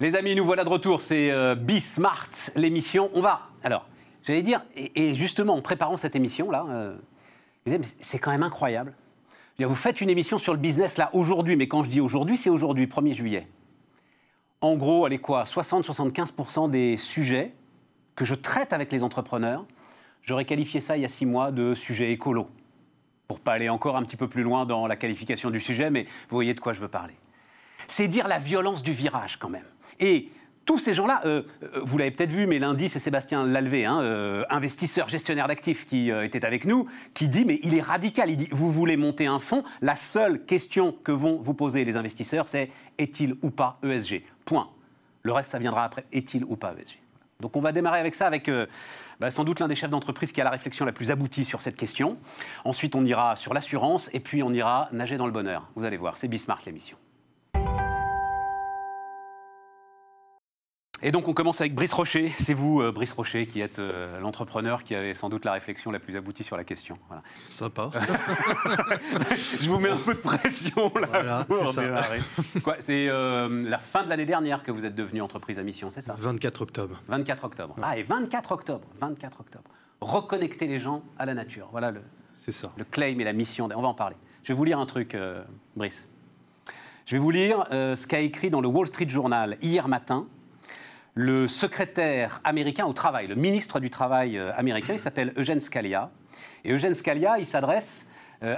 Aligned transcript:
Les 0.00 0.16
amis, 0.16 0.34
nous 0.34 0.46
voilà 0.46 0.64
de 0.64 0.70
retour. 0.70 1.02
C'est 1.02 1.30
euh, 1.30 1.54
Smart, 1.80 2.30
l'émission. 2.56 3.10
On 3.12 3.20
va. 3.20 3.42
Alors, 3.62 3.86
j'allais 4.22 4.40
dire, 4.40 4.62
et, 4.74 5.14
justement, 5.14 5.54
en 5.54 5.60
préparant 5.60 5.98
cette 5.98 6.16
émission-là, 6.16 6.64
euh, 6.70 6.96
c'est 8.00 8.18
quand 8.18 8.30
même 8.30 8.42
incroyable. 8.42 8.94
Vous 9.58 9.74
faites 9.74 10.00
une 10.00 10.08
émission 10.08 10.38
sur 10.38 10.54
le 10.54 10.58
business 10.58 10.96
là 10.96 11.10
aujourd'hui, 11.12 11.54
mais 11.54 11.68
quand 11.68 11.82
je 11.82 11.90
dis 11.90 12.00
aujourd'hui, 12.00 12.38
c'est 12.38 12.48
aujourd'hui, 12.48 12.86
1er 12.86 13.12
juillet. 13.12 13.46
En 14.62 14.76
gros, 14.76 15.04
allez 15.04 15.18
quoi 15.18 15.44
60-75% 15.44 16.70
des 16.70 16.96
sujets 16.96 17.52
que 18.14 18.24
je 18.24 18.34
traite 18.34 18.72
avec 18.72 18.90
les 18.92 19.02
entrepreneurs, 19.02 19.66
j'aurais 20.22 20.46
qualifié 20.46 20.80
ça 20.80 20.96
il 20.96 21.02
y 21.02 21.04
a 21.04 21.10
six 21.10 21.26
mois 21.26 21.52
de 21.52 21.74
sujet 21.74 22.10
écolo. 22.10 22.48
Pour 23.28 23.40
pas 23.40 23.52
aller 23.52 23.68
encore 23.68 23.98
un 23.98 24.02
petit 24.02 24.16
peu 24.16 24.28
plus 24.28 24.44
loin 24.44 24.64
dans 24.64 24.86
la 24.86 24.96
qualification 24.96 25.50
du 25.50 25.60
sujet, 25.60 25.90
mais 25.90 26.04
vous 26.04 26.36
voyez 26.36 26.54
de 26.54 26.60
quoi 26.60 26.72
je 26.72 26.80
veux 26.80 26.88
parler. 26.88 27.14
C'est 27.86 28.08
dire 28.08 28.28
la 28.28 28.38
violence 28.38 28.82
du 28.82 28.92
virage 28.92 29.36
quand 29.36 29.50
même. 29.50 29.64
Et 30.00 30.30
tous 30.64 30.78
ces 30.78 30.94
gens-là, 30.94 31.22
euh, 31.24 31.42
euh, 31.62 31.80
vous 31.82 31.98
l'avez 31.98 32.10
peut-être 32.10 32.30
vu, 32.30 32.46
mais 32.46 32.58
lundi, 32.58 32.88
c'est 32.88 32.98
Sébastien 33.00 33.44
Lalvé, 33.44 33.84
hein, 33.84 34.00
euh, 34.02 34.44
investisseur, 34.50 35.08
gestionnaire 35.08 35.48
d'actifs, 35.48 35.86
qui 35.86 36.10
était 36.10 36.44
avec 36.44 36.64
nous, 36.64 36.86
qui 37.14 37.28
dit, 37.28 37.44
mais 37.44 37.58
il 37.62 37.74
est 37.74 37.80
radical, 37.80 38.30
il 38.30 38.36
dit, 38.36 38.48
vous 38.50 38.70
voulez 38.70 38.96
monter 38.96 39.26
un 39.26 39.40
fonds, 39.40 39.64
la 39.80 39.96
seule 39.96 40.44
question 40.44 40.94
que 41.02 41.12
vont 41.12 41.40
vous 41.42 41.54
poser 41.54 41.84
les 41.84 41.96
investisseurs, 41.96 42.46
c'est 42.46 42.70
est-il 42.98 43.34
ou 43.42 43.50
pas 43.50 43.78
ESG 43.82 44.22
Point. 44.44 44.68
Le 45.22 45.32
reste, 45.32 45.50
ça 45.50 45.58
viendra 45.58 45.84
après, 45.84 46.04
est-il 46.12 46.44
ou 46.44 46.56
pas 46.56 46.72
ESG 46.78 46.98
Donc 47.40 47.56
on 47.56 47.60
va 47.60 47.72
démarrer 47.72 47.98
avec 47.98 48.14
ça, 48.14 48.26
avec 48.26 48.48
bah, 49.18 49.30
sans 49.32 49.42
doute 49.42 49.58
l'un 49.58 49.66
des 49.66 49.74
chefs 49.74 49.90
d'entreprise 49.90 50.30
qui 50.30 50.40
a 50.40 50.44
la 50.44 50.50
réflexion 50.50 50.84
la 50.84 50.92
plus 50.92 51.10
aboutie 51.10 51.44
sur 51.44 51.62
cette 51.62 51.76
question. 51.76 52.16
Ensuite, 52.64 52.94
on 52.94 53.04
ira 53.04 53.34
sur 53.34 53.54
l'assurance, 53.54 54.08
et 54.14 54.20
puis 54.20 54.42
on 54.42 54.52
ira 54.52 54.88
nager 54.92 55.16
dans 55.16 55.26
le 55.26 55.32
bonheur. 55.32 55.68
Vous 55.74 55.84
allez 55.84 55.96
voir, 55.96 56.16
c'est 56.16 56.28
Bismarck 56.28 56.64
l'émission. 56.64 56.96
Et 61.02 61.12
donc 61.12 61.28
on 61.28 61.32
commence 61.32 61.62
avec 61.62 61.74
Brice 61.74 61.94
Rocher. 61.94 62.30
C'est 62.38 62.52
vous, 62.52 62.82
euh, 62.82 62.92
Brice 62.92 63.12
Rocher, 63.12 63.46
qui 63.46 63.62
êtes 63.62 63.78
euh, 63.78 64.20
l'entrepreneur 64.20 64.84
qui 64.84 64.94
avait 64.94 65.14
sans 65.14 65.30
doute 65.30 65.46
la 65.46 65.52
réflexion 65.52 65.90
la 65.90 65.98
plus 65.98 66.14
aboutie 66.14 66.44
sur 66.44 66.58
la 66.58 66.64
question. 66.64 66.98
Sympa. 67.48 67.90
Je 69.62 69.70
vous 69.70 69.78
mets 69.78 69.88
un 69.88 69.96
peu 69.96 70.12
de 70.12 70.18
pression 70.18 70.92
là 70.94 71.44
pour 71.44 71.72
démarrer. 71.72 72.20
C'est 72.80 73.08
euh, 73.08 73.64
la 73.66 73.78
fin 73.78 74.04
de 74.04 74.10
l'année 74.10 74.26
dernière 74.26 74.62
que 74.62 74.70
vous 74.70 74.84
êtes 74.84 74.94
devenu 74.94 75.22
entreprise 75.22 75.58
à 75.58 75.62
mission, 75.62 75.90
c'est 75.90 76.02
ça? 76.02 76.16
24 76.18 76.60
octobre. 76.62 77.02
24 77.08 77.44
octobre. 77.44 77.76
Ah, 77.82 77.96
et 77.96 78.02
24 78.02 78.52
octobre. 78.52 78.86
24 79.00 79.40
octobre. 79.40 79.70
Reconnecter 80.02 80.66
les 80.66 80.80
gens 80.80 81.02
à 81.18 81.24
la 81.24 81.32
nature. 81.32 81.68
Voilà 81.72 81.90
le, 81.92 82.02
ça. 82.34 82.72
le 82.76 82.84
claim 82.84 83.18
et 83.20 83.24
la 83.24 83.32
mission. 83.32 83.70
On 83.74 83.82
va 83.82 83.88
en 83.88 83.94
parler. 83.94 84.16
Je 84.42 84.48
vais 84.52 84.56
vous 84.56 84.64
lire 84.64 84.78
un 84.78 84.86
truc, 84.86 85.16
Brice. 85.76 86.08
Je 87.06 87.16
vais 87.16 87.18
vous 87.18 87.30
lire 87.30 87.64
ce 87.70 88.06
qu'a 88.06 88.20
écrit 88.20 88.50
dans 88.50 88.60
le 88.60 88.68
Wall 88.68 88.86
Street 88.86 89.08
Journal 89.08 89.56
hier 89.62 89.88
matin 89.88 90.26
le 91.14 91.48
secrétaire 91.48 92.40
américain 92.44 92.86
au 92.86 92.92
travail, 92.92 93.26
le 93.26 93.34
ministre 93.34 93.80
du 93.80 93.90
Travail 93.90 94.38
euh, 94.38 94.52
américain, 94.56 94.92
il 94.92 95.00
s'appelle 95.00 95.32
Eugène 95.36 95.60
Scalia. 95.60 96.10
Et 96.64 96.72
Eugène 96.72 96.94
Scalia, 96.94 97.38
il 97.38 97.46
s'adresse 97.46 98.08
euh, 98.42 98.56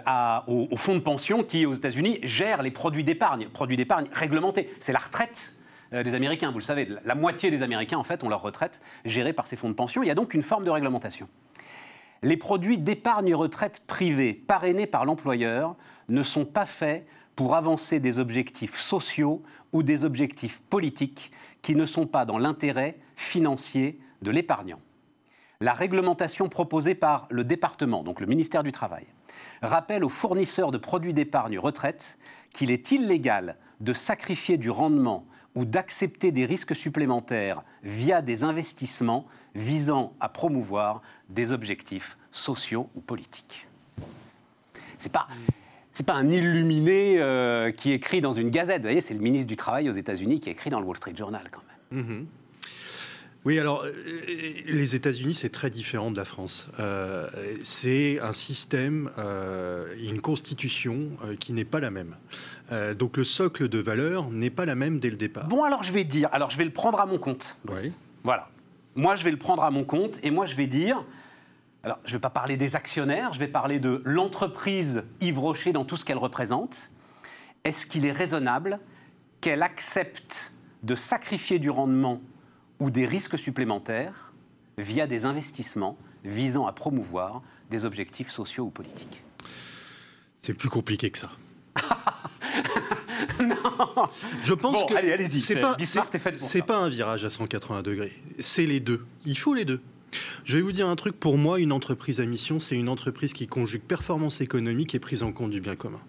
fonds 0.77 0.95
de 0.95 1.01
pension 1.01 1.43
qui, 1.43 1.67
aux 1.67 1.75
États-Unis, 1.75 2.19
gère 2.23 2.63
les 2.63 2.71
produits 2.71 3.05
d'épargne, 3.05 3.49
produits 3.49 3.77
d'épargne 3.77 4.07
réglementés. 4.13 4.73
C'est 4.81 4.93
la 4.93 4.99
retraite 4.99 5.57
euh, 5.93 6.03
des 6.03 6.15
Américains, 6.15 6.51
vous 6.51 6.59
le 6.59 6.65
savez. 6.65 6.89
La 7.05 7.15
moitié 7.15 7.51
des 7.51 7.63
Américains, 7.63 7.99
en 7.99 8.05
fait, 8.05 8.23
ont 8.23 8.29
leur 8.29 8.43
retraite 8.43 8.81
gérée 9.05 9.33
par 9.33 9.47
ces 9.47 9.57
fonds 9.57 9.69
de 9.69 9.75
pension. 9.75 10.03
Il 10.03 10.07
y 10.07 10.11
a 10.11 10.15
donc 10.15 10.35
une 10.35 10.43
forme 10.43 10.65
de 10.65 10.71
réglementation. 10.71 11.29
Les 12.23 12.37
produits 12.37 12.79
d'épargne 12.79 13.35
retraite 13.35 13.83
privés 13.87 14.33
parrainés 14.33 14.87
par 14.87 15.05
l'employeur 15.05 15.75
ne 16.09 16.23
sont 16.23 16.45
pas 16.45 16.67
faits 16.67 17.05
pour 17.37 17.55
avancer 17.55 18.01
des 18.01 18.19
objectifs 18.19 18.79
sociaux 18.79 19.43
ou 19.73 19.83
des 19.83 20.05
objectifs 20.05 20.61
politiques 20.69 21.33
qui 21.63 21.75
ne 21.75 21.87
sont 21.87 22.07
pas 22.07 22.25
dans 22.25 22.39
l'intérêt 22.39 22.99
financier 23.17 23.99
de 24.23 24.31
l'épargnant. 24.31 24.81
La 25.61 25.73
réglementation 25.73 26.49
proposée 26.49 26.95
par 26.95 27.27
le 27.31 27.45
département, 27.45 28.03
donc 28.03 28.21
le 28.21 28.27
ministère 28.27 28.65
du 28.65 28.73
Travail, 28.73 29.07
rappelle 29.63 30.05
aux 30.05 30.09
fournisseurs 30.09 30.73
de 30.73 30.79
produits 30.79 31.15
d'épargne 31.15 31.59
retraite 31.59 32.19
qu'il 32.53 32.71
est 32.71 32.91
illégal 32.91 33.57
de 33.81 33.93
sacrifier 33.93 34.59
du 34.59 34.71
rendement 34.71 35.25
ou 35.55 35.65
d'accepter 35.65 36.33
des 36.33 36.47
risques 36.47 36.75
supplémentaires 36.75 37.63
via 37.83 38.23
des 38.23 38.43
investissements 38.43 39.27
visant 39.55 40.15
à 40.19 40.29
promouvoir 40.29 41.03
des 41.29 41.53
objectifs 41.53 42.17
sociaux 42.33 42.89
ou 42.95 43.01
politiques. 43.01 43.69
C'est 44.99 45.13
pas 45.13 45.29
c'est 45.93 46.07
pas 46.07 46.15
un 46.15 46.29
illuminé 46.29 47.17
euh, 47.19 47.71
qui 47.71 47.93
écrit 47.93 48.21
dans 48.21 48.33
une 48.33 48.51
gazette. 48.51 48.79
Vous 48.79 48.89
voyez, 48.89 49.01
c'est 49.01 49.15
le 49.15 49.21
ministre 49.21 49.47
du 49.47 49.57
Travail 49.57 49.89
aux 49.89 49.93
États-Unis 49.93 50.41
qui 50.41 50.51
écrit 50.51 50.71
dans 50.71 50.81
le 50.81 50.87
Wall 50.87 50.97
Street 50.97 51.15
Journal 51.17 51.43
quand 51.51 51.63
même. 51.93 52.05
Mhm. 52.05 52.27
Oui, 53.45 53.59
alors 53.59 53.83
euh, 53.85 53.93
les 54.67 54.95
États-Unis, 54.95 55.35
c'est 55.35 55.51
très 55.51 55.69
différent 55.69 56.13
de 56.13 56.17
la 56.17 56.25
France. 56.25 56.71
Euh, 56.79 57.29
c'est 57.63 58.21
un 58.21 58.33
système, 58.33 59.11
une 60.01 60.21
constitution 60.21 61.11
qui 61.41 61.53
n'est 61.53 61.65
pas 61.65 61.81
la 61.81 61.91
même. 61.91 62.15
donc 62.97 63.17
le 63.17 63.25
socle 63.25 63.69
de 63.69 63.79
valeur 63.79 64.31
n'est 64.31 64.51
pas 64.51 64.65
la 64.65 64.77
même 64.77 65.01
dès 65.01 65.11
le 65.11 65.17
départ. 65.17 65.49
Bon, 65.49 65.65
alors 65.65 65.83
je 65.83 65.93
vais 65.93 66.05
dire, 66.05 66.29
alors 66.33 66.51
je 66.51 66.57
vais 66.57 66.65
le 66.65 66.71
prendre 66.71 67.01
à 67.01 67.07
mon 67.07 67.19
compte. 67.19 67.59
Oui. 67.69 67.93
Voilà. 68.23 68.49
Moi, 68.95 69.17
je 69.17 69.25
vais 69.25 69.31
le 69.31 69.39
prendre 69.39 69.65
à 69.65 69.71
mon 69.71 69.85
compte 69.85 70.19
et 70.23 70.31
moi, 70.31 70.47
je 70.47 70.55
vais 70.55 70.67
dire, 70.67 71.05
alors, 71.85 71.99
je 72.05 72.11
ne 72.11 72.17
vais 72.17 72.21
pas 72.21 72.31
parler 72.31 72.57
des 72.57 72.77
actionnaires, 72.77 73.33
je 73.33 73.41
vais 73.41 73.49
parler 73.49 73.81
de 73.81 74.03
l'entreprise 74.05 75.03
Yves 75.21 75.41
Rocher 75.41 75.73
dans 75.73 75.85
tout 75.85 75.97
ce 75.97 76.05
qu'elle 76.05 76.19
représente. 76.19 76.93
Est-ce 77.65 77.87
qu'il 77.87 78.05
est 78.07 78.13
raisonnable 78.13 78.79
qu'elle 79.41 79.63
accepte 79.63 80.53
de 80.85 80.95
sacrifier 80.95 81.59
du 81.59 81.71
rendement 81.71 82.21
ou 82.79 82.91
des 82.91 83.05
risques 83.05 83.39
supplémentaires 83.39 84.33
via 84.79 85.09
des 85.09 85.25
investissements 85.25 85.99
visant 86.25 86.67
à 86.67 86.73
promouvoir 86.73 87.43
des 87.71 87.85
objectifs 87.85 88.31
sociaux 88.31 88.67
ou 88.67 88.71
politiques? 88.71 89.25
C'est 90.39 90.55
plus 90.55 90.71
compliqué 90.71 91.11
que 91.11 91.19
ça. 91.19 91.31
non 93.41 93.57
Je 94.43 94.53
pense 94.53 94.85
que. 94.85 94.95
Allez, 94.95 95.13
allez-y. 95.13 95.41
C'est 95.41 95.61
pas, 95.61 95.77
c'est 96.37 96.63
pas 96.63 96.79
un 96.79 96.89
virage 96.89 97.25
à 97.25 97.31
180 97.31 97.83
degrés. 97.83 98.13
C'est 98.39 98.67
les 98.67 98.79
deux. 98.79 99.05
Il 99.25 99.37
faut 99.37 99.55
les 99.55 99.65
deux. 99.65 99.81
Je 100.45 100.57
vais 100.57 100.63
vous 100.63 100.73
dire 100.73 100.89
un 100.89 100.97
truc, 100.97 101.19
pour 101.19 101.39
moi, 101.39 101.61
une 101.61 101.73
entreprise 101.73 102.21
à 102.21 102.25
mission, 102.25 102.59
c'est 102.59 102.77
une 102.77 102.89
entreprise 102.89 103.33
qui 103.33 103.47
conjugue 103.47 103.83
performance 103.83 104.41
économique 104.41 104.95
et 104.95 104.99
prise 104.99 105.23
en 105.23 105.33
compte 105.33 105.51
du 105.51 105.61
bien 105.61 105.77
commun. 105.77 106.01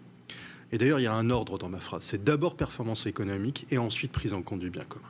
Et 0.71 0.77
d'ailleurs, 0.77 0.99
il 0.99 1.03
y 1.03 1.07
a 1.07 1.13
un 1.13 1.29
ordre 1.29 1.57
dans 1.57 1.69
ma 1.69 1.79
phrase. 1.79 2.03
C'est 2.03 2.23
d'abord 2.23 2.55
performance 2.55 3.05
économique 3.05 3.67
et 3.69 3.77
ensuite 3.77 4.11
prise 4.11 4.33
en 4.33 4.41
compte 4.41 4.59
du 4.59 4.69
bien 4.69 4.83
commun. 4.83 5.05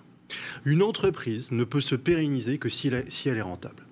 Une 0.66 0.84
entreprise 0.84 1.52
ne 1.52 1.64
peut 1.64 1.82
se 1.82 1.96
pérenniser 1.96 2.58
que 2.58 2.70
si 2.70 2.90
elle 2.90 3.38
est 3.38 3.42
rentable. 3.42 3.84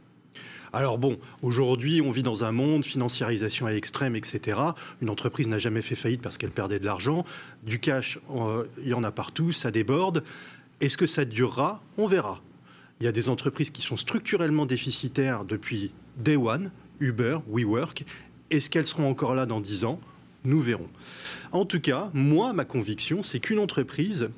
Alors 0.73 0.97
bon, 0.97 1.19
aujourd'hui, 1.41 2.01
on 2.01 2.11
vit 2.11 2.23
dans 2.23 2.45
un 2.45 2.51
monde, 2.51 2.85
financiarisation 2.85 3.65
à 3.65 3.73
extrême, 3.73 4.15
etc. 4.15 4.57
Une 5.01 5.09
entreprise 5.09 5.49
n'a 5.49 5.57
jamais 5.57 5.81
fait 5.81 5.95
faillite 5.95 6.21
parce 6.21 6.37
qu'elle 6.37 6.51
perdait 6.51 6.79
de 6.79 6.85
l'argent. 6.85 7.25
Du 7.63 7.79
cash, 7.79 8.19
euh, 8.33 8.65
il 8.81 8.87
y 8.87 8.93
en 8.93 9.03
a 9.03 9.11
partout, 9.11 9.51
ça 9.51 9.69
déborde. 9.69 10.23
Est-ce 10.79 10.97
que 10.97 11.05
ça 11.05 11.25
durera? 11.25 11.81
On 11.97 12.07
verra. 12.07 12.41
Il 13.01 13.05
y 13.05 13.07
a 13.07 13.11
des 13.11 13.29
entreprises 13.29 13.71
qui 13.71 13.81
sont 13.81 13.97
structurellement 13.97 14.67
déficitaires 14.67 15.43
depuis 15.43 15.91
Day 16.17 16.35
One, 16.35 16.69
Uber, 16.99 17.39
WeWork. 17.49 18.05
Est-ce 18.51 18.69
qu'elles 18.69 18.85
seront 18.85 19.09
encore 19.09 19.33
là 19.33 19.47
dans 19.47 19.59
10 19.59 19.85
ans? 19.85 19.99
Nous 20.43 20.61
verrons. 20.61 20.89
En 21.51 21.65
tout 21.65 21.79
cas, 21.79 22.11
moi, 22.13 22.53
ma 22.53 22.63
conviction, 22.63 23.23
c'est 23.23 23.39
qu'une 23.39 23.57
entreprise 23.57 24.29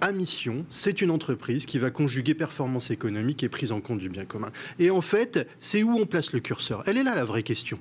à 0.00 0.12
mission, 0.12 0.64
c'est 0.70 1.02
une 1.02 1.10
entreprise 1.10 1.66
qui 1.66 1.78
va 1.78 1.90
conjuguer 1.90 2.32
performance 2.32 2.90
économique 2.90 3.42
et 3.42 3.50
prise 3.50 3.70
en 3.70 3.82
compte 3.82 3.98
du 3.98 4.08
bien 4.08 4.24
commun. 4.24 4.50
Et 4.78 4.90
en 4.90 5.02
fait, 5.02 5.46
c'est 5.58 5.82
où 5.82 5.94
on 5.94 6.06
place 6.06 6.32
le 6.32 6.40
curseur? 6.40 6.84
Elle 6.86 6.96
est 6.96 7.04
là 7.04 7.14
la 7.14 7.24
vraie 7.26 7.42
question. 7.42 7.78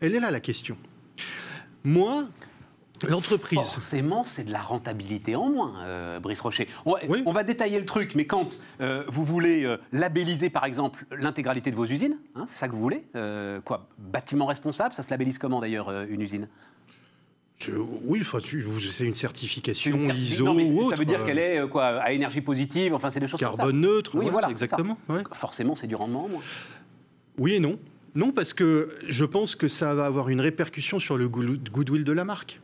Elle 0.00 0.14
est 0.14 0.20
là 0.20 0.30
la 0.30 0.40
question. 0.40 0.76
Moi, 1.82 2.28
L'entreprise. 3.08 3.58
Forcément, 3.58 4.24
c'est 4.24 4.44
de 4.44 4.52
la 4.52 4.60
rentabilité 4.60 5.36
en 5.36 5.48
moins, 5.48 5.72
euh, 5.84 6.20
Brice 6.20 6.40
Rocher. 6.40 6.68
On, 6.84 7.32
va 7.32 7.44
détailler 7.44 7.78
le 7.78 7.86
truc, 7.86 8.14
mais 8.14 8.26
quand 8.26 8.58
euh, 8.80 9.04
vous 9.08 9.24
voulez 9.24 9.64
euh, 9.64 9.78
labelliser, 9.92 10.50
par 10.50 10.64
exemple, 10.64 11.06
l'intégralité 11.10 11.70
de 11.70 11.76
vos 11.76 11.86
usines, 11.86 12.18
hein, 12.34 12.44
c'est 12.46 12.56
ça 12.56 12.68
que 12.68 12.72
vous 12.72 12.82
voulez 12.82 13.04
Quoi 13.64 13.88
Bâtiment 13.98 14.46
responsable, 14.46 14.94
ça 14.94 15.02
se 15.02 15.10
labellise 15.10 15.38
comment 15.38 15.60
d'ailleurs, 15.60 15.90
une 16.08 16.20
usine? 16.20 16.48
Oui, 18.04 18.22
c'est 18.92 19.04
une 19.04 19.14
certification 19.14 19.96
ISO 19.96 20.48
ou 20.48 20.90
Ça 20.90 20.96
veut 20.96 21.04
dire 21.04 21.24
qu'elle 21.24 21.38
est 21.38 21.68
quoi, 21.68 22.00
à 22.00 22.12
énergie 22.12 22.40
positive, 22.40 22.94
enfin 22.94 23.10
c'est 23.10 23.20
des 23.20 23.26
choses 23.26 23.40
Carbone 23.40 23.60
comme 23.60 23.82
ça. 23.82 23.88
neutre, 23.88 24.12
oui, 24.14 24.28
voilà, 24.30 24.50
exactement. 24.50 24.98
Forcément, 25.32 25.76
c'est 25.76 25.86
du 25.86 25.94
rendement 25.94 26.24
en 26.24 26.28
moins. 26.28 26.42
Oui 27.38 27.54
et 27.54 27.60
non. 27.60 27.78
Non, 28.14 28.32
parce 28.32 28.52
que 28.54 28.96
je 29.06 29.24
pense 29.24 29.54
que 29.54 29.68
ça 29.68 29.94
va 29.94 30.06
avoir 30.06 30.30
une 30.30 30.40
répercussion 30.40 30.98
sur 30.98 31.16
le 31.16 31.28
goodwill 31.28 32.02
de 32.04 32.12
la 32.12 32.24
marque. 32.24 32.60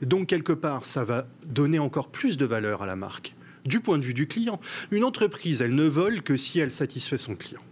Donc, 0.00 0.28
quelque 0.28 0.52
part, 0.52 0.84
ça 0.84 1.04
va 1.04 1.26
donner 1.44 1.78
encore 1.78 2.08
plus 2.08 2.36
de 2.36 2.44
valeur 2.44 2.82
à 2.82 2.86
la 2.86 2.96
marque, 2.96 3.34
du 3.64 3.80
point 3.80 3.98
de 3.98 4.04
vue 4.04 4.14
du 4.14 4.26
client. 4.26 4.60
Une 4.90 5.04
entreprise, 5.04 5.62
elle 5.62 5.74
ne 5.74 5.86
vole 5.86 6.22
que 6.22 6.36
si 6.36 6.60
elle 6.60 6.70
satisfait 6.70 7.18
son 7.18 7.34
client. 7.34 7.62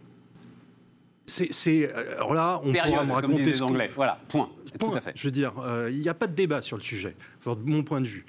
C'est, 1.27 1.93
alors 2.17 2.35
là, 2.35 2.61
on 2.65 2.73
pourra 2.73 3.05
me 3.05 3.13
raconter 3.13 3.53
ce 3.53 3.63
Anglais. 3.63 3.91
Voilà, 3.95 4.21
point. 4.29 4.51
Tout 4.79 4.93
à 4.95 5.01
fait. 5.01 5.13
Je 5.15 5.29
veux 5.29 5.31
dire, 5.31 5.53
euh, 5.61 5.89
il 5.91 6.01
n'y 6.01 6.09
a 6.09 6.15
pas 6.15 6.27
de 6.27 6.35
débat 6.35 6.63
sur 6.63 6.77
le 6.77 6.83
sujet, 6.83 7.15
de 7.47 7.71
mon 7.71 7.83
point 7.85 8.01
de 8.01 8.07
vue. 8.07 8.27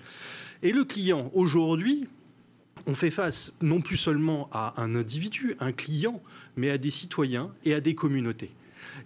Et 0.62 0.72
le 0.72 0.84
client, 0.84 1.32
aujourd'hui, 1.34 2.08
on 2.86 2.96
fait 2.96 3.12
face 3.12 3.54
non 3.62 3.82
plus 3.82 3.98
seulement 3.98 4.50
à 4.52 4.80
un 4.82 4.96
individu, 4.96 5.56
un 5.60 5.72
client, 5.72 6.22
mais 6.56 6.70
à 6.70 6.78
des 6.78 6.92
citoyens 6.92 7.52
et 7.64 7.74
à 7.74 7.82
des 7.82 7.96
communautés. 7.96 8.52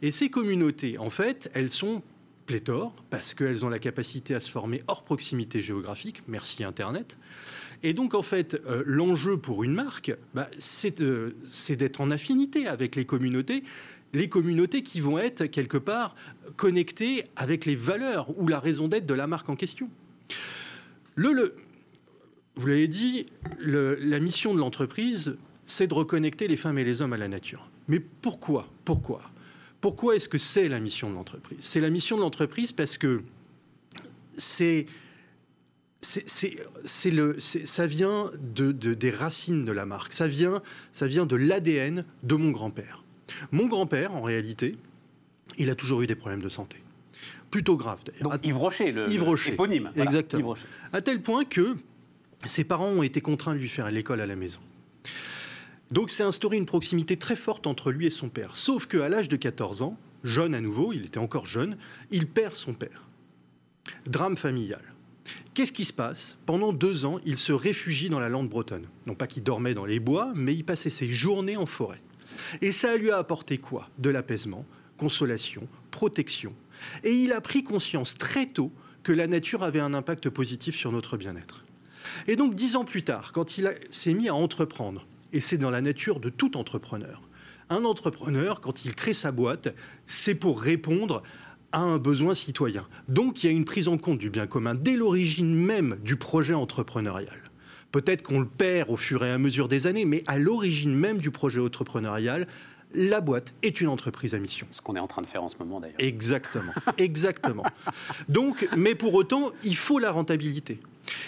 Et 0.01 0.12
ces 0.12 0.30
communautés, 0.30 0.98
en 0.98 1.10
fait, 1.10 1.50
elles 1.54 1.71
sont 1.71 2.04
pléthores 2.45 2.94
parce 3.09 3.33
qu'elles 3.33 3.65
ont 3.65 3.69
la 3.69 3.80
capacité 3.80 4.36
à 4.36 4.39
se 4.39 4.50
former 4.50 4.83
hors 4.88 5.03
proximité 5.03 5.62
géographique, 5.62 6.21
merci 6.27 6.63
Internet. 6.63 7.18
Et 7.83 7.94
donc, 7.94 8.13
en 8.13 8.21
fait, 8.21 8.59
euh, 8.65 8.83
l'enjeu 8.86 9.38
pour 9.38 9.63
une 9.63 9.74
marque, 9.74 10.15
bah, 10.33 10.50
c'est 10.57 11.01
d'être 11.01 12.01
en 12.01 12.09
affinité 12.09 12.68
avec 12.68 12.95
les 12.95 13.06
communautés, 13.06 13.63
les 14.13 14.30
communautés 14.30 14.81
qui 14.81 15.01
vont 15.01 15.19
être 15.19 15.45
quelque 15.45 15.77
part 15.77 16.15
connectées 16.56 17.25
avec 17.36 17.65
les 17.65 17.75
valeurs 17.75 18.38
ou 18.39 18.47
la 18.47 18.59
raison 18.59 18.88
d'être 18.88 19.06
de 19.06 19.13
la 19.13 19.27
marque 19.27 19.50
en 19.50 19.56
question. 19.56 19.89
Le, 21.15 21.56
vous 22.56 22.68
l'avez 22.68 22.88
dit, 22.88 23.25
la 23.59 24.19
mission 24.19 24.53
de 24.53 24.59
l'entreprise, 24.59 25.38
c'est 25.63 25.88
de 25.88 25.94
reconnecter 25.94 26.47
les 26.47 26.57
femmes 26.57 26.77
et 26.77 26.83
les 26.83 27.01
hommes 27.01 27.13
à 27.13 27.18
la 27.18 27.27
nature. 27.27 27.69
Mais 27.88 28.00
pourquoi? 28.00 28.68
Pourquoi? 28.83 29.21
Pourquoi 29.85 30.15
est-ce 30.15 30.27
que 30.27 30.39
c'est 30.39 30.67
la 30.67 30.79
mission 30.79 31.11
de 31.11 31.13
l'entreprise? 31.13 31.59
C'est 31.61 31.79
la 31.79 31.91
mission 31.91 32.15
de 32.15 32.21
l'entreprise 32.21 32.71
parce 32.71 32.97
que 32.97 33.21
c'est 34.35 34.87
c'est 36.01 37.11
le, 37.11 37.39
ça 37.39 37.85
vient 37.85 38.31
de, 38.41 38.71
des 38.71 39.11
racines 39.11 39.63
de 39.63 39.71
la 39.71 39.85
marque. 39.85 40.11
Ça 40.11 40.25
vient, 40.25 40.63
ça 40.91 41.05
vient 41.05 41.27
de 41.27 41.35
l'ADN 41.35 42.03
de 42.23 42.35
mon 42.35 42.49
grand-père. 42.49 43.03
Mon 43.51 43.67
grand-père, 43.67 44.15
en 44.15 44.23
réalité, 44.23 44.75
il 45.59 45.69
a 45.69 45.75
toujours 45.75 46.01
eu 46.01 46.07
des 46.07 46.15
problèmes 46.15 46.41
de 46.41 46.49
santé. 46.49 46.77
Plutôt 47.51 47.77
graves, 47.77 48.01
d'ailleurs. 48.07 48.39
Yves 48.43 48.57
Rocher, 48.57 48.91
le, 48.91 49.07
Yves 49.07 49.21
Rocher. 49.21 49.53
éponyme. 49.53 49.91
Exactement. 49.95 50.55
À 50.93 51.01
tel 51.01 51.21
point 51.21 51.45
que 51.45 51.77
ses 52.47 52.63
parents 52.63 52.89
ont 52.89 53.03
été 53.03 53.21
contraints 53.21 53.53
de 53.53 53.59
lui 53.59 53.69
faire 53.69 53.91
l'école 53.91 54.19
à 54.19 54.25
la 54.25 54.35
maison. 54.35 54.61
Donc 55.91 56.09
c'est 56.09 56.23
instauré 56.23 56.57
une 56.57 56.65
proximité 56.65 57.17
très 57.17 57.35
forte 57.35 57.67
entre 57.67 57.91
lui 57.91 58.07
et 58.07 58.11
son 58.11 58.29
père. 58.29 58.57
Sauf 58.57 58.87
qu'à 58.87 59.09
l'âge 59.09 59.29
de 59.29 59.35
14 59.35 59.81
ans, 59.81 59.97
jeune 60.23 60.55
à 60.55 60.61
nouveau, 60.61 60.93
il 60.93 61.05
était 61.05 61.19
encore 61.19 61.45
jeune, 61.45 61.77
il 62.11 62.27
perd 62.27 62.55
son 62.55 62.73
père. 62.73 63.07
Drame 64.07 64.35
familial. 64.35 64.81
Qu'est-ce 65.53 65.71
qui 65.71 65.85
se 65.85 65.93
passe? 65.93 66.37
Pendant 66.45 66.73
deux 66.73 67.05
ans, 67.05 67.19
il 67.25 67.37
se 67.37 67.53
réfugie 67.53 68.09
dans 68.09 68.19
la 68.19 68.29
lande 68.29 68.49
bretonne. 68.49 68.87
Non 69.05 69.15
pas 69.15 69.27
qu'il 69.27 69.43
dormait 69.43 69.73
dans 69.73 69.85
les 69.85 69.99
bois, 69.99 70.31
mais 70.35 70.53
il 70.53 70.63
passait 70.63 70.89
ses 70.89 71.07
journées 71.07 71.57
en 71.57 71.65
forêt. 71.65 72.01
Et 72.61 72.71
ça 72.71 72.97
lui 72.97 73.11
a 73.11 73.17
apporté 73.17 73.57
quoi? 73.57 73.89
De 73.97 74.09
l'apaisement, 74.09 74.65
consolation, 74.97 75.67
protection. 75.91 76.53
Et 77.03 77.13
il 77.13 77.31
a 77.31 77.41
pris 77.41 77.63
conscience 77.63 78.17
très 78.17 78.47
tôt 78.47 78.71
que 79.03 79.13
la 79.13 79.27
nature 79.27 79.63
avait 79.63 79.79
un 79.79 79.93
impact 79.93 80.29
positif 80.29 80.75
sur 80.75 80.91
notre 80.91 81.15
bien-être. 81.15 81.63
Et 82.27 82.35
donc, 82.35 82.55
dix 82.55 82.75
ans 82.75 82.85
plus 82.85 83.03
tard, 83.03 83.31
quand 83.31 83.57
il 83.57 83.71
s'est 83.91 84.13
mis 84.13 84.27
à 84.27 84.35
entreprendre, 84.35 85.05
et 85.35 85.41
c'est 85.41 85.57
dans 85.57 85.69
la 85.69 85.81
nature 85.81 86.21
de 86.21 86.29
tout 86.29 86.55
entrepreneur, 86.55 87.21
un 87.69 87.83
entrepreneur, 87.83 88.61
quand 88.61 88.85
il 88.85 88.95
crée 88.95 89.13
sa 89.13 89.31
boîte, 89.31 89.73
c'est 90.05 90.33
pour 90.33 90.61
répondre 90.61 91.23
à 91.73 91.81
un 91.81 91.97
besoin 91.97 92.33
citoyen. 92.33 92.87
Donc, 93.09 93.43
il 93.43 93.47
y 93.47 93.49
a 93.49 93.53
une 93.53 93.65
prise 93.65 93.89
en 93.89 93.97
compte 93.97 94.17
du 94.17 94.29
bien 94.29 94.47
commun 94.47 94.75
dès 94.75 94.95
l'origine 94.95 95.53
même 95.53 95.97
du 96.03 96.15
projet 96.15 96.53
entrepreneurial. 96.53 97.37
Peut-être 97.91 98.23
qu'on 98.23 98.39
le 98.39 98.47
perd 98.47 98.89
au 98.89 98.95
fur 98.95 99.25
et 99.25 99.31
à 99.31 99.37
mesure 99.37 99.67
des 99.67 99.87
années, 99.87 100.05
mais 100.05 100.23
à 100.27 100.39
l'origine 100.39 100.95
même 100.95 101.17
du 101.17 101.31
projet 101.31 101.59
entrepreneurial, 101.59 102.47
la 102.93 103.19
boîte 103.19 103.53
est 103.61 103.81
une 103.81 103.89
entreprise 103.89 104.35
à 104.35 104.39
mission. 104.39 104.67
Ce 104.71 104.81
qu'on 104.81 104.95
est 104.95 104.99
en 104.99 105.07
train 105.07 105.21
de 105.21 105.27
faire 105.27 105.43
en 105.43 105.49
ce 105.49 105.57
moment 105.57 105.81
d'ailleurs. 105.81 105.99
Exactement, 105.99 106.71
exactement. 106.97 107.65
Donc, 108.29 108.69
mais 108.77 108.95
pour 108.95 109.13
autant, 109.15 109.51
il 109.63 109.75
faut 109.75 109.99
la 109.99 110.11
rentabilité. 110.11 110.79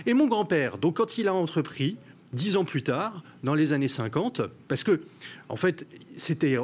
Et 0.05 0.13
mon 0.13 0.27
grand-père, 0.27 0.77
donc 0.77 0.97
quand 0.97 1.17
il 1.17 1.27
a 1.27 1.33
entrepris, 1.33 1.97
dix 2.33 2.57
ans 2.57 2.65
plus 2.65 2.83
tard, 2.83 3.23
dans 3.43 3.55
les 3.55 3.73
années 3.73 3.87
50, 3.87 4.41
parce 4.67 4.83
que, 4.83 5.01
en 5.49 5.55
fait, 5.55 5.87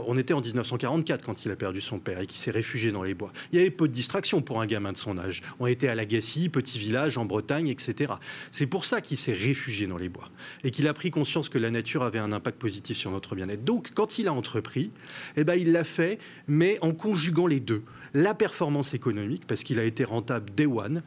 on 0.06 0.18
était 0.18 0.34
en 0.34 0.42
1944 0.42 1.26
quand 1.26 1.46
il 1.46 1.52
a 1.52 1.56
perdu 1.56 1.80
son 1.80 2.00
père 2.00 2.20
et 2.20 2.28
qu'il 2.28 2.38
s'est 2.38 2.52
réfugié 2.52 2.92
dans 2.92 3.04
les 3.04 3.14
bois. 3.14 3.32
Il 3.52 3.58
y 3.58 3.62
avait 3.62 3.72
peu 3.72 3.88
de 3.88 3.94
distractions 3.94 4.42
pour 4.42 4.62
un 4.62 4.66
gamin 4.66 4.92
de 4.92 4.98
son 4.98 5.18
âge. 5.18 5.42
On 5.60 5.68
était 5.68 5.88
à 5.88 5.96
Lagacy, 5.96 6.50
petit 6.50 6.80
village 6.80 7.18
en 7.18 7.26
Bretagne, 7.26 7.70
etc. 7.70 8.14
C'est 8.52 8.66
pour 8.66 8.86
ça 8.86 9.00
qu'il 9.00 9.18
s'est 9.18 9.34
réfugié 9.34 9.88
dans 9.88 9.98
les 9.98 10.10
bois 10.10 10.30
et 10.64 10.72
qu'il 10.72 10.88
a 10.88 10.94
pris 10.94 11.12
conscience 11.12 11.48
que 11.48 11.58
la 11.58 11.72
nature 11.72 12.04
avait 12.04 12.20
un 12.20 12.34
impact 12.34 12.60
positif 12.60 12.98
sur 12.98 13.12
notre 13.12 13.36
bien-être. 13.36 13.64
Donc, 13.64 13.92
quand 13.94 14.20
il 14.20 14.28
a 14.28 14.34
entrepris, 14.34 14.92
eh 15.38 15.44
ben, 15.44 15.56
il 15.56 15.72
l'a 15.72 15.86
fait, 15.86 16.20
mais 16.48 16.78
en 16.82 16.92
conjuguant 16.92 17.48
les 17.48 17.60
deux. 17.60 17.84
La 18.14 18.36
performance 18.36 18.94
économique, 18.94 19.48
parce 19.48 19.64
qu'il 19.64 19.80
a 19.80 19.84
été 19.84 20.04
rentable 20.04 20.54
day 20.54 20.68
one, 20.68 21.02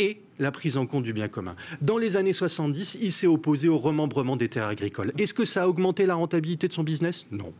et 0.00 0.20
la 0.38 0.50
prise 0.50 0.76
en 0.76 0.86
compte 0.86 1.04
du 1.04 1.12
bien 1.12 1.28
commun. 1.28 1.54
Dans 1.82 1.98
les 1.98 2.16
années 2.16 2.32
70, 2.32 2.96
il 3.00 3.12
s'est 3.12 3.26
opposé 3.26 3.68
au 3.68 3.78
remembrement 3.78 4.36
des 4.36 4.48
terres 4.48 4.66
agricoles. 4.66 5.12
Est-ce 5.18 5.34
que 5.34 5.44
ça 5.44 5.64
a 5.64 5.68
augmenté 5.68 6.06
la 6.06 6.14
rentabilité 6.14 6.66
de 6.66 6.72
son 6.72 6.82
business? 6.82 7.26
Non. 7.30 7.52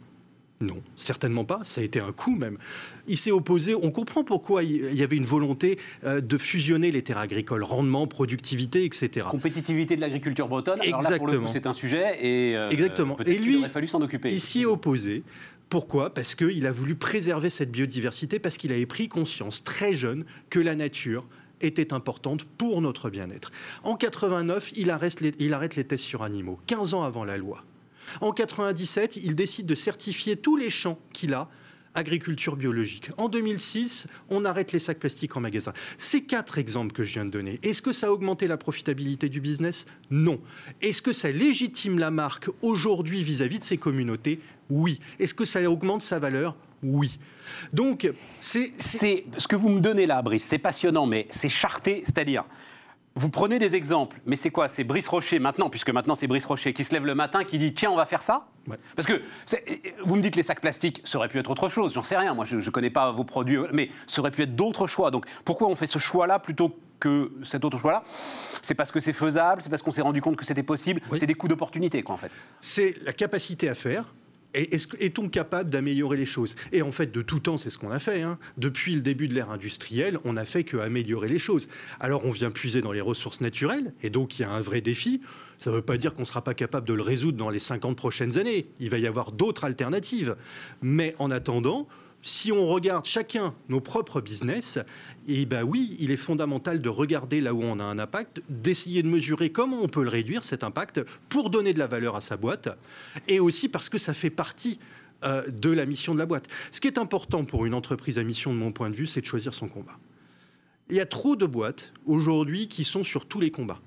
Non, 0.63 0.83
certainement 0.95 1.47
pas. 1.47 1.61
Ça 1.65 1.81
a 1.81 1.85
été 1.85 2.01
un 2.01 2.13
coût 2.13 2.37
même. 2.37 2.59
Il 3.09 3.17
s'est 3.17 3.31
opposé. 3.31 3.75
On 3.75 3.91
comprend 3.91 4.25
pourquoi 4.25 4.63
il 4.63 4.95
y 4.95 5.03
avait 5.03 5.17
une 5.17 5.25
volonté 5.25 5.79
euh, 6.05 6.21
de 6.21 6.37
fusionner 6.37 6.91
les 6.91 7.01
terres 7.01 7.17
agricoles, 7.17 7.65
rendement, 7.65 8.07
productivité, 8.07 8.85
etc. 8.85 9.27
Compétitivité 9.31 9.97
de 9.97 10.03
l'agriculture 10.03 10.49
bretonne. 10.49 10.81
Exactement. 10.83 11.49
c'est 11.51 11.67
un 11.67 11.73
sujet 11.73 12.19
et 12.21 12.59
euh, 12.59 12.69
exactement. 12.69 13.17
Et 13.25 13.39
lui, 13.39 13.55
il 13.55 13.59
aurait 13.61 13.71
fallu 13.71 13.89
s'en 13.89 14.03
occuper. 14.03 14.31
Il 14.31 14.41
s'y 14.41 14.63
est 14.63 14.67
opposé. 14.67 15.23
Pourquoi? 15.71 16.13
Parce 16.13 16.35
qu'il 16.35 16.67
a 16.67 16.73
voulu 16.73 16.95
préserver 16.95 17.49
cette 17.49 17.71
biodiversité, 17.71 18.39
parce 18.39 18.59
qu'il 18.59 18.73
avait 18.73 18.87
pris 18.87 19.09
conscience 19.09 19.65
très 19.65 19.95
jeune 19.95 20.27
que 20.51 20.61
la 20.61 20.75
nature 20.75 21.25
était 21.61 21.93
importante 21.93 22.45
pour 22.45 22.81
notre 22.81 23.11
bien-être. 23.11 23.53
En 23.83 23.97
89, 23.97 24.73
il 24.77 24.91
arrête, 24.91 25.21
les, 25.21 25.85
tests 25.85 26.05
sur 26.05 26.23
animaux, 26.23 26.59
15 26.67 26.95
ans 26.95 27.03
avant 27.03 27.25
la 27.25 27.37
loi. 27.37 27.65
En 28.21 28.33
97, 28.33 29.17
il 29.17 29.35
décide 29.35 29.67
de 29.67 29.75
certifier 29.75 30.37
tous 30.37 30.57
les 30.57 30.71
champs 30.71 30.99
qu'il 31.13 31.35
a 31.35 31.49
agriculture 31.95 32.57
biologique. 32.57 33.11
En 33.17 33.29
2006, 33.29 34.07
on 34.29 34.45
arrête 34.45 34.73
les 34.73 34.79
sacs 34.79 34.99
plastiques 34.99 35.37
en 35.37 35.41
magasin. 35.41 35.73
Ces 35.99 36.23
quatre 36.23 36.59
exemples 36.59 36.93
que 36.93 37.05
je 37.05 37.15
viens 37.15 37.25
de 37.25 37.31
donner, 37.31 37.59
est-ce 37.63 37.83
que 37.83 37.93
ça 37.93 38.09
a 38.09 38.11
augmenté 38.11 38.47
la 38.47 38.57
profitabilité 38.57 39.29
du 39.29 39.41
business? 39.41 39.87
Non. 40.11 40.41
Est-ce 40.81 41.03
que 41.03 41.13
ça 41.13 41.31
légitime 41.31 41.99
la 41.99 42.11
marque 42.11 42.49
aujourd'hui 42.63 43.23
vis-à-vis 43.23 43.59
de 43.59 43.65
ses 43.65 43.77
communautés? 43.77 44.41
Oui. 44.69 45.01
Est-ce 45.19 45.35
que 45.35 45.45
ça 45.45 45.69
augmente 45.71 46.03
sa 46.03 46.19
valeur? 46.19 46.57
Oui. 46.83 47.19
Donc, 47.73 48.11
c'est. 48.41 48.73
Ce 48.79 49.49
que 49.49 49.57
vous 49.57 49.69
me 49.69 49.81
donnez 49.81 50.07
là, 50.07 50.23
Brice, 50.23 50.45
c'est 50.45 50.59
passionnant, 50.59 51.07
mais 51.07 51.27
c'est 51.31 51.49
charté, 51.49 52.03
c'est-à-dire. 52.05 52.45
Vous 53.21 53.29
prenez 53.29 53.59
des 53.59 53.75
exemples, 53.75 54.19
mais 54.25 54.35
c'est 54.35 54.49
quoi? 54.49 54.67
C'est 54.67 54.83
Brice 54.83 55.07
Rocher 55.07 55.41
maintenant, 55.41 55.69
puisque 55.69 55.91
maintenant 55.91 56.15
c'est 56.15 56.27
Brice 56.27 56.47
Rocher 56.47 56.73
qui 56.73 56.85
se 56.85 56.95
lève 56.95 57.05
le 57.05 57.15
matin, 57.15 57.45
qui 57.45 57.59
dit 57.59 57.75
tiens, 57.75 57.91
on 57.91 57.97
va 57.97 58.07
faire 58.07 58.23
ça? 58.23 58.47
Parce 58.97 59.07
que 59.07 59.21
vous 60.03 60.17
me 60.17 60.23
dites 60.23 60.37
les 60.37 60.43
sacs 60.43 60.63
plastiques, 60.63 61.03
ça 61.05 61.19
aurait 61.19 61.29
pu 61.29 61.39
être 61.39 61.51
autre 61.51 61.69
chose, 61.69 61.93
j'en 61.93 62.03
sais 62.03 62.17
rien, 62.17 62.33
moi 62.33 62.47
je 62.47 62.57
ne 62.57 62.71
connais 62.71 62.89
pas 62.89 63.13
vos 63.13 63.25
produits, 63.25 63.59
mais 63.75 63.91
ça 64.07 64.23
aurait 64.23 64.31
pu 64.31 64.41
être 64.41 64.57
d'autres 64.57 64.87
choix. 64.87 65.11
Donc 65.11 65.27
pourquoi 65.45 65.69
on 65.69 65.77
fait 65.77 65.85
ce 65.85 65.99
choix-là 65.99 66.39
plutôt 66.39 66.75
que 66.99 67.31
cet 67.43 67.67
autre 67.67 67.77
choix-là? 67.77 68.05
C'est 68.63 68.75
parce 68.75 68.91
que 68.91 69.01
c'est 69.01 69.13
faisable, 69.13 69.61
c'est 69.61 69.69
parce 69.69 69.83
qu'on 69.83 69.91
s'est 69.91 70.01
rendu 70.01 70.23
compte 70.23 70.37
que 70.37 70.47
c'était 70.47 70.63
possible, 70.63 71.03
c'est 71.19 71.27
des 71.27 71.35
coups 71.35 71.51
d'opportunité, 71.51 72.03
quoi, 72.03 72.15
en 72.15 72.19
fait. 72.19 72.31
C'est 72.59 72.95
la 73.05 73.13
capacité 73.13 73.69
à 73.69 73.75
faire, 73.75 74.15
est-on 74.55 75.29
capable 75.29 75.71
d'améliorer 75.71 76.17
les 76.17 76.27
choses? 76.27 76.57
Et 76.73 76.83
en 76.83 76.93
fait, 76.93 77.13
de 77.13 77.23
tout 77.23 77.41
temps, 77.41 77.59
c'est 77.59 77.71
ce 77.71 77.79
qu'on 77.79 77.91
a 77.91 77.99
fait. 77.99 78.23
Hein. 78.23 78.39
Depuis 78.57 78.95
le 78.95 79.03
début 79.03 79.29
de 79.29 79.35
l'ère 79.35 79.51
industrielle, 79.51 80.19
on 80.25 80.35
n'a 80.35 80.45
fait 80.45 80.65
qu'améliorer 80.65 81.29
les 81.29 81.39
choses. 81.39 81.69
Alors, 82.01 82.25
on 82.25 82.31
vient 82.31 82.51
puiser 82.51 82.81
dans 82.81 82.93
les 82.93 83.01
ressources 83.01 83.41
naturelles, 83.41 83.93
et 84.03 84.11
donc 84.11 84.39
il 84.39 84.43
y 84.43 84.45
a 84.45 84.51
un 84.51 84.61
vrai 84.61 84.81
défi. 84.81 85.21
Ça 85.59 85.71
ne 85.71 85.77
veut 85.77 85.83
pas 85.83 85.99
dire 85.99 86.15
qu'on 86.15 86.23
ne 86.23 86.27
sera 86.27 86.43
pas 86.43 86.55
capable 86.55 86.89
de 86.89 86.95
le 86.95 87.03
résoudre 87.03 87.37
dans 87.37 87.51
les 87.51 87.59
50 87.59 87.97
prochaines 87.97 88.39
années. 88.39 88.67
Il 88.81 88.91
va 88.91 88.99
y 88.99 89.07
avoir 89.07 89.33
d'autres 89.33 89.65
alternatives. 89.65 90.37
Mais 90.81 91.15
en 91.19 91.31
attendant, 91.31 91.87
si 92.23 92.53
on 92.53 92.67
regarde 92.67 93.07
chacun 93.07 93.55
nos 93.69 93.81
propres 93.81 94.21
business, 94.21 94.79
et 95.27 95.43
eh 95.43 95.47
ben 95.47 95.63
oui, 95.63 95.97
il 96.01 96.11
est 96.11 96.17
fondamental 96.17 96.81
de 96.81 96.89
regarder 96.89 97.41
là 97.41 97.55
où 97.55 97.63
on 97.63 97.79
a 97.79 97.85
un 97.85 97.99
impact, 97.99 98.43
d'essayer 98.49 99.03
de 99.03 99.09
mesurer 99.09 99.51
comment 99.51 99.79
on 99.81 99.89
peut 99.89 100.03
le 100.03 100.09
réduire 100.09 100.45
cet 100.45 100.65
impact 100.65 101.03
pour 101.29 101.51
donner 101.51 101.73
de 101.73 101.79
la 101.79 101.87
valeur 101.87 102.17
à 102.17 102.21
sa 102.21 102.37
boîte, 102.37 102.69
et 103.29 103.41
aussi 103.41 103.69
parce 103.69 103.89
que 103.89 103.99
ça 103.99 104.15
fait 104.15 104.31
partie 104.31 104.79
euh, 105.25 105.47
de 105.49 105.71
la 105.71 105.87
mission 105.87 106.15
de 106.15 106.19
la 106.19 106.27
boîte. 106.27 106.49
Ce 106.71 106.81
qui 106.81 106.89
est 106.89 106.99
important 106.99 107.45
pour 107.45 107.67
une 107.67 107.75
entreprise 107.75 108.19
à 108.19 108.23
mission, 108.23 108.53
de 108.55 108.59
mon 108.59 108.73
point 108.73 108.91
de 108.91 108.97
vue, 108.97 109.07
c'est 109.07 109.21
de 109.21 109.27
choisir 109.27 109.53
son 109.53 109.69
combat. 109.69 109.99
Il 110.89 110.97
y 110.97 111.01
a 111.01 111.07
trop 111.07 111.37
de 111.37 111.47
boîtes 111.47 111.93
aujourd'hui 112.05 112.67
qui 112.67 112.85
sont 112.85 113.05
sur 113.05 113.27
tous 113.27 113.39
les 113.39 113.51
combats. 113.51 113.81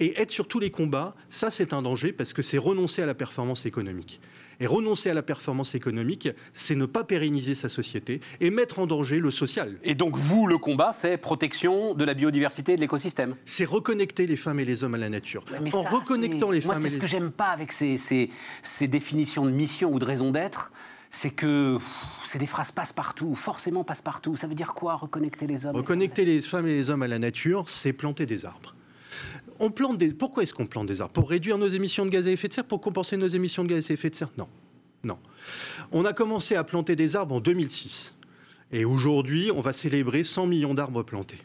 Et 0.00 0.20
être 0.20 0.32
sur 0.32 0.48
tous 0.48 0.58
les 0.58 0.70
combats, 0.70 1.14
ça 1.28 1.50
c'est 1.50 1.72
un 1.72 1.82
danger 1.82 2.12
parce 2.12 2.32
que 2.32 2.42
c'est 2.42 2.58
renoncer 2.58 3.02
à 3.02 3.06
la 3.06 3.14
performance 3.14 3.64
économique. 3.64 4.20
Et 4.60 4.66
renoncer 4.66 5.10
à 5.10 5.14
la 5.14 5.22
performance 5.22 5.74
économique, 5.74 6.28
c'est 6.52 6.74
ne 6.74 6.86
pas 6.86 7.04
pérenniser 7.04 7.54
sa 7.54 7.68
société 7.68 8.20
et 8.40 8.50
mettre 8.50 8.78
en 8.78 8.86
danger 8.86 9.20
le 9.20 9.30
social. 9.30 9.76
Et 9.84 9.94
donc 9.94 10.16
vous, 10.16 10.46
le 10.46 10.58
combat, 10.58 10.92
c'est 10.92 11.16
protection 11.16 11.94
de 11.94 12.04
la 12.04 12.14
biodiversité 12.14 12.72
et 12.72 12.76
de 12.76 12.80
l'écosystème 12.80 13.36
C'est 13.44 13.64
reconnecter 13.64 14.26
les 14.26 14.36
femmes 14.36 14.60
et 14.60 14.64
les 14.64 14.84
hommes 14.84 14.94
à 14.94 14.98
la 14.98 15.08
nature. 15.08 15.44
en 15.72 15.82
reconnectant 15.82 16.50
les 16.50 16.60
femmes 16.60 16.80
Moi, 16.80 16.80
c'est 16.80 16.96
ce 16.96 16.98
que 16.98 17.06
j'aime 17.06 17.30
pas 17.30 17.48
avec 17.48 17.72
ces, 17.72 17.96
ces, 17.98 18.88
définitions 18.88 19.44
de 19.44 19.50
mission 19.50 19.92
ou 19.92 19.98
de 19.98 20.04
raison 20.04 20.30
d'être 20.30 20.72
c'est 21.10 21.30
que 21.30 21.78
c'est 22.26 22.38
des 22.38 22.46
phrases 22.46 22.70
passe-partout, 22.70 23.34
forcément 23.34 23.82
passe-partout. 23.82 24.36
Ça 24.36 24.46
veut 24.46 24.54
dire 24.54 24.74
quoi, 24.74 24.94
reconnecter 24.94 25.46
les 25.46 25.64
hommes 25.64 25.76
Reconnecter 25.76 26.26
les 26.26 26.42
femmes 26.42 26.66
et 26.66 26.74
les 26.74 26.90
hommes 26.90 27.02
à 27.02 27.08
la 27.08 27.18
nature, 27.18 27.70
c'est 27.70 27.94
planter 27.94 28.26
des 28.26 28.44
arbres 28.44 28.74
on 29.60 29.70
plante 29.70 29.98
des... 29.98 30.12
Pourquoi 30.12 30.42
est-ce 30.42 30.54
qu'on 30.54 30.66
plante 30.66 30.86
des 30.86 31.00
arbres? 31.00 31.12
Pour 31.12 31.28
réduire 31.28 31.58
nos 31.58 31.68
émissions 31.68 32.04
de 32.04 32.10
gaz 32.10 32.28
à 32.28 32.30
effet 32.30 32.48
de 32.48 32.52
serre 32.52 32.64
Pour 32.64 32.80
compenser 32.80 33.16
nos 33.16 33.26
émissions 33.26 33.64
de 33.64 33.68
gaz 33.68 33.90
à 33.90 33.94
effet 33.94 34.10
de 34.10 34.14
serre? 34.14 34.30
Non. 34.36 34.48
Non. 35.04 35.18
On 35.92 36.04
a 36.04 36.12
commencé 36.12 36.56
à 36.56 36.64
planter 36.64 36.96
des 36.96 37.16
arbres 37.16 37.36
en 37.36 37.40
2006. 37.40 38.14
Et 38.70 38.84
aujourd'hui, 38.84 39.50
on 39.54 39.60
va 39.62 39.72
célébrer 39.72 40.24
100 40.24 40.46
millions 40.46 40.74
d'arbres 40.74 41.02
plantés. 41.02 41.38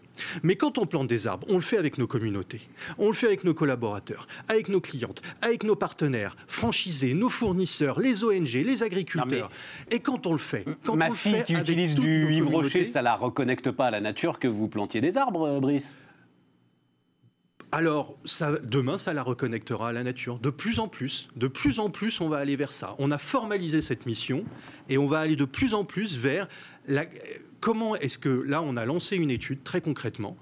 Mais 0.43 0.57
quand 0.57 0.77
on 0.77 0.85
plante 0.85 1.07
des 1.07 1.25
arbres, 1.25 1.47
on 1.49 1.55
le 1.55 1.61
fait 1.61 1.77
avec 1.77 1.97
nos 1.97 2.05
communautés, 2.05 2.61
on 2.97 3.07
le 3.07 3.13
fait 3.13 3.27
avec 3.27 3.45
nos 3.45 3.53
collaborateurs, 3.53 4.27
avec 4.49 4.67
nos 4.67 4.81
clientes, 4.81 5.21
avec 5.41 5.63
nos 5.63 5.75
partenaires, 5.75 6.35
franchisés, 6.47 7.13
nos 7.13 7.29
fournisseurs, 7.29 7.99
les 7.99 8.25
ONG, 8.25 8.51
les 8.53 8.83
agriculteurs. 8.83 9.49
Et 9.89 9.99
quand 10.01 10.27
on 10.27 10.33
le 10.33 10.37
fait, 10.37 10.65
quand 10.83 10.97
Ma 10.97 11.09
on 11.09 11.13
fille 11.13 11.33
fait 11.33 11.45
qui 11.45 11.55
avec 11.55 11.69
utilise 11.69 11.95
du 11.95 12.33
Yves 12.33 12.49
Rocher, 12.49 12.83
ça 12.83 13.01
la 13.01 13.15
reconnecte 13.15 13.71
pas 13.71 13.87
à 13.87 13.91
la 13.91 14.01
nature 14.01 14.37
que 14.37 14.49
vous 14.49 14.67
plantiez 14.67 14.99
des 14.99 15.15
arbres, 15.15 15.47
euh, 15.47 15.59
Brice 15.59 15.95
Alors, 17.73 18.15
demain, 18.63 18.99
ça 18.99 19.15
la 19.15 19.23
reconnectera 19.23 19.89
à 19.89 19.91
la 19.91 20.03
nature. 20.03 20.37
De 20.37 20.51
plus 20.51 20.79
en 20.79 20.87
plus, 20.87 21.29
de 21.35 21.47
plus 21.47 21.79
en 21.79 21.89
plus, 21.89 22.21
on 22.21 22.29
va 22.29 22.37
aller 22.37 22.55
vers 22.55 22.71
ça. 22.71 22.93
On 22.99 23.09
a 23.09 23.17
formalisé 23.17 23.81
cette 23.81 24.05
mission 24.05 24.45
et 24.89 24.99
on 24.99 25.07
va 25.07 25.19
aller 25.19 25.35
de 25.35 25.45
plus 25.45 25.73
en 25.73 25.83
plus 25.83 26.19
vers 26.19 26.47
comment 27.61 27.95
est-ce 27.95 28.19
que 28.19 28.29
là, 28.29 28.61
on 28.61 28.77
a 28.77 28.85
lancé 28.85 29.15
une 29.15 29.31
étude 29.31 29.63
très 29.63 29.81
concrètement 29.81 30.37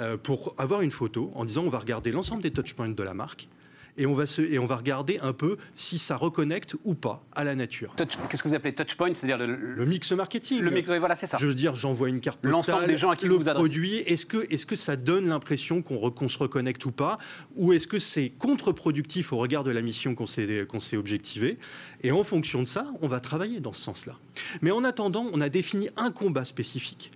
euh, 0.00 0.16
pour 0.16 0.54
avoir 0.58 0.82
une 0.82 0.92
photo 0.92 1.32
en 1.34 1.44
disant 1.44 1.64
on 1.64 1.70
va 1.70 1.80
regarder 1.80 2.12
l'ensemble 2.12 2.42
des 2.42 2.52
touchpoints 2.52 2.88
de 2.88 3.02
la 3.02 3.14
marque 3.14 3.48
et 3.98 4.06
on 4.06 4.14
va 4.14 4.26
se, 4.26 4.42
et 4.42 4.58
on 4.58 4.66
va 4.66 4.76
regarder 4.76 5.18
un 5.20 5.32
peu 5.32 5.56
si 5.74 5.98
ça 5.98 6.16
reconnecte 6.16 6.76
ou 6.84 6.94
pas 6.94 7.24
à 7.34 7.44
la 7.44 7.54
nature. 7.54 7.94
Qu'est-ce 7.96 8.42
que 8.42 8.48
vous 8.48 8.54
appelez 8.54 8.74
touchpoint 8.74 9.14
C'est-à-dire 9.14 9.38
le, 9.38 9.86
mix 9.86 10.12
marketing. 10.12 10.60
le 10.60 10.70
mix, 10.70 10.88
oui, 10.88 10.98
voilà, 10.98 11.16
c'est 11.16 11.26
ça. 11.26 11.38
Je 11.38 11.46
veux 11.46 11.54
dire, 11.54 11.74
j'envoie 11.74 12.08
une 12.08 12.20
carte 12.20 12.38
L'ensemble 12.42 12.80
postale, 12.80 12.90
des 12.90 12.96
gens 12.96 13.10
à 13.10 13.16
qui 13.16 13.26
le 13.26 13.34
vous 13.34 13.44
produit. 13.44 13.96
Est-ce 13.98 14.26
que, 14.26 14.46
est 14.50 14.66
que 14.66 14.76
ça 14.76 14.96
donne 14.96 15.28
l'impression 15.28 15.82
qu'on 15.82 16.10
qu'on 16.10 16.28
se 16.28 16.38
reconnecte 16.38 16.84
ou 16.86 16.92
pas? 16.92 17.18
Ou 17.56 17.72
est-ce 17.72 17.86
que 17.86 17.98
c'est 17.98 18.30
contre-productif 18.30 19.32
au 19.32 19.38
regard 19.38 19.64
de 19.64 19.70
la 19.70 19.82
mission 19.82 20.14
qu'on 20.14 20.26
s'est 20.26 20.66
qu'on 20.68 20.80
s'est 20.80 20.96
objectivée? 20.96 21.58
Et 22.02 22.12
en 22.12 22.24
fonction 22.24 22.62
de 22.62 22.68
ça, 22.68 22.86
on 23.02 23.08
va 23.08 23.20
travailler 23.20 23.60
dans 23.60 23.72
ce 23.72 23.82
sens-là. 23.82 24.16
Mais 24.62 24.70
en 24.70 24.84
attendant, 24.84 25.26
on 25.32 25.40
a 25.40 25.48
défini 25.48 25.88
un 25.96 26.10
combat 26.10 26.44
spécifique. 26.44 27.12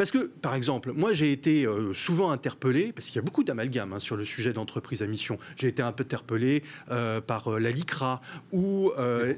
Parce 0.00 0.12
que, 0.12 0.30
par 0.40 0.54
exemple, 0.54 0.92
moi 0.92 1.12
j'ai 1.12 1.30
été 1.30 1.66
euh, 1.66 1.92
souvent 1.92 2.30
interpellé, 2.30 2.90
parce 2.90 3.08
qu'il 3.08 3.16
y 3.16 3.18
a 3.18 3.22
beaucoup 3.22 3.44
d'amalgames 3.44 3.92
hein, 3.92 3.98
sur 3.98 4.16
le 4.16 4.24
sujet 4.24 4.54
d'entreprise 4.54 5.02
à 5.02 5.06
mission. 5.06 5.36
J'ai 5.56 5.68
été 5.68 5.82
un 5.82 5.92
peu 5.92 6.04
interpellé 6.04 6.62
euh, 6.90 7.20
par 7.20 7.48
euh, 7.52 7.58
la 7.58 7.70
LICRA 7.70 8.22
ou 8.50 8.92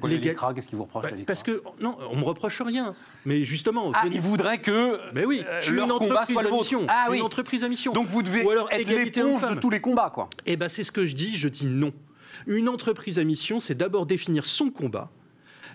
les 0.06 0.18
LICRA 0.18 0.54
Qu'est-ce 0.54 0.68
qu'ils 0.68 0.78
vous 0.78 0.84
reprochent 0.84 1.02
Bah, 1.02 1.10
la 1.10 1.16
LICRA 1.16 1.26
parce 1.26 1.42
que 1.42 1.64
non, 1.80 1.98
on 2.12 2.16
me 2.16 2.22
reproche 2.22 2.62
rien. 2.62 2.94
Mais 3.26 3.44
justement, 3.44 3.90
Ah, 3.92 4.02
venez- 4.04 4.14
ils 4.14 4.22
voudraient 4.22 4.60
que 4.60 5.00
mais 5.12 5.24
oui, 5.24 5.42
je 5.58 5.64
suis 5.64 5.74
leur 5.74 5.86
une 5.86 5.90
entreprise 5.90 6.38
à 6.38 6.50
mission. 6.52 6.86
Ah 6.88 7.08
oui. 7.10 7.16
Une 7.16 7.24
entreprise 7.24 7.64
à 7.64 7.68
mission. 7.68 7.92
Donc 7.92 8.06
vous 8.06 8.22
devez 8.22 8.44
Ou 8.44 8.50
alors 8.50 8.70
être 8.70 8.88
égalité 8.88 9.20
l'éponge 9.20 9.50
de 9.50 9.56
tous 9.56 9.70
les 9.70 9.80
combats, 9.80 10.10
quoi. 10.14 10.30
Eh 10.46 10.56
ben 10.56 10.68
c'est 10.68 10.84
ce 10.84 10.92
que 10.92 11.06
je 11.06 11.16
dis, 11.16 11.36
je 11.36 11.48
dis 11.48 11.66
non. 11.66 11.92
Une 12.46 12.68
entreprise 12.68 13.18
à 13.18 13.24
mission, 13.24 13.58
c'est 13.58 13.74
d'abord 13.74 14.06
définir 14.06 14.46
son 14.46 14.70
combat 14.70 15.10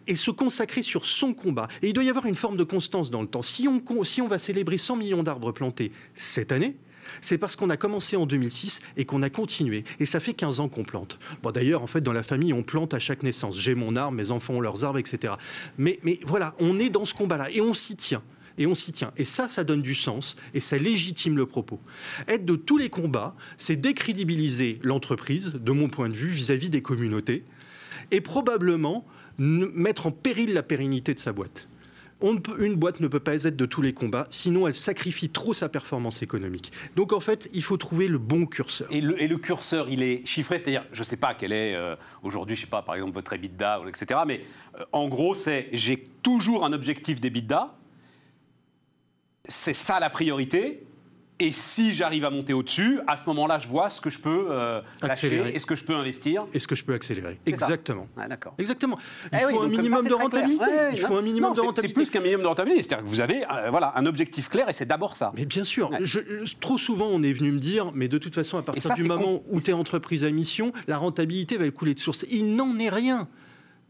et 0.08 0.16
se 0.16 0.32
consacrer 0.32 0.84
sur 0.84 1.06
son 1.06 1.34
combat. 1.34 1.68
Et 1.82 1.88
il 1.88 1.94
doit 1.94 2.04
y 2.04 2.10
avoir 2.10 2.26
une 2.26 2.36
forme 2.36 2.58
de 2.58 2.64
constance 2.64 3.12
dans 3.12 3.22
le 3.22 3.28
temps. 3.28 3.42
Si 3.42 3.68
on, 3.68 4.28
va 4.28 4.40
célébrer 4.40 4.78
100 4.78 4.96
millions 4.98 5.24
d'arbres 5.24 5.52
plantés 5.52 5.92
cette 6.16 6.52
année, 6.52 6.76
c'est 7.22 7.38
parce 7.38 7.56
qu'on 7.56 7.70
a 7.70 7.78
commencé 7.78 8.16
en 8.16 8.26
2006 8.26 8.82
et 8.98 9.06
qu'on 9.06 9.22
a 9.22 9.30
continué. 9.30 9.84
Et 10.00 10.06
ça 10.06 10.20
fait 10.20 10.34
15 10.34 10.60
ans 10.60 10.70
qu'on 10.70 10.84
plante. 10.84 11.20
Bon, 11.42 11.52
d'ailleurs, 11.52 11.82
en 11.82 11.88
fait, 11.88 12.02
dans 12.02 12.14
la 12.14 12.24
famille, 12.24 12.54
on 12.54 12.64
plante 12.64 12.94
à 12.94 13.00
chaque 13.00 13.24
naissance. 13.24 13.58
J'ai 13.58 13.76
mon 13.76 13.96
arbre, 13.96 14.14
mes 14.14 14.32
enfants 14.32 14.56
ont 14.56 14.62
leurs 14.62 14.84
arbres, 14.84 15.00
etc. 15.00 15.34
Mais, 15.78 16.00
voilà, 16.26 16.56
on 16.60 16.80
est 16.80 16.90
dans 16.90 17.06
ce 17.06 17.14
combat-là 17.14 17.50
et 17.52 17.62
on 17.62 17.74
s'y 17.74 17.96
tient. 17.96 18.24
Et 18.60 18.66
on 18.66 18.74
s'y 18.74 18.92
tient. 18.92 19.12
Et 19.18 19.26
ça, 19.26 19.48
ça 19.50 19.64
donne 19.64 19.84
du 19.84 19.94
sens 19.94 20.36
et 20.54 20.60
ça 20.60 20.78
légitime 20.78 21.38
le 21.38 21.46
propos. 21.46 21.80
Être 22.28 22.44
de 22.44 22.56
tous 22.56 22.78
les 22.78 22.90
combats, 22.90 23.36
c'est 23.56 23.76
décrédibiliser 23.76 24.80
l'entreprise, 24.82 25.54
de 25.54 25.72
mon 25.72 25.90
point 25.90 26.10
de 26.10 26.16
vue, 26.16 26.30
vis-à-vis 26.30 26.72
des 26.72 26.82
communautés, 26.82 27.44
et 28.10 28.20
probablement 28.20 29.06
mettre 29.38 30.08
en 30.08 30.12
péril 30.12 30.54
la 30.54 30.64
pérennité 30.64 31.14
de 31.14 31.20
sa 31.20 31.32
boîte. 31.32 31.68
Une 32.22 32.76
boîte 32.76 33.00
ne 33.00 33.08
peut 33.08 33.20
pas 33.20 33.44
être 33.44 33.56
de 33.56 33.66
tous 33.68 33.84
les 33.84 33.94
combats, 33.94 34.26
sinon 34.32 34.66
elle 34.66 34.74
sacrifie 34.74 35.30
trop 35.30 35.54
sa 35.54 35.70
performance 35.70 36.24
économique. 36.24 36.72
Donc 36.96 37.14
en 37.14 37.20
fait, 37.20 37.48
il 37.54 37.62
faut 37.62 37.78
trouver 37.78 38.08
le 38.08 38.18
bon 38.18 38.48
curseur. 38.48 38.88
Et 38.90 39.02
le, 39.02 39.38
curseur, 39.38 39.88
il 39.88 40.02
est 40.02 40.26
chiffré, 40.26 40.58
c'est-à-dire, 40.58 40.84
je 40.92 41.02
ne 41.02 41.06
sais 41.06 41.18
pas 41.18 41.36
quel 41.36 41.52
est 41.52 41.76
euh, 41.76 41.96
aujourd'hui, 42.24 42.56
je 42.56 42.62
ne 42.62 42.66
sais 42.66 42.72
pas, 42.72 42.82
par 42.82 42.96
exemple, 42.96 43.14
votre 43.14 43.34
EBITDA, 43.34 43.84
etc. 43.88 44.22
Mais 44.26 44.42
euh, 44.80 44.86
en 44.94 45.08
gros, 45.08 45.36
c'est 45.36 45.70
j'ai 45.72 46.08
toujours 46.24 46.66
un 46.66 46.74
objectif 46.74 47.22
d'EBITDA, 47.22 47.76
c'est 49.48 49.74
ça 49.74 50.00
la 50.00 50.10
priorité. 50.10 50.87
Et 51.40 51.52
si 51.52 51.94
j'arrive 51.94 52.26
à 52.26 52.32
monter 52.32 52.54
au-dessus, 52.54 53.00
à 53.06 53.16
ce 53.16 53.26
moment-là, 53.28 53.60
je 53.60 53.68
vois 53.68 53.92
ce 53.92 54.02
que 54.02 54.10
je 54.10 54.18
peux 54.18 54.48
euh, 54.50 54.82
Accélérer. 55.04 55.52
et 55.54 55.60
ce 55.60 55.68
que 55.68 55.76
je 55.76 55.84
peux 55.84 55.94
investir. 55.96 56.48
Est-ce 56.52 56.68
que 56.68 56.74
je 56.74 56.84
peux 56.84 56.96
accélérer. 56.96 57.40
Exactement. 57.46 58.08
D'accord. 58.28 58.56
Exactement. 58.58 58.98
Il 59.32 59.40
Eh 59.42 59.46
oui, 59.46 59.54
faut 59.54 59.62
un 59.62 59.68
minimum 59.68 60.00
ça, 60.00 60.04
c'est 60.04 60.10
de 60.10 60.16
très 60.16 60.30
clair. 60.30 60.42
rentabilité. 60.42 60.64
Ouais, 60.66 60.90
il 60.94 61.00
faut 61.00 61.16
un 61.16 61.22
minimum 61.22 61.54
de 61.54 61.62
rentabilité. 61.62 61.88
C'est 61.90 61.94
plus 61.94 62.10
qu'un 62.10 62.22
minimum 62.22 62.42
de 62.42 62.48
rentabilité. 62.48 62.82
C'est-à-dire 62.82 63.06
que 63.06 63.10
vous 63.10 63.22
avez 63.22 63.44
euh, 63.52 63.70
voilà, 63.70 63.94
un 63.96 64.06
objectif 64.08 64.50
clair 64.50 64.68
et 64.68 64.74
c'est 64.74 64.86
d'abord 64.88 65.16
ça. 65.16 65.32
Mais 65.36 65.46
bien 65.46 65.64
sûr, 65.64 65.92
Ouais. 65.92 66.00
je- 66.02 66.20
je- 66.44 66.56
trop 66.60 66.80
souvent 66.80 67.08
on 67.12 67.22
est 67.22 67.34
venu 67.34 67.52
me 67.52 67.60
dire, 67.60 67.92
mais 67.94 68.08
de 68.08 68.18
toute 68.18 68.34
façon, 68.34 68.58
à 68.58 68.64
partir 68.64 68.82
ça, 68.82 68.96
du 68.96 69.04
moment 69.04 69.24
con- 69.24 69.44
où 69.52 69.62
tu 69.62 69.70
es 69.70 69.74
entreprise 69.74 70.24
à 70.26 70.32
mission, 70.32 70.74
la 70.88 70.98
rentabilité 70.98 71.58
va 71.58 71.70
couler 71.70 71.94
de 71.94 72.00
source. 72.00 72.26
Il 72.32 72.56
n'en 72.56 72.80
est 72.80 72.90
rien. 72.90 73.28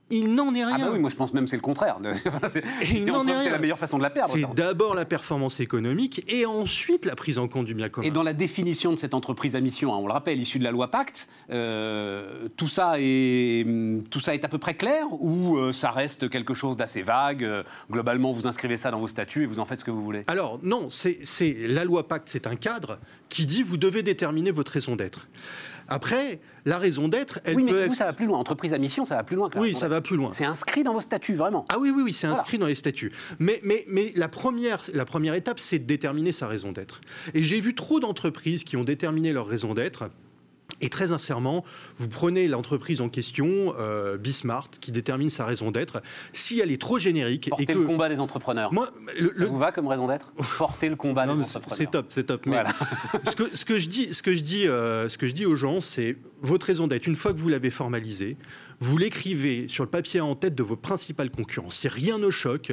Il 0.10 0.34
n'en 0.36 0.54
est 0.56 0.62
Ah 0.62 0.68
rien. 0.68 0.86
bah 0.86 0.92
oui, 0.94 1.00
moi 1.00 1.10
je 1.10 1.16
pense 1.16 1.34
même 1.34 1.44
que 1.44 1.50
c'est 1.50 1.58
le 1.58 1.62
contraire. 1.62 1.98
c'est 2.50 2.64
il 2.92 3.06
n'en 3.06 3.26
est 3.26 3.32
c'est 3.34 3.40
rien. 3.42 3.52
la 3.52 3.60
meilleure 3.60 3.78
façon 3.80 3.98
de 3.98 4.04
la 4.04 4.10
perdre. 4.10 4.34
C'est 4.34 4.54
d'abord 4.56 4.96
la 4.96 5.04
performance 5.06 5.60
économique 5.60 6.24
et 6.32 6.46
ensuite 6.46 7.06
la 7.06 7.16
prise 7.16 7.38
en 7.40 7.48
compte 7.48 7.66
du 7.66 7.74
bien 7.74 7.90
commun. 7.90 8.08
Et 8.08 8.12
dans 8.12 8.24
la 8.24 8.34
définition 8.34 8.92
de 8.94 8.98
cette 8.98 9.14
entreprise 9.14 9.56
à 9.56 9.60
mission, 9.60 9.94
hein, 9.94 9.98
on 9.98 10.08
le 10.08 10.14
rappelle, 10.14 10.40
issue 10.40 10.60
de 10.60 10.64
la 10.64 10.72
loi 10.72 10.90
Pacte, 10.92 11.28
euh, 11.50 12.48
tout, 12.56 12.68
ça 12.68 12.94
est, 13.00 13.64
hum, 13.66 14.04
tout 14.10 14.20
ça 14.20 14.34
est 14.34 14.46
à 14.46 14.48
peu 14.48 14.58
près 14.58 14.76
clair 14.76 15.06
ou 15.12 15.58
euh, 15.58 15.74
ça 15.74 15.92
reste 15.92 16.30
quelque 16.30 16.54
chose 16.54 16.78
d'assez 16.78 17.02
vague 17.02 17.44
euh, 17.44 17.64
Globalement, 17.92 18.32
vous 18.34 18.48
inscrivez 18.48 18.78
ça 18.78 18.92
dans 18.92 19.00
vos 19.00 19.08
statuts 19.08 19.44
et 19.44 19.46
vous 19.46 19.60
en 19.60 19.66
faites 19.66 19.80
ce 19.82 19.86
que 19.86 19.92
vous 19.92 20.04
voulez? 20.04 20.24
Alors 20.28 20.60
non, 20.64 20.90
c'est- 20.90 21.18
la 21.68 21.84
loi 21.86 22.08
Pacte, 22.08 22.30
c'est 22.30 22.48
un 22.48 22.56
cadre 22.56 23.00
qui 23.30 23.46
dit 23.46 23.62
vous 23.64 23.78
devez 23.78 24.04
déterminer 24.04 24.52
votre 24.52 24.72
raison 24.72 24.96
d'être. 24.96 25.28
Après, 25.88 26.40
la 26.66 26.78
raison 26.78 27.08
d'être, 27.08 27.40
elle 27.46 27.56
oui, 27.56 27.64
mais 27.64 27.88
vous, 27.88 27.96
ça 27.96 28.06
va 28.06 28.14
plus 28.14 28.26
loin. 28.26 28.38
Entreprise 28.38 28.74
à 28.74 28.78
mission, 28.78 29.06
ça 29.06 29.16
va 29.16 29.24
plus 29.24 29.36
loin. 29.36 29.50
que 29.50 29.58
Oui, 29.58 29.74
ça 29.74 29.88
va 29.88 30.02
plus 30.02 30.18
loin. 30.18 30.32
C'est 30.34 30.46
inscrit 30.46 30.84
dans 30.84 30.94
vos 30.94 31.02
statuts, 31.02 31.36
vraiment. 31.36 31.66
Ah 31.70 31.78
oui, 31.80 31.92
oui, 31.96 32.02
oui, 32.04 32.14
c'est 32.14 32.28
Voilà. 32.28 32.42
inscrit 32.42 32.58
dans 32.58 32.68
les 32.68 32.76
statuts. 32.76 33.12
Mais, 33.40 33.60
mais, 33.64 33.86
mais 33.88 34.12
la, 34.16 34.28
première, 34.28 34.82
la 34.94 35.06
première 35.06 35.34
étape, 35.34 35.60
c'est 35.60 35.80
de 35.80 35.86
déterminer 35.86 36.32
sa 36.32 36.48
raison 36.48 36.72
d'être. 36.72 37.02
Et 37.34 37.42
j'ai 37.42 37.60
vu 37.60 37.74
trop 37.76 38.00
d'entreprises 38.00 38.64
qui 38.64 38.76
ont 38.76 38.84
déterminé 38.84 39.32
leur 39.32 39.48
raison 39.48 39.74
d'être. 39.74 40.10
Et 40.80 40.90
très 40.90 41.08
sincèrement, 41.08 41.66
vous 41.98 42.08
prenez 42.08 42.48
l'entreprise 42.48 43.02
en 43.02 43.10
question, 43.10 43.74
euh, 43.80 44.18
Bismart, 44.18 44.70
qui 44.80 44.92
détermine 44.92 45.30
sa 45.32 45.44
raison 45.44 45.72
d'être. 45.72 46.04
Si 46.34 46.60
elle 46.60 46.72
est 46.72 46.80
trop 46.80 47.00
générique 47.00 47.50
Porter 47.50 47.64
et 47.64 47.66
que 47.66 47.72
le 47.80 47.86
combat 47.86 48.10
des 48.10 48.20
entrepreneurs. 48.20 48.72
moi, 48.72 48.90
le- 49.20 49.34
ça 49.34 49.40
le- 49.40 49.48
vous 49.48 49.58
va 49.58 49.72
comme 49.72 49.88
raison 49.88 50.08
d'être? 50.08 50.32
Porter 50.60 50.90
le 50.90 50.96
combat 50.96 51.26
non, 51.26 51.34
des 51.36 51.42
entrepreneurs. 51.44 51.78
c'est 51.78 51.90
top, 51.90 52.06
c'est 52.10 52.26
top. 52.26 52.46
Mais 52.46 52.52
Voilà. 52.54 52.74
ce, 53.28 53.36
que, 53.36 53.56
ce 53.58 53.66
que 53.66 53.80
je 53.80 53.90
dis, 53.90 54.14
ce 54.14 54.22
que 54.22 54.34
je 54.36 54.42
dis, 54.42 54.68
euh, 54.68 55.10
ce 55.10 55.18
que 55.18 55.26
je 55.26 55.34
dis 55.34 55.48
aux 55.48 55.56
gens, 55.56 55.82
c'est 55.82 56.16
votre 56.44 56.68
raison 56.68 56.86
d'être. 56.86 57.08
Une 57.08 57.16
fois 57.16 57.34
que 57.34 57.40
vous 57.40 57.50
l'avez 57.50 57.72
formalisée, 57.72 58.38
vous 58.80 58.98
l'écrivez 59.00 59.68
sur 59.68 59.84
le 59.84 59.90
papier 59.90 60.22
en 60.22 60.36
tête 60.36 60.54
de 60.54 60.62
vos 60.64 60.76
principales 60.76 61.32
concurrents. 61.32 61.72
Si 61.72 61.88
rien 61.88 62.20
ne 62.20 62.30
choque, 62.30 62.72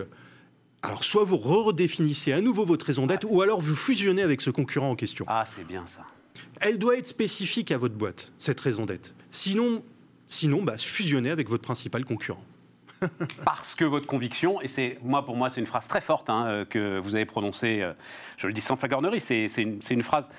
alors 0.82 1.04
soit 1.04 1.24
vous 1.24 1.38
redéfinissez 1.38 2.34
à 2.34 2.42
nouveau 2.42 2.66
votre 2.66 2.84
raison 2.84 3.06
d'être, 3.06 3.26
ou 3.30 3.40
alors 3.40 3.62
vous 3.62 3.74
fusionnez 3.74 4.20
avec 4.20 4.42
ce 4.42 4.50
concurrent 4.50 4.90
en 4.90 4.94
question. 4.96 5.24
Ah, 5.26 5.44
c'est 5.46 5.66
bien 5.66 5.84
ça. 5.86 6.02
Elle 6.60 6.78
doit 6.78 6.96
être 6.96 7.06
spécifique 7.06 7.72
à 7.72 7.78
votre 7.78 7.94
boîte, 7.94 8.32
cette 8.38 8.60
raison 8.60 8.86
d'être. 8.86 9.14
Sinon, 9.30 9.84
sinon, 10.28 10.62
bah, 10.62 10.76
avec 11.30 11.48
votre 11.48 11.62
principal 11.62 12.04
concurrent. 12.04 12.44
parce 13.44 13.74
que 13.74 13.84
votre 13.84 14.06
conviction, 14.06 14.60
et 14.60 14.68
c'est 14.68 14.98
moi 15.02 15.24
pour 15.24 15.36
moi 15.36 15.50
c'est 15.50 15.60
une 15.60 15.66
phrase 15.66 15.88
très 15.88 16.00
forte 16.00 16.30
hein, 16.30 16.46
euh, 16.46 16.64
que 16.64 16.98
vous 16.98 17.14
avez 17.14 17.24
prononcée, 17.24 17.82
euh, 17.82 17.92
je 18.36 18.46
le 18.46 18.52
dis 18.52 18.60
sans 18.60 18.76
flagornerie, 18.76 19.20
c'est 19.20 19.46
une, 19.58 19.82
c'est 19.82 19.94
une 19.94 20.02
phrase 20.02 20.30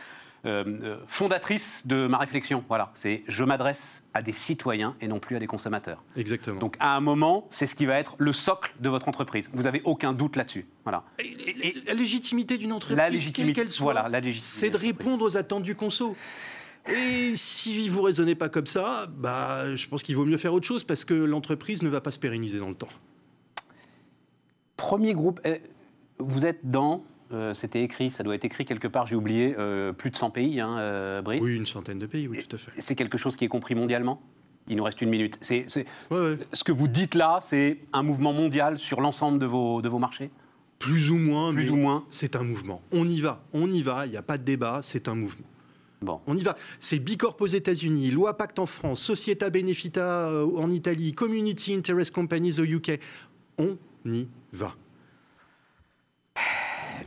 euh, 0.46 0.64
euh, 0.66 0.98
fondatrice 1.08 1.86
de 1.88 2.08
ma 2.08 2.18
réflexion. 2.18 2.64
Voilà, 2.68 2.92
c'est 2.94 3.24
je 3.28 3.44
m'adresse 3.44 4.04
à 4.14 4.22
des 4.22 4.34
citoyens 4.34 4.96
et 5.02 5.08
non 5.08 5.20
plus 5.20 5.36
à 5.36 5.40
des 5.40 5.48
consommateurs. 5.48 6.04
Exactement. 6.16 6.60
Donc 6.60 6.76
à 6.80 6.96
un 6.96 7.02
moment, 7.02 7.48
c'est 7.50 7.68
ce 7.68 7.76
qui 7.76 7.86
va 7.86 8.00
être 8.00 8.16
le 8.20 8.32
socle 8.34 8.74
de 8.80 8.90
votre 8.90 9.08
entreprise. 9.10 9.50
Vous 9.54 9.68
avez 9.68 9.82
aucun 9.86 10.14
doute 10.14 10.36
là-dessus. 10.36 10.66
Voilà. 10.84 11.04
Et- 11.20 11.24
et- 11.28 11.68
et 11.70 11.84
la 11.88 11.94
légitimité 11.94 12.58
d'une 12.58 12.72
entreprise, 12.74 12.98
La 12.98 13.06
quelle 13.06 13.14
légitimité, 13.14 13.54
qu'elle 13.62 13.72
soit, 13.72 13.94
voilà, 13.94 14.08
la 14.10 14.20
légitimité 14.20 14.46
c'est 14.60 14.70
de 14.70 14.78
répondre 14.78 15.26
aux 15.26 15.38
attentes 15.38 15.64
du 15.64 15.76
conso. 15.76 16.16
Et 16.88 17.36
si 17.36 17.90
vous 17.90 18.04
raisonnez 18.04 18.36
pas 18.36 18.48
comme 18.48 18.68
ça, 18.68 19.08
bah, 19.18 19.76
je 19.76 19.88
pense 19.88 20.04
qu'il 20.04 20.16
vaut 20.16 20.26
mieux 20.26 20.38
faire 20.38 20.54
autre 20.54 20.68
chose 20.68 20.84
parce 20.84 21.04
que 21.04 21.16
l'entreprise 21.16 21.82
ne 21.82 21.90
va 21.90 22.00
pas 22.00 22.12
se 22.12 22.20
pérenniser 22.20 22.60
dans 22.60 22.70
le 22.70 22.76
temps. 22.76 22.90
Premier 24.78 25.14
groupe, 25.14 25.40
euh, 25.46 25.58
vous 26.20 26.46
êtes 26.46 26.60
dans, 26.70 27.04
euh, 27.32 27.54
c'était 27.54 27.82
écrit, 27.84 28.10
ça 28.12 28.24
doit 28.24 28.36
être 28.36 28.46
écrit 28.46 28.66
quelque 28.66 28.88
part, 28.88 29.08
j'ai 29.08 29.16
oublié, 29.16 29.56
euh, 29.58 29.94
plus 29.94 30.12
de 30.12 30.16
100 30.16 30.30
pays, 30.30 30.60
hein, 30.60 30.78
euh, 30.78 31.22
Brice. 31.22 31.42
Oui, 31.44 31.56
une 31.56 31.66
centaine 31.66 32.00
de 32.00 32.06
pays, 32.06 32.28
oui, 32.28 32.44
tout 32.48 32.56
à 32.56 32.60
fait. 32.60 32.72
C'est 32.78 32.96
quelque 32.96 33.18
chose 33.18 33.36
qui 33.36 33.46
est 33.46 33.50
compris 33.50 33.76
mondialement? 33.76 34.22
Il 34.68 34.78
nous 34.78 34.84
reste 34.84 35.02
une 35.02 35.10
minute. 35.10 35.38
C'est, 35.42 35.66
c'est- 35.68 35.86
Ouais, 36.12 36.18
ouais. 36.20 36.38
Ce 36.54 36.64
que 36.64 36.72
vous 36.72 36.88
dites 36.88 37.14
là, 37.16 37.40
c'est 37.42 37.80
un 37.94 38.02
mouvement 38.04 38.34
mondial 38.34 38.78
sur 38.80 39.00
l'ensemble 39.02 39.38
de 39.40 39.46
vos, 39.46 39.82
de 39.82 39.90
vos 39.90 40.00
marchés? 40.00 40.30
Plus 40.80 41.10
ou 41.12 41.16
moins, 41.18 41.52
Plus 41.52 41.66
mais 41.66 41.70
ou 41.70 41.76
moins 41.78 42.06
c'est 42.10 42.36
un 42.36 42.44
mouvement. 42.44 42.82
On 42.92 43.08
y 43.08 43.22
va, 43.22 43.44
on 43.54 43.72
y 43.72 43.82
va, 43.82 44.06
il 44.06 44.12
n'y 44.12 44.18
a 44.18 44.22
pas 44.24 44.38
de 44.38 44.44
débat, 44.44 44.82
c'est 44.84 45.08
un 45.08 45.16
mouvement. 45.16 45.46
Bon. 46.02 46.20
On 46.28 46.36
y 46.36 46.44
va. 46.44 46.58
C'est 46.80 47.00
Bicorp 47.00 47.38
aux 47.40 47.48
États-Unis, 47.48 48.12
Loi 48.12 48.38
Pacte 48.38 48.60
en 48.60 48.66
France, 48.66 49.02
Societa 49.02 49.50
Benefita 49.50 50.30
en 50.58 50.70
Italie, 50.70 51.14
Community 51.14 51.74
Interest 51.74 52.14
Companies 52.14 52.60
au 52.60 52.64
UK. 52.66 53.00
On 53.58 53.78
y 54.06 54.28
va. 54.52 54.76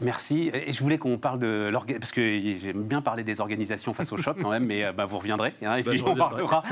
Merci. 0.00 0.50
Et 0.54 0.72
je 0.72 0.80
voulais 0.82 0.98
qu'on 0.98 1.18
parle 1.18 1.38
de 1.38 1.68
l'organisation, 1.72 1.98
parce 2.00 2.12
que 2.12 2.58
j'aime 2.58 2.82
bien 2.82 3.00
parler 3.02 3.24
des 3.24 3.40
organisations 3.40 3.94
face 3.94 4.12
au 4.12 4.16
choc 4.16 4.36
quand 4.40 4.50
même, 4.50 4.64
mais 4.66 4.84
euh, 4.84 4.92
bah, 4.92 5.06
vous 5.06 5.18
reviendrez. 5.18 5.54
hein, 5.62 5.76
et 5.76 5.82
Bah, 5.82 5.90
puis 5.90 5.98
je 5.98 6.04
on 6.04 6.14
parlera, 6.14 6.62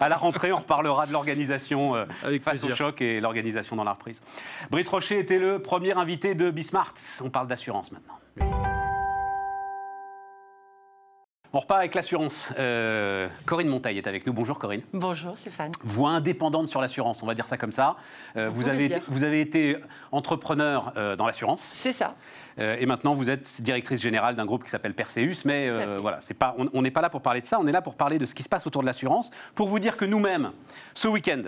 à 0.00 0.08
la 0.08 0.16
rentrée, 0.16 0.52
on 0.52 0.58
reparlera 0.58 1.06
de 1.06 1.12
l'organisation 1.12 1.96
euh, 1.96 2.04
face 2.42 2.64
au 2.64 2.74
choc 2.74 3.00
et 3.00 3.20
l'organisation 3.20 3.76
dans 3.76 3.84
la 3.84 3.92
reprise. 3.92 4.20
Brice 4.70 4.88
Rocher 4.88 5.18
était 5.18 5.38
le 5.38 5.58
premier 5.60 5.92
invité 5.92 6.34
de 6.34 6.50
Bismart. 6.50 6.94
On 7.22 7.30
parle 7.30 7.48
d'assurance 7.48 7.90
maintenant. 7.92 8.18
On 11.52 11.58
repart 11.58 11.80
avec 11.80 11.96
l'assurance. 11.96 12.52
Euh, 12.60 13.26
Corinne 13.44 13.66
Montaille 13.66 13.98
est 13.98 14.06
avec 14.06 14.24
nous. 14.24 14.32
Bonjour 14.32 14.56
Corinne. 14.56 14.82
Bonjour 14.92 15.36
Stéphane. 15.36 15.72
Voix 15.82 16.10
indépendante 16.10 16.68
sur 16.68 16.80
l'assurance, 16.80 17.24
on 17.24 17.26
va 17.26 17.34
dire 17.34 17.44
ça 17.44 17.56
comme 17.56 17.72
ça. 17.72 17.96
Euh, 18.36 18.50
Vous 18.50 18.68
avez, 18.68 18.84
été- 18.84 18.94
dire. 18.94 19.02
vous 19.08 19.24
avez 19.24 19.40
été 19.40 19.76
entrepreneur 20.12 20.92
euh, 20.96 21.16
dans 21.16 21.26
l'assurance. 21.26 21.60
C'est 21.72 21.92
ça. 21.92 22.14
Et 22.58 22.84
maintenant, 22.84 23.14
vous 23.14 23.30
êtes 23.30 23.62
directrice 23.62 24.02
générale 24.02 24.36
d'un 24.36 24.44
groupe 24.44 24.64
qui 24.64 24.70
s'appelle 24.70 24.92
Perseus. 24.92 25.46
Mais 25.46 25.70
voilà, 25.98 26.18
pas, 26.38 26.54
on 26.74 26.82
n'est 26.82 26.90
pas 26.90 27.00
là 27.00 27.08
pour 27.08 27.22
parler 27.22 27.40
de 27.40 27.46
ça. 27.46 27.58
On 27.58 27.66
est 27.66 27.72
là 27.72 27.80
pour 27.80 27.94
parler 27.94 28.18
de 28.18 28.26
ce 28.26 28.34
qui 28.34 28.42
se 28.42 28.50
passe 28.50 28.66
autour 28.66 28.82
de 28.82 28.86
l'assurance. 28.86 29.30
Pour 29.54 29.68
vous 29.68 29.78
dire 29.78 29.96
que 29.96 30.04
nous-mêmes, 30.04 30.52
ce 30.92 31.08
week-end, 31.08 31.44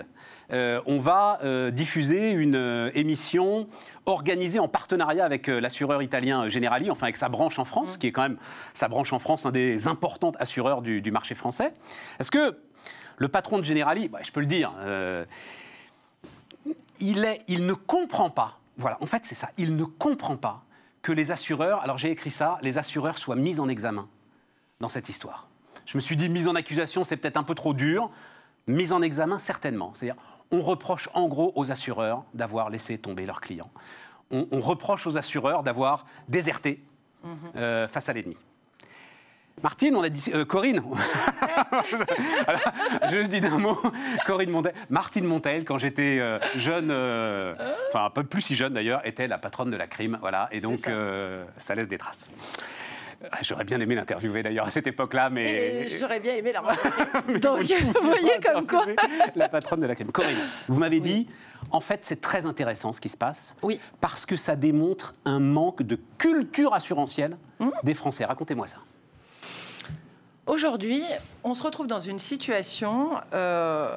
on 0.51 0.99
va 0.99 1.39
diffuser 1.71 2.31
une 2.31 2.91
émission 2.95 3.67
organisée 4.05 4.59
en 4.59 4.67
partenariat 4.67 5.25
avec 5.25 5.49
euh, 5.49 5.59
l'assureur 5.59 6.01
italien 6.01 6.47
Generali, 6.49 6.91
enfin 6.91 7.05
avec 7.05 7.17
sa 7.17 7.29
branche 7.29 7.59
en 7.59 7.63
Mmh. 7.63 7.65
France, 7.65 7.97
qui 7.97 8.07
est 8.07 8.11
quand 8.11 8.23
même 8.23 8.37
sa 8.73 8.87
branche 8.87 9.13
en 9.13 9.19
France, 9.19 9.45
un 9.45 9.51
des 9.51 9.87
importantes 9.87 10.35
assureurs 10.39 10.81
du, 10.81 11.01
du 11.01 11.11
marché 11.11 11.35
français. 11.35 11.73
Est-ce 12.19 12.29
que 12.29 12.57
le 13.17 13.27
patron 13.27 13.57
de 13.57 13.63
Generali, 13.63 14.09
bah, 14.09 14.19
je 14.23 14.31
peux 14.31 14.41
le 14.41 14.45
dire, 14.45 14.73
euh, 14.79 15.25
il, 16.99 17.23
est, 17.23 17.41
il 17.47 17.65
ne 17.65 17.73
comprend 17.73 18.29
pas, 18.29 18.59
voilà, 18.77 18.97
en 19.01 19.05
fait 19.05 19.25
c'est 19.25 19.35
ça, 19.35 19.49
il 19.57 19.75
ne 19.75 19.85
comprend 19.85 20.37
pas 20.37 20.63
que 21.01 21.11
les 21.11 21.31
assureurs, 21.31 21.81
alors 21.81 21.97
j'ai 21.97 22.11
écrit 22.11 22.31
ça, 22.31 22.57
les 22.61 22.77
assureurs 22.77 23.17
soient 23.17 23.35
mis 23.35 23.59
en 23.59 23.69
examen 23.69 24.07
dans 24.79 24.89
cette 24.89 25.09
histoire. 25.09 25.47
Je 25.85 25.97
me 25.97 26.01
suis 26.01 26.15
dit, 26.15 26.29
mise 26.29 26.47
en 26.47 26.55
accusation, 26.55 27.03
c'est 27.03 27.17
peut-être 27.17 27.37
un 27.37 27.43
peu 27.43 27.55
trop 27.55 27.73
dur, 27.73 28.09
mise 28.67 28.93
en 28.93 29.01
examen, 29.01 29.37
certainement. 29.37 29.91
C'est-à-dire, 29.93 30.21
on 30.51 30.61
reproche 30.61 31.09
en 31.13 31.27
gros 31.27 31.51
aux 31.55 31.71
assureurs 31.71 32.23
d'avoir 32.33 32.69
laissé 32.69 32.97
tomber 32.97 33.25
leurs 33.25 33.41
clients. 33.41 33.71
On, 34.31 34.47
on 34.51 34.59
reproche 34.59 35.05
aux 35.07 35.17
assureurs 35.17 35.63
d'avoir 35.63 36.05
déserté 36.27 36.83
euh, 37.55 37.87
face 37.87 38.09
à 38.09 38.13
l'ennemi. 38.13 38.37
Martine, 39.61 39.95
on 39.95 40.01
a 40.01 40.09
dit. 40.09 40.31
euh, 40.33 40.45
Corinne 40.45 40.81
Je 43.11 43.17
le 43.17 43.27
dis 43.27 43.39
d'un 43.39 43.57
mot. 43.59 43.77
Corinne 44.25 44.49
Montel. 44.49 44.73
Martine 44.89 45.25
Montel, 45.25 45.63
quand 45.63 45.77
j'étais 45.77 46.17
euh, 46.19 46.39
jeune, 46.55 46.89
euh, 46.91 47.53
enfin 47.89 48.05
un 48.05 48.09
peu 48.09 48.23
plus 48.23 48.41
si 48.41 48.55
jeune 48.55 48.73
d'ailleurs, 48.73 49.05
était 49.05 49.27
la 49.27 49.37
patronne 49.37 49.69
de 49.69 49.77
la 49.77 49.87
crime. 49.87 50.17
Voilà. 50.21 50.49
Et 50.51 50.59
donc, 50.59 50.79
ça. 50.79 50.91
ça 51.57 51.75
laisse 51.75 51.87
des 51.87 51.97
traces. 51.99 52.29
Euh, 53.23 53.27
J'aurais 53.41 53.63
bien 53.63 53.79
aimé 53.79 53.95
l'interviewer 53.95 54.43
d'ailleurs 54.43 54.67
à 54.67 54.69
cette 54.69 54.87
époque-là, 54.87 55.29
mais. 55.29 55.87
J'aurais 55.87 56.19
bien 56.19 56.35
aimé 56.35 56.51
la 56.51 56.61
rencontrer. 56.61 57.39
Donc, 57.39 57.63
vous 58.01 58.07
voyez 58.09 58.39
comme 58.43 58.67
quoi. 58.67 58.85
La 59.35 59.49
patronne 59.49 59.81
de 59.81 59.87
la 59.87 59.95
crime. 59.95 60.11
Corinne, 60.11 60.35
vous 60.67 60.79
m'avez 60.79 60.99
dit, 60.99 61.27
en 61.71 61.79
fait, 61.79 61.99
c'est 62.03 62.21
très 62.21 62.45
intéressant 62.45 62.91
ce 62.93 62.99
qui 63.01 63.09
se 63.09 63.17
passe. 63.17 63.55
Oui. 63.61 63.79
Parce 64.01 64.25
que 64.25 64.35
ça 64.35 64.55
démontre 64.55 65.15
un 65.25 65.39
manque 65.39 65.83
de 65.83 65.97
culture 66.17 66.73
assurantielle 66.73 67.37
Mmh. 67.59 67.69
des 67.83 67.93
Français. 67.93 68.25
Racontez-moi 68.25 68.67
ça. 68.67 68.77
Aujourd'hui, 70.45 71.03
on 71.43 71.53
se 71.53 71.63
retrouve 71.63 71.87
dans 71.87 71.99
une 72.01 72.19
situation 72.19 73.11
euh, 73.33 73.87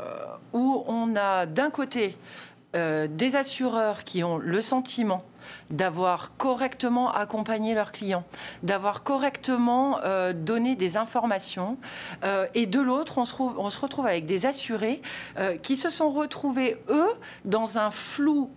où 0.52 0.84
on 0.86 1.16
a 1.16 1.46
d'un 1.46 1.70
côté 1.70 2.16
euh, 2.76 3.08
des 3.10 3.34
assureurs 3.34 4.04
qui 4.04 4.22
ont 4.22 4.38
le 4.38 4.62
sentiment 4.62 5.24
d'avoir 5.70 6.36
correctement 6.36 7.12
accompagné 7.12 7.74
leurs 7.74 7.92
clients, 7.92 8.24
d'avoir 8.62 9.02
correctement 9.02 9.98
euh, 10.04 10.32
donné 10.32 10.76
des 10.76 10.96
informations, 10.96 11.76
euh, 12.24 12.46
et 12.54 12.66
de 12.66 12.80
l'autre, 12.80 13.18
on, 13.18 13.24
se 13.24 13.32
trouve- 13.32 13.58
on 13.58 13.70
se 13.70 13.80
retrouve 13.80 14.06
avec 14.06 14.26
des 14.26 14.46
assurés 14.46 15.00
euh, 15.38 15.56
qui 15.56 15.76
se 15.76 15.90
sont 15.90 16.10
retrouvés, 16.10 16.76
eux, 16.88 17.10
dans 17.44 17.78
un 17.78 17.90
flou 17.90 18.50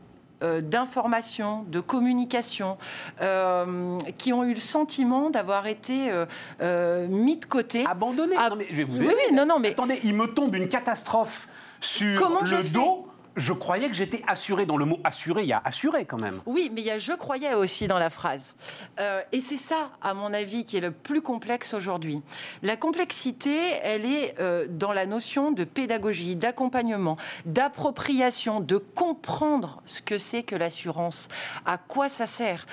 d'information, 0.62 1.66
de 1.68 1.82
communication, 1.82 2.78
euh, 3.22 4.00
qui 4.18 4.32
ont 4.32 4.46
eu 4.46 4.54
le 4.54 4.60
sentiment 4.62 5.30
d'avoir 5.30 5.68
été 5.68 6.10
euh, 6.10 6.26
euh, 6.62 7.08
mis 7.10 7.36
de 7.36 7.44
côté. 7.46 7.86
Abandonné. 7.86 8.36
Ah, 8.40 8.50
non, 8.50 8.56
mais 8.56 8.68
je 8.70 8.76
vais 8.78 8.84
vous 8.86 9.04
aider. 9.04 9.08
oui, 9.30 9.36
non, 9.36 9.46
non, 9.46 9.60
mais 9.60 9.72
Attendez, 9.72 10.00
il 10.04 10.14
me 10.14 10.28
tombe 10.28 10.56
une 10.56 10.70
catastrophe 10.70 11.50
sur 11.82 12.18
Comment 12.22 12.40
le 12.40 12.64
dos. 12.70 13.09
Je 13.36 13.54
croyais 13.54 13.88
que 13.88 13.96
j'étais 13.96 14.24
assuré. 14.28 14.66
Dans 14.66 14.78
le 14.78 14.86
mot 14.86 15.00
assuré, 15.04 15.44
il 15.44 15.48
y 15.48 15.54
a 15.54 15.62
assuré 15.64 16.06
quand 16.06 16.22
même. 16.22 16.42
Oui, 16.46 16.72
mais 16.74 16.82
il 16.82 16.88
y 16.88 16.92
a 16.92 17.00
je 17.00 17.14
croyais 17.14 17.54
aussi 17.54 17.88
dans 17.88 18.00
la 18.00 18.10
phrase. 18.10 18.56
Euh, 19.00 19.22
et 19.32 19.42
c'est 19.42 19.58
ça, 19.58 19.92
à 20.02 20.14
mon 20.14 20.34
avis, 20.34 20.66
qui 20.66 20.78
est 20.78 20.82
le 20.82 20.92
plus 20.92 21.22
complexe 21.22 21.74
aujourd'hui. 21.74 22.22
La 22.64 22.76
complexité, 22.76 23.56
elle 23.84 24.06
est 24.06 24.36
euh, 24.40 24.68
dans 24.70 24.94
la 24.94 25.06
notion 25.06 25.52
de 25.52 25.64
pédagogie, 25.64 26.36
d'accompagnement, 26.36 27.18
d'appropriation, 27.46 28.60
de 28.60 28.78
comprendre 28.78 29.82
ce 29.86 30.02
que 30.02 30.18
c'est 30.18 30.44
que 30.44 30.56
l'assurance, 30.56 31.30
à 31.66 31.78
quoi 31.78 32.10
ça 32.10 32.28
sert. 32.28 32.66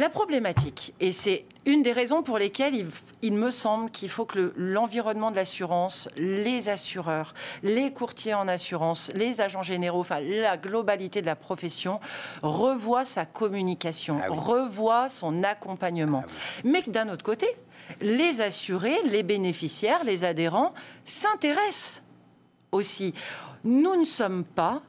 La 0.00 0.08
problématique, 0.08 0.94
et 0.98 1.12
c'est 1.12 1.44
une 1.66 1.82
des 1.82 1.92
raisons 1.92 2.22
pour 2.22 2.38
lesquelles 2.38 2.74
il, 2.74 2.86
il 3.20 3.34
me 3.34 3.50
semble 3.50 3.90
qu'il 3.90 4.08
faut 4.08 4.24
que 4.24 4.38
le- 4.38 4.54
l'environnement 4.56 5.30
de 5.30 5.36
l'assurance, 5.36 6.08
les 6.16 6.70
assureurs, 6.70 7.34
les 7.62 7.92
courtiers 7.92 8.32
en 8.32 8.48
assurance, 8.48 9.12
les 9.14 9.42
agents 9.42 9.62
généraux, 9.62 10.00
enfin 10.00 10.20
la 10.20 10.56
globalité 10.56 11.20
de 11.20 11.26
la 11.26 11.36
profession, 11.36 12.00
revoient 12.40 13.04
sa 13.04 13.26
communication, 13.26 14.18
Ah 14.24 14.30
oui. 14.30 14.38
revoient 14.38 15.10
son 15.10 15.42
accompagnement. 15.42 16.24
Mais 16.64 16.80
que 16.80 16.88
d'un 16.88 17.10
autre 17.10 17.24
côté, 17.24 17.46
les 18.00 18.40
assurés, 18.40 18.96
les 19.04 19.22
bénéficiaires, 19.22 20.02
les 20.02 20.24
adhérents 20.24 20.72
s'intéressent 21.04 22.02
aussi. 22.72 23.12
Nous 23.64 23.96
ne 23.96 24.04
sommes 24.06 24.44
pas 24.44 24.80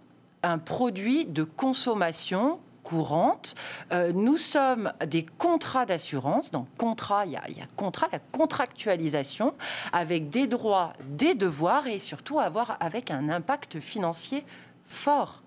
un 0.41 0.57
produit 0.57 1.25
de 1.25 1.43
consommation 1.43 2.61
courante. 2.83 3.55
Euh, 3.91 4.11
nous 4.13 4.37
sommes 4.37 4.91
des 5.07 5.25
contrats 5.25 5.85
d'assurance. 5.85 6.51
Dans 6.51 6.67
contrat, 6.77 7.25
il 7.25 7.33
y, 7.33 7.37
a, 7.37 7.43
il 7.49 7.57
y 7.57 7.61
a 7.61 7.67
contrat, 7.75 8.07
la 8.11 8.19
contractualisation, 8.19 9.53
avec 9.93 10.29
des 10.29 10.47
droits, 10.47 10.93
des 11.05 11.35
devoirs 11.35 11.87
et 11.87 11.99
surtout 11.99 12.39
avoir 12.39 12.77
avec 12.79 13.11
un 13.11 13.29
impact 13.29 13.79
financier 13.79 14.43
fort. 14.87 15.43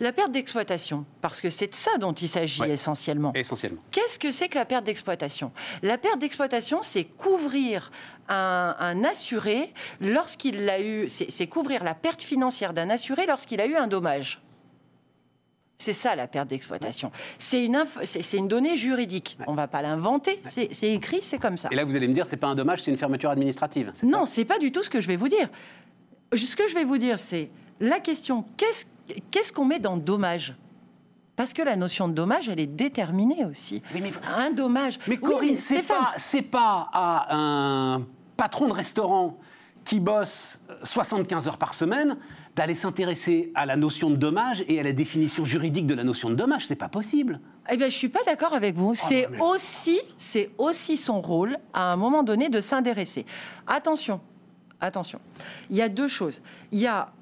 La 0.00 0.12
perte 0.12 0.32
d'exploitation, 0.32 1.04
parce 1.20 1.40
que 1.40 1.48
c'est 1.48 1.68
de 1.68 1.74
ça 1.74 1.96
dont 1.98 2.12
il 2.12 2.26
s'agit 2.28 2.60
Ouais. 2.62 2.70
essentiellement. 2.70 3.32
Essentiellement. 3.34 3.80
Qu'est-ce 3.92 4.18
que 4.18 4.32
c'est 4.32 4.48
que 4.48 4.58
la 4.58 4.64
perte 4.64 4.84
d'exploitation? 4.84 5.52
La 5.82 5.96
perte 5.96 6.18
d'exploitation, 6.18 6.80
c'est 6.82 7.04
couvrir 7.04 7.92
un, 8.28 8.74
un 8.80 9.04
assuré 9.04 9.72
lorsqu'il 10.00 10.64
l'a 10.64 10.80
eu, 10.80 11.08
c'est 11.08 11.46
couvrir 11.46 11.84
la 11.84 11.94
perte 11.94 12.22
financière 12.22 12.72
d'un 12.72 12.90
assuré 12.90 13.26
lorsqu'il 13.26 13.60
a 13.60 13.66
eu 13.66 13.76
un 13.76 13.86
dommage. 13.86 14.42
C'est 15.82 15.92
ça 15.92 16.14
la 16.14 16.28
perte 16.28 16.46
d'exploitation. 16.46 17.10
C'est 17.40 17.64
une, 17.64 17.84
c'est 18.04 18.40
donnée 18.46 18.76
juridique. 18.76 19.36
On 19.48 19.52
ne 19.52 19.56
va 19.56 19.66
pas 19.66 19.82
l'inventer. 19.82 20.40
C'est 20.44 20.68
écrit, 20.92 21.20
c'est 21.22 21.38
comme 21.40 21.58
ça. 21.58 21.70
Et 21.72 21.74
là, 21.74 21.84
vous 21.84 21.96
allez 21.96 22.06
me 22.06 22.14
dire, 22.14 22.24
c'est 22.24 22.36
pas 22.36 22.46
un 22.46 22.54
dommage, 22.54 22.82
c'est 22.82 22.92
une 22.92 22.96
fermeture 22.98 23.30
administrative. 23.30 23.92
Non, 24.04 24.24
c'est 24.24 24.44
pas 24.44 24.60
du 24.60 24.70
tout 24.70 24.84
ce 24.84 24.90
que 24.90 25.00
je 25.00 25.08
vais 25.08 25.16
vous 25.16 25.26
dire. 25.26 25.48
Ce 26.32 26.54
que 26.54 26.68
je 26.68 26.74
vais 26.74 26.84
vous 26.84 26.98
dire, 26.98 27.18
c'est 27.18 27.50
la 27.80 27.98
question 27.98 28.44
qu'est-ce 28.56 29.52
qu'on 29.52 29.64
met 29.64 29.80
dans 29.80 29.96
dommage? 29.96 30.54
Parce 31.34 31.52
que 31.52 31.62
la 31.62 31.74
notion 31.74 32.06
de 32.06 32.12
dommage, 32.12 32.48
elle 32.48 32.60
est 32.60 32.66
déterminée 32.68 33.44
aussi. 33.44 33.82
Oui, 33.92 34.02
mais- 34.02 34.12
Un 34.36 34.52
dommage. 34.52 35.00
Mais 35.08 35.16
Oui, 35.20 35.20
Corinne, 35.20 35.50
mais 35.50 35.82
c'est 36.16 36.42
pas, 36.42 36.90
à 36.92 37.26
un 37.36 38.06
patron 38.36 38.68
de 38.68 38.72
restaurant 38.72 39.36
qui 39.84 39.98
bosse 39.98 40.60
75 40.84 41.48
heures 41.48 41.58
par 41.58 41.74
semaine 41.74 42.16
d'aller 42.54 42.74
s'intéresser 42.74 43.50
à 43.54 43.64
la 43.66 43.76
notion 43.76 44.10
de 44.10 44.16
dommage 44.16 44.64
et 44.68 44.78
à 44.78 44.82
la 44.82 44.92
définition 44.92 45.44
juridique 45.44 45.86
de 45.86 45.94
la 45.94 46.04
notion 46.04 46.28
de 46.28 46.34
dommage. 46.34 46.66
C'est 46.66 46.76
pas 46.76 46.88
possible. 46.88 47.40
Eh 47.70 47.76
bien, 47.76 47.88
je 47.88 47.94
suis 47.96 48.08
pas 48.08 48.22
d'accord 48.26 48.52
avec 48.52 48.76
vous. 48.76 48.94
c'est 48.94 49.28
mais- 49.30 49.40
aussi, 49.40 50.00
c'est 50.18 50.50
aussi 50.58 50.96
son 50.96 51.20
rôle 51.20 51.56
à 51.72 51.92
un 51.92 51.96
moment 51.96 52.22
donné 52.22 52.48
de 52.48 52.60
s'intéresser. 52.60 53.24
Attention, 53.66 54.20
attention. 54.80 55.20
Il 55.70 55.76
y 55.76 55.82
a 55.82 55.88
deux 55.88 56.08
choses. 56.08 56.42
Il 56.72 56.78
y 56.80 56.86
a 56.86 57.12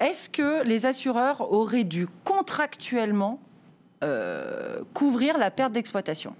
est-ce 0.00 0.30
que 0.30 0.64
les 0.64 0.86
assureurs 0.86 1.52
auraient 1.52 1.84
dû 1.84 2.08
contractuellement 2.24 3.38
euh, 4.02 4.80
couvrir 4.94 5.36
la 5.36 5.50
perte 5.50 5.72
d'exploitation? 5.72 6.34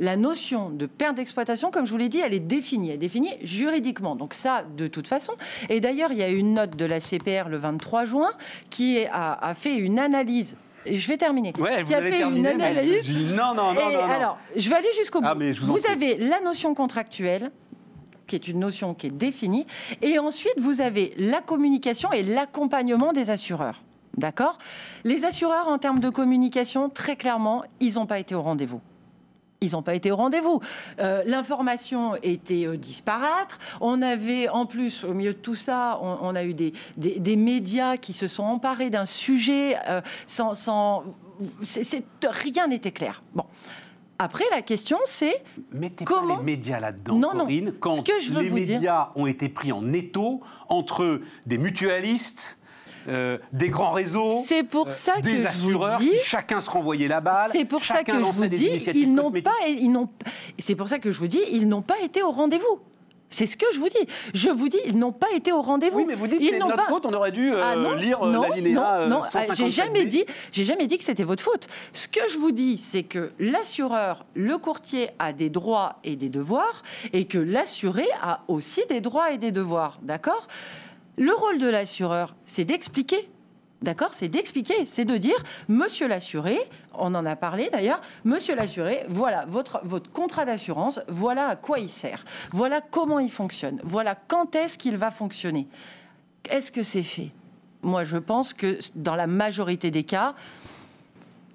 La 0.00 0.16
notion 0.16 0.70
de 0.70 0.86
perte 0.86 1.14
d'exploitation, 1.16 1.70
comme 1.70 1.86
je 1.86 1.92
vous 1.92 1.96
l'ai 1.98 2.08
dit, 2.08 2.18
elle 2.18 2.34
est 2.34 2.40
définie. 2.40 2.88
Elle 2.88 2.94
est 2.96 2.98
définie 2.98 3.34
juridiquement. 3.42 4.16
Donc 4.16 4.34
ça, 4.34 4.64
de 4.76 4.88
toute 4.88 5.06
façon. 5.06 5.34
Et 5.68 5.78
d'ailleurs, 5.80 6.10
il 6.10 6.18
y 6.18 6.22
a 6.22 6.28
une 6.28 6.54
note 6.54 6.74
de 6.74 6.84
la 6.86 6.98
CPR 6.98 7.48
le 7.48 7.58
23 7.58 8.04
juin 8.06 8.30
qui 8.70 8.96
est- 8.96 9.08
a, 9.12 9.32
a 9.34 9.54
fait 9.54 9.76
une 9.76 9.98
analyse. 9.98 10.56
Et 10.86 10.96
je 10.96 11.06
vais 11.08 11.18
terminer. 11.18 11.52
Ouais, 11.58 11.76
qui 11.76 11.82
vous 11.84 11.92
a 11.94 11.96
allez 11.98 12.10
fait 12.12 12.18
terminer, 12.18 12.52
une 12.54 12.60
analyse. 12.62 13.08
non, 13.36 13.54
non, 13.54 13.74
non, 13.74 13.90
Et 13.90 13.94
non, 13.94 14.00
non. 14.00 14.08
alors, 14.08 14.38
je 14.56 14.68
vais 14.70 14.76
aller 14.76 14.88
jusqu'au 14.98 15.20
bout. 15.20 15.26
Ah, 15.30 15.36
je 15.38 15.60
vous 15.60 15.74
prie. 15.74 15.92
avez 15.92 16.16
la 16.16 16.40
notion 16.40 16.74
contractuelle 16.74 17.50
qui 18.26 18.36
est 18.36 18.48
une 18.48 18.60
notion 18.60 18.94
qui 18.94 19.08
est 19.08 19.10
définie. 19.10 19.66
Et 20.02 20.18
ensuite, 20.18 20.54
vous 20.58 20.80
avez 20.80 21.12
la 21.18 21.40
communication 21.42 22.10
et 22.12 22.22
l'accompagnement 22.22 23.12
des 23.12 23.30
assureurs. 23.30 23.82
D'accord? 24.16 24.56
Les 25.04 25.24
assureurs, 25.24 25.68
en 25.68 25.78
termes 25.78 25.98
de 26.00 26.08
communication, 26.10 26.88
très 26.88 27.16
clairement, 27.16 27.62
ils 27.80 27.94
n'ont 27.94 28.06
pas 28.06 28.18
été 28.18 28.34
au 28.34 28.40
rendez-vous 28.42 28.80
ils 29.60 29.72
n'ont 29.72 29.82
pas 29.82 29.94
été 29.94 30.10
au 30.10 30.16
rendez-vous. 30.16 30.60
Euh, 31.00 31.22
l'information 31.26 32.16
était 32.22 32.66
euh, 32.66 32.76
disparate. 32.76 33.58
On 33.80 34.02
avait, 34.02 34.48
en 34.48 34.66
plus, 34.66 35.04
au 35.04 35.14
milieu 35.14 35.34
de 35.34 35.38
tout 35.38 35.54
ça, 35.54 35.98
on, 36.00 36.34
a 36.34 36.44
eu 36.44 36.54
des, 36.54 36.72
des, 36.96 37.36
médias 37.36 37.96
qui 37.96 38.12
se 38.12 38.26
sont 38.26 38.44
emparés 38.44 38.90
d'un 38.90 39.04
sujet 39.04 39.76
euh, 39.88 40.00
sans... 40.26 40.54
sans 40.54 41.04
rien 42.22 42.66
n'était 42.68 42.92
clair. 42.92 43.22
Bon. 43.34 43.44
Après, 44.18 44.44
la 44.50 44.60
question, 44.60 44.98
c'est 45.04 45.42
Mettez 45.72 46.04
comment 46.04 46.36
pas 46.36 46.40
les 46.40 46.44
médias 46.44 46.78
là-dedans, 46.78 47.14
non, 47.14 47.30
Corinne, 47.30 47.64
non. 47.66 47.72
quand 47.80 48.04
que 48.04 48.20
je 48.20 48.34
veux 48.34 48.42
les 48.42 48.50
médias 48.50 49.12
ont 49.14 49.26
été 49.26 49.48
pris 49.48 49.72
en 49.72 49.90
étau 49.94 50.42
entre 50.68 51.22
des 51.46 51.56
mutualistes, 51.56 52.59
euh, 53.08 53.38
des 53.52 53.68
grands 53.68 53.90
réseaux, 53.90 54.42
c'est 54.46 54.62
pour 54.62 54.88
euh, 54.88 54.92
ça 54.92 55.20
des 55.20 55.42
que 55.42 55.46
assureurs, 55.46 56.00
je 56.00 56.04
vous 56.04 56.10
dis, 56.10 56.18
chacun 56.22 56.60
se 56.60 56.70
renvoyait 56.70 57.08
la 57.08 57.20
balle. 57.20 57.50
C'est 57.52 57.64
pour 57.64 57.84
ça 57.84 58.02
que 58.02 58.12
je 58.12 58.18
vous 58.18 58.46
dis, 58.48 58.70
ils 58.94 59.12
n'ont 59.12 59.30
pas, 59.30 59.50
ils 59.66 59.90
n'ont. 59.90 60.08
C'est 60.58 60.74
pour 60.74 60.88
ça 60.88 60.98
que 60.98 61.10
je 61.10 61.18
vous 61.18 61.26
dis, 61.26 61.40
ils 61.50 61.66
n'ont 61.68 61.82
pas 61.82 62.00
été 62.00 62.22
au 62.22 62.30
rendez-vous. 62.30 62.80
C'est 63.30 63.46
ce 63.46 63.56
que 63.56 63.66
je 63.72 63.78
vous 63.78 63.88
dis. 63.88 64.06
Je 64.34 64.50
vous 64.50 64.68
dis, 64.68 64.80
ils 64.86 64.98
n'ont 64.98 65.12
pas 65.12 65.30
été 65.34 65.52
au 65.52 65.62
rendez-vous. 65.62 65.98
Oui, 65.98 66.04
mais 66.06 66.16
vous 66.16 66.26
dites 66.26 66.40
que 66.40 66.46
c'est 66.46 66.58
notre 66.58 66.76
pas... 66.76 66.82
faute, 66.82 67.06
on 67.06 67.12
aurait 67.12 67.30
dû 67.30 67.52
euh, 67.52 67.62
ah 67.62 67.94
lire 67.94 68.26
non, 68.26 68.42
l'alinéa 68.42 69.06
Non, 69.06 69.20
non, 69.20 69.20
j'ai 69.54 69.70
jamais 69.70 70.04
dit, 70.04 70.24
j'ai 70.50 70.64
jamais 70.64 70.88
dit 70.88 70.98
que 70.98 71.04
c'était 71.04 71.22
votre 71.22 71.42
faute. 71.42 71.68
Ce 71.92 72.08
que 72.08 72.20
je 72.28 72.38
vous 72.38 72.50
dis, 72.50 72.76
c'est 72.76 73.04
que 73.04 73.30
l'assureur, 73.38 74.26
le 74.34 74.58
courtier 74.58 75.10
a 75.20 75.32
des 75.32 75.48
droits 75.48 76.00
et 76.02 76.16
des 76.16 76.28
devoirs, 76.28 76.82
et 77.12 77.24
que 77.26 77.38
l'assuré 77.38 78.06
a 78.20 78.40
aussi 78.48 78.82
des 78.88 79.00
droits 79.00 79.30
et 79.30 79.38
des 79.38 79.52
devoirs. 79.52 80.00
D'accord? 80.02 80.48
Le 81.20 81.32
rôle 81.34 81.58
de 81.58 81.68
l'assureur, 81.68 82.34
c'est 82.44 82.64
d'expliquer. 82.64 83.28
D'accord? 83.82 84.12
C'est 84.12 84.28
d'expliquer, 84.28 84.84
c'est 84.84 85.04
de 85.04 85.16
dire, 85.16 85.36
monsieur 85.68 86.08
l'assuré, 86.08 86.58
on 86.94 87.14
en 87.14 87.24
a 87.24 87.36
parlé 87.36 87.70
d'ailleurs, 87.70 88.00
monsieur 88.24 88.54
l'assuré, 88.54 89.06
voilà 89.08 89.46
votre, 89.46 89.80
votre 89.84 90.10
contrat 90.10 90.44
d'assurance, 90.44 91.00
voilà 91.08 91.48
à 91.48 91.56
quoi 91.56 91.78
il 91.78 91.88
sert, 91.88 92.24
voilà 92.52 92.82
comment 92.82 93.18
il 93.18 93.30
fonctionne, 93.30 93.80
voilà 93.82 94.14
quand 94.14 94.54
est-ce 94.54 94.76
qu'il 94.76 94.98
va 94.98 95.10
fonctionner. 95.10 95.66
Est-ce 96.50 96.72
que 96.72 96.82
c'est 96.82 97.02
fait? 97.02 97.30
Moi, 97.82 98.04
je 98.04 98.18
pense 98.18 98.52
que 98.52 98.78
dans 98.96 99.14
la 99.14 99.26
majorité 99.26 99.90
des 99.90 100.04
cas, 100.04 100.34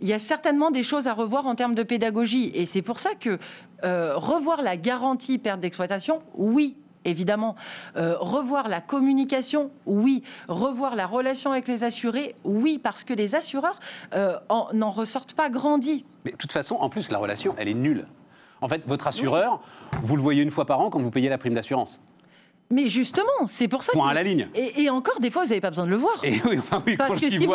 il 0.02 0.08
y 0.08 0.14
a 0.14 0.20
certainement 0.20 0.72
des 0.72 0.84
choses 0.84 1.08
à 1.08 1.14
revoir 1.14 1.46
en 1.46 1.56
termes 1.56 1.76
de 1.76 1.84
pédagogie. 1.84 2.52
Et 2.54 2.66
c'est 2.66 2.82
pour 2.82 3.00
ça 3.00 3.16
que 3.16 3.38
euh, 3.84 4.16
revoir 4.16 4.62
la 4.62 4.78
garantie 4.78 5.38
perte 5.38 5.60
d'exploitation, 5.60 6.22
oui, 6.34 6.76
évidemment. 7.06 7.56
Euh, 7.96 8.16
revoir 8.20 8.68
la 8.68 8.82
communication, 8.82 9.72
oui. 9.86 10.24
Revoir 10.48 10.96
la 10.96 11.06
relation 11.06 11.52
avec 11.52 11.68
les 11.68 11.84
assurés, 11.84 12.36
oui, 12.44 12.80
parce 12.82 13.04
que 13.04 13.14
les 13.14 13.36
assureurs 13.36 13.80
euh, 14.14 14.38
n'en 14.74 14.92
ressortent 14.92 15.34
pas 15.34 15.50
grandis. 15.50 16.06
Mais 16.26 16.32
de 16.32 16.38
toute 16.38 16.52
façon, 16.52 16.76
en 16.76 16.90
plus, 16.90 17.12
la 17.12 17.18
relation, 17.18 17.56
elle 17.58 17.70
est 17.70 17.74
nulle. 17.74 18.08
En 18.62 18.68
fait, 18.68 18.82
votre 18.88 19.08
assureur, 19.08 19.62
vous 20.02 20.16
le 20.16 20.22
voyez 20.22 20.42
une 20.42 20.52
fois 20.52 20.66
par 20.66 20.80
an 20.80 20.90
quand 20.90 21.00
vous 21.00 21.12
payez 21.12 21.30
la 21.30 21.38
prime 21.38 21.54
d'assurance. 21.54 22.02
Mais 22.72 22.90
justement, 22.90 23.46
c'est 23.46 23.68
pour 23.68 23.84
ça. 23.84 23.92
Point 23.92 24.10
à 24.10 24.14
la 24.14 24.24
ligne. 24.24 24.50
Et, 24.56 24.90
encore, 24.90 25.20
des 25.20 25.30
fois, 25.30 25.44
vous 25.44 25.50
n'avez 25.50 25.62
pas 25.62 25.70
besoin 25.70 25.86
de 25.86 25.92
le 25.92 25.98
voir. 25.98 26.20
Et 26.24 26.42
oui, 26.46 26.58
enfin, 26.58 26.82
oui, 26.86 26.98
Parce 26.98 27.22
que 27.22 27.30
si, 27.30 27.46
vous, 27.46 27.54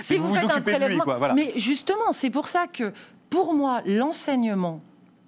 si 0.00 0.18
vous, 0.18 0.34
faites 0.34 0.50
un 0.50 0.60
prélèvement. 0.60 1.04
Mais 1.34 1.52
justement, 1.56 2.12
c'est 2.12 2.30
pour 2.30 2.46
ça 2.46 2.66
que, 2.66 2.92
pour 3.28 3.54
moi, 3.54 3.82
l'enseignement 3.86 4.80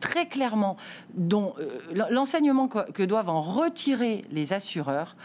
très 0.05 0.27
clairement 0.27 0.77
dont 1.15 1.55
euh, 1.59 2.07
l'enseignement 2.11 2.69
que, 2.69 3.03
doivent 3.03 3.31
en 3.31 3.41
retirer 3.41 4.23
les 4.31 4.53
assureurs, 4.53 5.17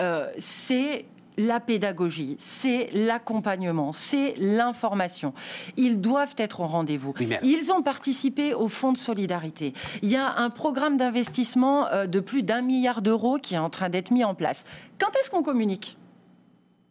euh, 0.00 0.28
c'est 0.38 1.04
la 1.36 1.60
pédagogie, 1.60 2.34
c'est 2.38 2.90
l'accompagnement, 2.92 3.92
c'est 3.92 4.34
l'information. 4.38 5.34
Ils 5.76 6.00
doivent 6.00 6.34
être 6.36 6.60
au 6.60 6.66
rendez-vous. 6.66 7.14
Ils 7.42 7.72
ont 7.72 7.82
participé 7.82 8.54
au 8.54 8.68
Fonds 8.68 8.92
de 8.92 8.98
solidarité. 8.98 9.72
Il 10.02 10.10
y 10.10 10.16
a 10.16 10.36
un 10.36 10.50
programme 10.50 10.96
d'investissement 10.96 11.86
euh, 11.88 12.06
de 12.06 12.18
plus 12.18 12.42
d'un 12.42 12.62
milliard 12.62 13.02
d'euros 13.02 13.38
qui 13.38 13.54
est 13.54 13.58
en 13.58 13.70
train 13.70 13.88
d'être 13.88 14.10
mis 14.10 14.24
en 14.24 14.34
place. 14.34 14.64
Quand 14.98 15.14
est-ce 15.20 15.30
qu'on 15.30 15.44
communique? 15.44 15.96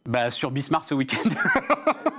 Bah, 0.06 0.30
sur 0.30 0.50
Bismarck 0.50 0.86
ce 0.86 0.94
week-end. 0.94 1.28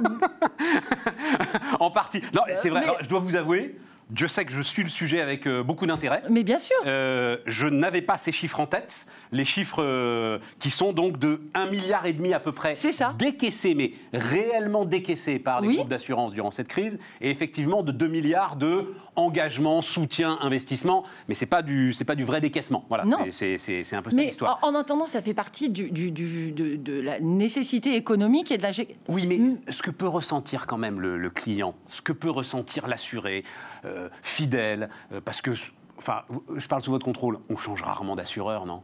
en 1.79 1.89
partie. 1.89 2.21
Non, 2.33 2.41
c'est 2.61 2.69
vrai. 2.69 2.83
je 3.01 3.07
dois 3.09 3.19
vous 3.19 3.35
avouer, 3.35 3.75
Dieu 4.11 4.27
sait 4.27 4.45
que 4.45 4.51
je 4.51 4.61
suis 4.61 4.83
le 4.83 4.89
sujet 4.89 5.19
avec 5.19 5.47
euh, 5.47 5.63
beaucoup 5.63 5.87
d'intérêt. 5.87 6.21
Mais 6.29 6.43
bien 6.43 6.59
sûr. 6.59 6.75
Euh, 6.85 7.37
je 7.47 7.65
n'avais 7.67 8.01
pas 8.01 8.17
ces 8.17 8.31
chiffres 8.31 8.59
en 8.59 8.67
tête, 8.67 9.07
les 9.31 9.45
chiffres 9.45 9.81
euh, 9.81 10.37
qui 10.59 10.69
sont 10.69 10.93
donc 10.93 11.17
de 11.17 11.41
1,5 11.55 11.71
milliard 11.71 12.05
et 12.05 12.13
demi 12.13 12.31
à 12.33 12.39
peu 12.39 12.51
près 12.51 12.75
ça. 12.75 13.15
décaissés, 13.17 13.73
mais 13.73 13.93
réellement 14.13 14.85
décaissés 14.85 15.39
par 15.39 15.61
les 15.61 15.75
groupes 15.75 15.89
d'assurance 15.89 16.33
durant 16.33 16.51
cette 16.51 16.67
crise, 16.67 16.99
et 17.19 17.31
effectivement 17.31 17.81
de 17.81 17.91
2 17.91 18.07
milliards 18.07 18.57
de 18.57 18.93
engagement, 19.15 19.81
soutien, 19.81 20.37
investissement, 20.41 21.03
mais 21.27 21.33
c'est 21.33 21.45
pas 21.47 21.63
du 21.63 21.93
c'est 21.93 22.05
pas 22.05 22.15
du 22.15 22.25
vrai 22.25 22.41
décaissement. 22.41 22.85
Voilà, 22.89 23.05
c'est 23.31 23.55
un 23.93 24.01
peu 24.03 24.11
ça 24.11 24.17
l'histoire. 24.17 24.59
En, 24.61 24.69
en 24.69 24.75
attendant, 24.75 25.07
ça 25.07 25.21
fait 25.21 25.33
partie 25.33 25.69
du, 25.69 25.89
du, 25.89 26.11
de, 26.11 26.75
de, 26.75 27.01
la 27.01 27.19
nécessité 27.19 27.95
économique 27.95 28.51
et 28.51 28.57
de 28.57 28.63
la. 28.63 28.71
Oui, 29.07 29.25
mais 29.25 29.37
mm. 29.37 29.57
ce 29.69 29.81
que 29.81 29.91
peut 29.91 30.07
ressentir 30.07 30.67
quand 30.67 30.77
même 30.77 30.99
le, 31.01 31.17
le 31.17 31.29
client, 31.31 31.73
ce 31.87 32.01
que 32.01 32.11
peut 32.11 32.29
ressentir 32.29 32.87
l'assuré. 32.87 33.43
Euh, 33.85 34.09
fidèle, 34.21 34.89
euh, 35.11 35.21
parce 35.23 35.41
que, 35.41 35.51
enfin, 35.97 36.23
je 36.55 36.67
parle 36.67 36.81
sous 36.81 36.91
votre 36.91 37.05
contrôle, 37.05 37.37
on 37.49 37.57
change 37.57 37.81
rarement 37.83 38.15
d'assureur, 38.15 38.65
non? 38.65 38.81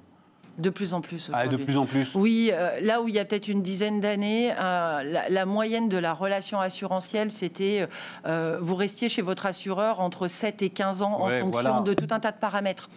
De 0.58 0.70
plus 0.70 0.94
en 0.94 1.02
plus. 1.02 1.32
Ah, 1.34 1.48
de 1.48 1.58
plus 1.58 1.78
en 1.78 1.86
plus? 1.86 2.14
Oui, 2.14 2.52
euh, 2.54 2.80
là 2.82 3.02
où 3.02 3.08
il 3.08 3.16
y 3.16 3.20
a 3.20 3.26
peut-être 3.26 3.48
une 3.48 3.64
dizaine 3.64 4.00
d'années, 4.00 4.50
la, 4.50 5.46
moyenne 5.46 5.90
de 5.90 5.98
la 5.98 6.14
relation 6.14 6.60
assurantielle, 6.60 7.32
c'était 7.32 7.88
vous 8.26 8.76
restiez 8.76 9.10
chez 9.10 9.22
votre 9.22 9.46
assureur 9.46 10.02
entre 10.02 10.28
7 10.28 10.62
et 10.62 10.70
15 10.70 11.02
ans 11.02 11.22
en 11.22 11.30
fonction 11.30 11.82
de 11.82 11.94
tout 11.94 12.08
un 12.12 12.20
tas 12.20 12.32
de 12.32 12.38
paramètres. 12.38 12.90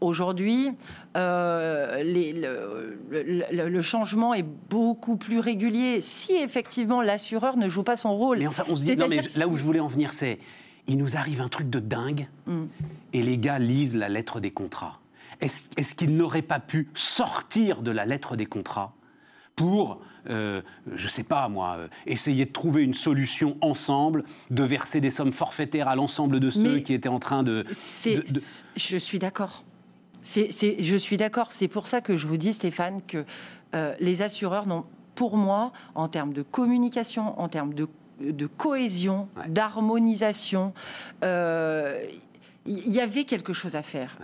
Aujourd'hui, 0.00 0.70
le, 1.14 2.98
le, 3.10 3.82
changement 3.82 4.34
est 4.34 4.44
beaucoup 4.70 5.16
plus 5.16 5.40
régulier 5.40 6.00
si 6.00 6.34
effectivement 6.34 7.02
l'assureur 7.02 7.56
ne 7.56 7.68
joue 7.68 7.84
pas 7.84 7.96
son 7.96 8.16
rôle. 8.16 8.38
Mais 8.38 8.46
enfin, 8.46 8.64
on 8.68 8.76
se 8.76 8.84
dit, 8.84 8.96
non, 8.96 9.08
mais 9.08 9.20
là 9.36 9.48
où 9.48 9.56
je 9.56 9.62
voulais 9.62 9.80
en 9.80 9.88
venir, 9.88 10.12
c'est 10.12 10.38
il 10.86 10.98
nous 10.98 11.16
arrive 11.16 11.40
un 11.40 11.48
truc 11.48 11.70
de 11.70 11.78
dingue 11.78 12.28
mm. 12.46 12.64
et 13.12 13.22
les 13.22 13.38
gars 13.38 13.58
lisent 13.58 13.94
la 13.94 14.08
lettre 14.08 14.40
des 14.40 14.50
contrats. 14.50 15.00
Est-ce 15.40 15.94
qu'ils 15.94 16.16
n'auraient 16.16 16.42
pas 16.42 16.60
pu 16.60 16.88
sortir 16.94 17.82
de 17.82 17.90
la 17.90 18.04
lettre 18.04 18.36
des 18.36 18.46
contrats 18.46 18.94
pour, 19.56 20.00
euh, 20.30 20.62
je 20.94 21.04
ne 21.04 21.10
sais 21.10 21.24
pas 21.24 21.48
moi, 21.48 21.76
euh, 21.78 21.88
essayer 22.06 22.46
de 22.46 22.52
trouver 22.52 22.82
une 22.82 22.94
solution 22.94 23.56
ensemble, 23.60 24.24
de 24.50 24.62
verser 24.62 25.00
des 25.00 25.10
sommes 25.10 25.32
forfaitaires 25.32 25.88
à 25.88 25.96
l'ensemble 25.96 26.40
de 26.40 26.50
ceux 26.50 26.78
qui 26.78 26.94
étaient 26.94 27.08
en 27.08 27.18
train 27.18 27.42
de... 27.42 27.64
Je 28.76 28.96
suis 28.96 29.18
d'accord. 29.18 29.64
je 30.24 30.96
suis 30.96 31.16
d'accord. 31.16 31.52
C'est 31.52 31.68
pour 31.68 31.86
ça 31.86 32.00
que 32.00 32.16
je 32.16 32.26
vous 32.26 32.36
dis, 32.36 32.52
Stéphane, 32.52 33.02
que 33.06 33.24
euh, 33.74 33.94
les 34.00 34.22
assureurs 34.22 34.66
n'ont, 34.66 34.84
pour 35.14 35.36
moi, 35.36 35.72
en 35.94 36.08
termes 36.08 36.32
de 36.32 36.42
communication, 36.42 37.38
en 37.38 37.48
termes 37.48 37.74
de 37.74 37.88
de 38.30 38.46
cohésion, 38.46 39.28
d'harmonisation. 39.48 40.72
Euh, 41.24 42.06
il 42.66 42.90
y 42.90 43.00
avait 43.00 43.24
quelque 43.24 43.52
chose 43.52 43.74
à 43.74 43.82
faire. 43.82 44.16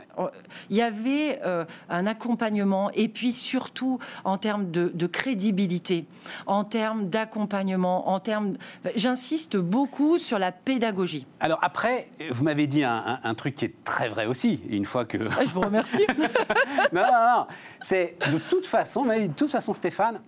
Il 0.71 0.77
y 0.77 0.83
avait 0.83 1.41
euh, 1.45 1.65
un 1.89 2.07
accompagnement 2.07 2.91
et 2.93 3.09
puis 3.09 3.33
surtout 3.33 3.99
en 4.25 4.39
termes 4.39 4.71
de, 4.71 5.07
crédibilité, 5.07 6.07
en 6.47 6.65
termes 6.65 7.09
d'accompagnement, 7.09 8.09
en 8.09 8.21
termes... 8.21 8.57
J'insiste 8.95 9.57
beaucoup 9.57 10.19
sur 10.19 10.39
la 10.39 10.53
pédagogie. 10.53 11.27
Alors 11.41 11.59
après, 11.63 12.11
vous 12.31 12.45
m'avez 12.45 12.67
dit 12.67 12.85
un, 12.85 13.35
truc 13.35 13.55
qui 13.55 13.65
est 13.65 13.85
très 13.85 14.09
vrai 14.09 14.27
aussi, 14.27 14.63
une 14.69 14.85
fois 14.85 15.05
que... 15.05 15.19
Ah, 15.19 15.45
je 15.45 15.51
vous 15.51 15.61
remercie. 15.61 16.07
non, 16.93 17.03
non, 17.03 17.37
non. 17.37 17.47
C'est 17.81 18.17
de 18.33 18.39
toute 18.39 18.67
façon, 18.67 19.05
mais 19.05 19.29
de 19.29 19.33
toute 19.33 19.51
façon 19.51 19.75
Stéphane, 19.75 20.21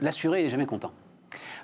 l'assuré 0.00 0.42
n'est 0.42 0.50
jamais 0.50 0.66
content. 0.66 0.92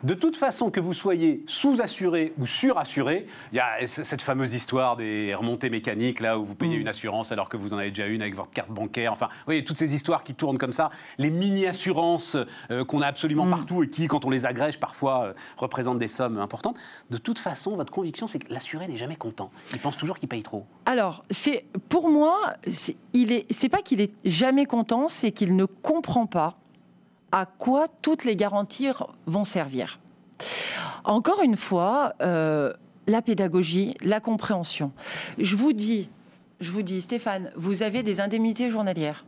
De 0.04 0.12
toute 0.12 0.36
façon, 0.36 0.70
que 0.70 0.80
vous 0.80 0.92
soyez 0.92 1.42
sous-assuré 1.46 2.34
ou 2.38 2.46
surassuré, 2.46 3.26
il 3.52 3.56
y 3.56 3.58
a 3.58 3.86
cette 3.86 4.20
fameuse 4.20 4.52
histoire 4.52 4.96
des 4.98 5.34
remontées 5.34 5.70
mécaniques, 5.70 6.20
là 6.20 6.38
où 6.38 6.44
vous 6.44 6.54
payez 6.54 6.76
mm. 6.76 6.80
une 6.82 6.88
assurance 6.88 7.32
alors 7.32 7.48
que 7.48 7.56
vous 7.56 7.72
en 7.72 7.78
avez 7.78 7.88
déjà 7.88 8.06
une 8.06 8.20
avec 8.20 8.36
votre 8.36 8.50
carte 8.50 8.68
bancaire. 8.68 9.12
Enfin, 9.12 9.28
vous 9.30 9.44
voyez, 9.46 9.64
toutes 9.64 9.78
ces 9.78 9.94
histoires 9.94 10.22
qui 10.22 10.34
tournent 10.34 10.58
comme 10.58 10.74
ça. 10.74 10.90
Les 11.16 11.30
mini-assurances 11.30 12.36
euh, 12.70 12.84
qu'on 12.84 13.00
a 13.00 13.06
absolument 13.06 13.46
mm. 13.46 13.50
partout 13.50 13.82
et 13.82 13.88
qui, 13.88 14.06
quand 14.06 14.26
on 14.26 14.30
les 14.30 14.44
agrège, 14.44 14.78
parfois 14.78 15.24
euh, 15.24 15.32
représentent 15.56 16.00
des 16.00 16.08
sommes 16.08 16.36
importantes. 16.36 16.76
De 17.08 17.16
toute 17.16 17.38
façon, 17.38 17.74
votre 17.74 17.90
conviction, 17.90 18.26
c'est 18.26 18.40
que 18.40 18.52
l'assuré 18.52 18.86
n'est 18.86 18.98
jamais 18.98 19.16
content. 19.16 19.50
Il 19.72 19.78
pense 19.78 19.96
toujours 19.96 20.18
qu'il 20.18 20.28
paye 20.28 20.42
trop. 20.42 20.66
Alors, 20.84 21.24
c'est 21.30 21.64
pour 21.88 22.10
moi, 22.10 22.52
il 23.14 23.32
est, 23.32 23.46
c'est 23.50 23.70
pas 23.70 23.80
qu'il 23.80 24.02
est 24.02 24.12
jamais 24.26 24.66
content, 24.66 25.08
c'est 25.08 25.32
qu'il 25.32 25.56
ne 25.56 25.64
comprend 25.64 26.26
pas 26.26 26.58
à 27.34 27.46
quoi 27.46 27.88
toutes 28.00 28.24
les 28.24 28.36
garanties 28.36 28.90
vont 29.26 29.42
servir. 29.42 29.98
Encore 31.02 31.42
une 31.42 31.56
fois, 31.56 32.14
euh, 32.22 32.72
la 33.08 33.22
pédagogie, 33.22 33.96
la 34.02 34.20
compréhension. 34.20 34.92
Je 35.38 35.56
vous 35.56 35.72
dis, 35.72 36.08
je 36.60 36.70
vous 36.70 36.82
dis, 36.82 37.02
Stéphane, 37.02 37.50
vous 37.56 37.82
avez 37.82 38.04
des 38.04 38.20
indemnités 38.20 38.70
journalières. 38.70 39.24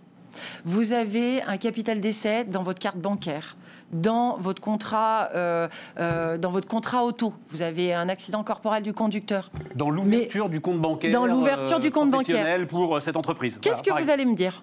vous 0.64 0.92
avez 0.92 1.42
un 1.42 1.56
capital 1.56 2.00
d'essai 2.00 2.44
dans 2.44 2.62
votre 2.62 2.78
carte 2.78 2.98
bancaire, 2.98 3.56
dans 3.90 4.36
votre 4.36 4.62
contrat, 4.62 5.30
euh, 5.34 5.66
euh, 5.98 6.38
dans 6.38 6.50
votre 6.52 6.68
contrat 6.68 7.02
auto. 7.02 7.34
Vous 7.50 7.62
avez 7.62 7.92
un 7.92 8.08
accident 8.08 8.44
corporel 8.44 8.84
du 8.84 8.92
conducteur. 8.92 9.50
Dans 9.74 9.90
l'ouverture 9.90 10.48
du 10.48 10.60
compte 10.60 10.80
bancaire. 10.80 11.10
Dans 11.10 11.26
l'ouverture 11.26 11.80
du 11.80 11.90
compte 11.90 12.12
bancaire. 12.12 12.66
pour 12.68 13.02
cette 13.02 13.16
entreprise. 13.16 13.58
Qu'est-ce 13.60 13.82
que 13.82 13.90
vous 14.00 14.10
allez 14.10 14.26
me 14.26 14.36
dire? 14.36 14.62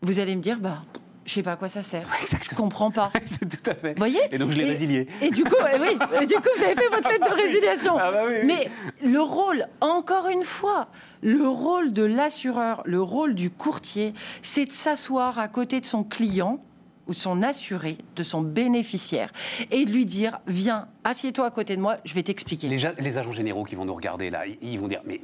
Vous 0.00 0.20
allez 0.20 0.34
me 0.34 0.40
dire, 0.40 0.58
bah, 0.58 0.78
je 1.24 1.32
sais 1.34 1.42
pas 1.42 1.52
à 1.52 1.56
quoi 1.56 1.68
ça 1.68 1.82
sert. 1.82 2.06
Je 2.26 2.54
comprends 2.54 2.90
pas. 2.90 3.10
C'est 3.26 3.48
tout 3.48 3.70
à 3.70 3.74
fait. 3.74 3.92
Vous 3.92 3.98
voyez 3.98 4.20
Et 4.30 4.38
donc 4.38 4.50
je 4.50 4.58
l'ai 4.58 4.64
résilié. 4.64 5.06
Et 5.20 5.30
du 5.30 5.44
coup, 5.44 5.54
eh 5.72 5.78
oui, 5.78 5.98
et 6.20 6.26
du 6.26 6.34
coup, 6.34 6.48
vous 6.56 6.64
avez 6.64 6.74
fait 6.74 6.88
votre 6.88 7.08
lettre 7.08 7.30
de 7.30 7.40
résiliation. 7.40 7.96
Ah 7.98 8.10
bah 8.10 8.22
oui, 8.26 8.34
oui. 8.40 8.46
Mais 8.46 8.70
le 9.08 9.20
rôle, 9.20 9.66
encore 9.80 10.28
une 10.28 10.44
fois, 10.44 10.88
le 11.22 11.46
rôle 11.48 11.92
de 11.92 12.04
l'assureur, 12.04 12.82
le 12.84 13.00
rôle 13.00 13.34
du 13.34 13.50
courtier, 13.50 14.14
c'est 14.42 14.66
de 14.66 14.72
s'asseoir 14.72 15.38
à 15.38 15.48
côté 15.48 15.80
de 15.80 15.86
son 15.86 16.02
client 16.02 16.62
ou 17.08 17.12
son 17.12 17.42
assuré, 17.42 17.96
de 18.16 18.22
son 18.22 18.42
bénéficiaire, 18.42 19.32
et 19.70 19.84
de 19.84 19.90
lui 19.90 20.06
dire, 20.06 20.38
viens, 20.46 20.88
assieds-toi 21.04 21.46
à 21.46 21.50
côté 21.50 21.76
de 21.76 21.80
moi, 21.80 21.96
je 22.04 22.14
vais 22.14 22.22
t'expliquer. 22.22 22.68
Les, 22.68 23.18
agents 23.18 23.32
généraux 23.32 23.64
qui 23.64 23.74
vont 23.74 23.84
nous 23.84 23.94
regarder 23.94 24.30
là, 24.30 24.44
ils- 24.46 24.78
vont 24.78 24.88
dire 24.88 25.00
mais, 25.04 25.20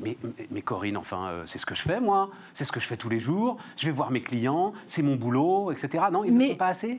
mais, 0.50 0.62
Corinne, 0.62 0.96
enfin, 0.96 1.28
euh, 1.30 1.42
c'est 1.46 1.58
ce 1.58 1.66
que 1.66 1.74
je 1.74 1.82
fais 1.82 2.00
moi, 2.00 2.30
c'est 2.54 2.64
ce 2.64 2.72
que 2.72 2.80
je 2.80 2.86
fais 2.86 2.96
tous 2.96 3.08
les 3.08 3.20
jours, 3.20 3.56
je 3.76 3.86
vais 3.86 3.92
voir 3.92 4.10
mes 4.10 4.20
clients, 4.20 4.72
c'est 4.86 5.02
mon 5.02 5.16
boulot, 5.16 5.70
etc. 5.72 6.04
Non, 6.12 6.24
ils 6.24 6.32
ne 6.32 6.38
Mais- 6.38 6.48
font 6.50 6.56
pas 6.56 6.68
assez? 6.68 6.98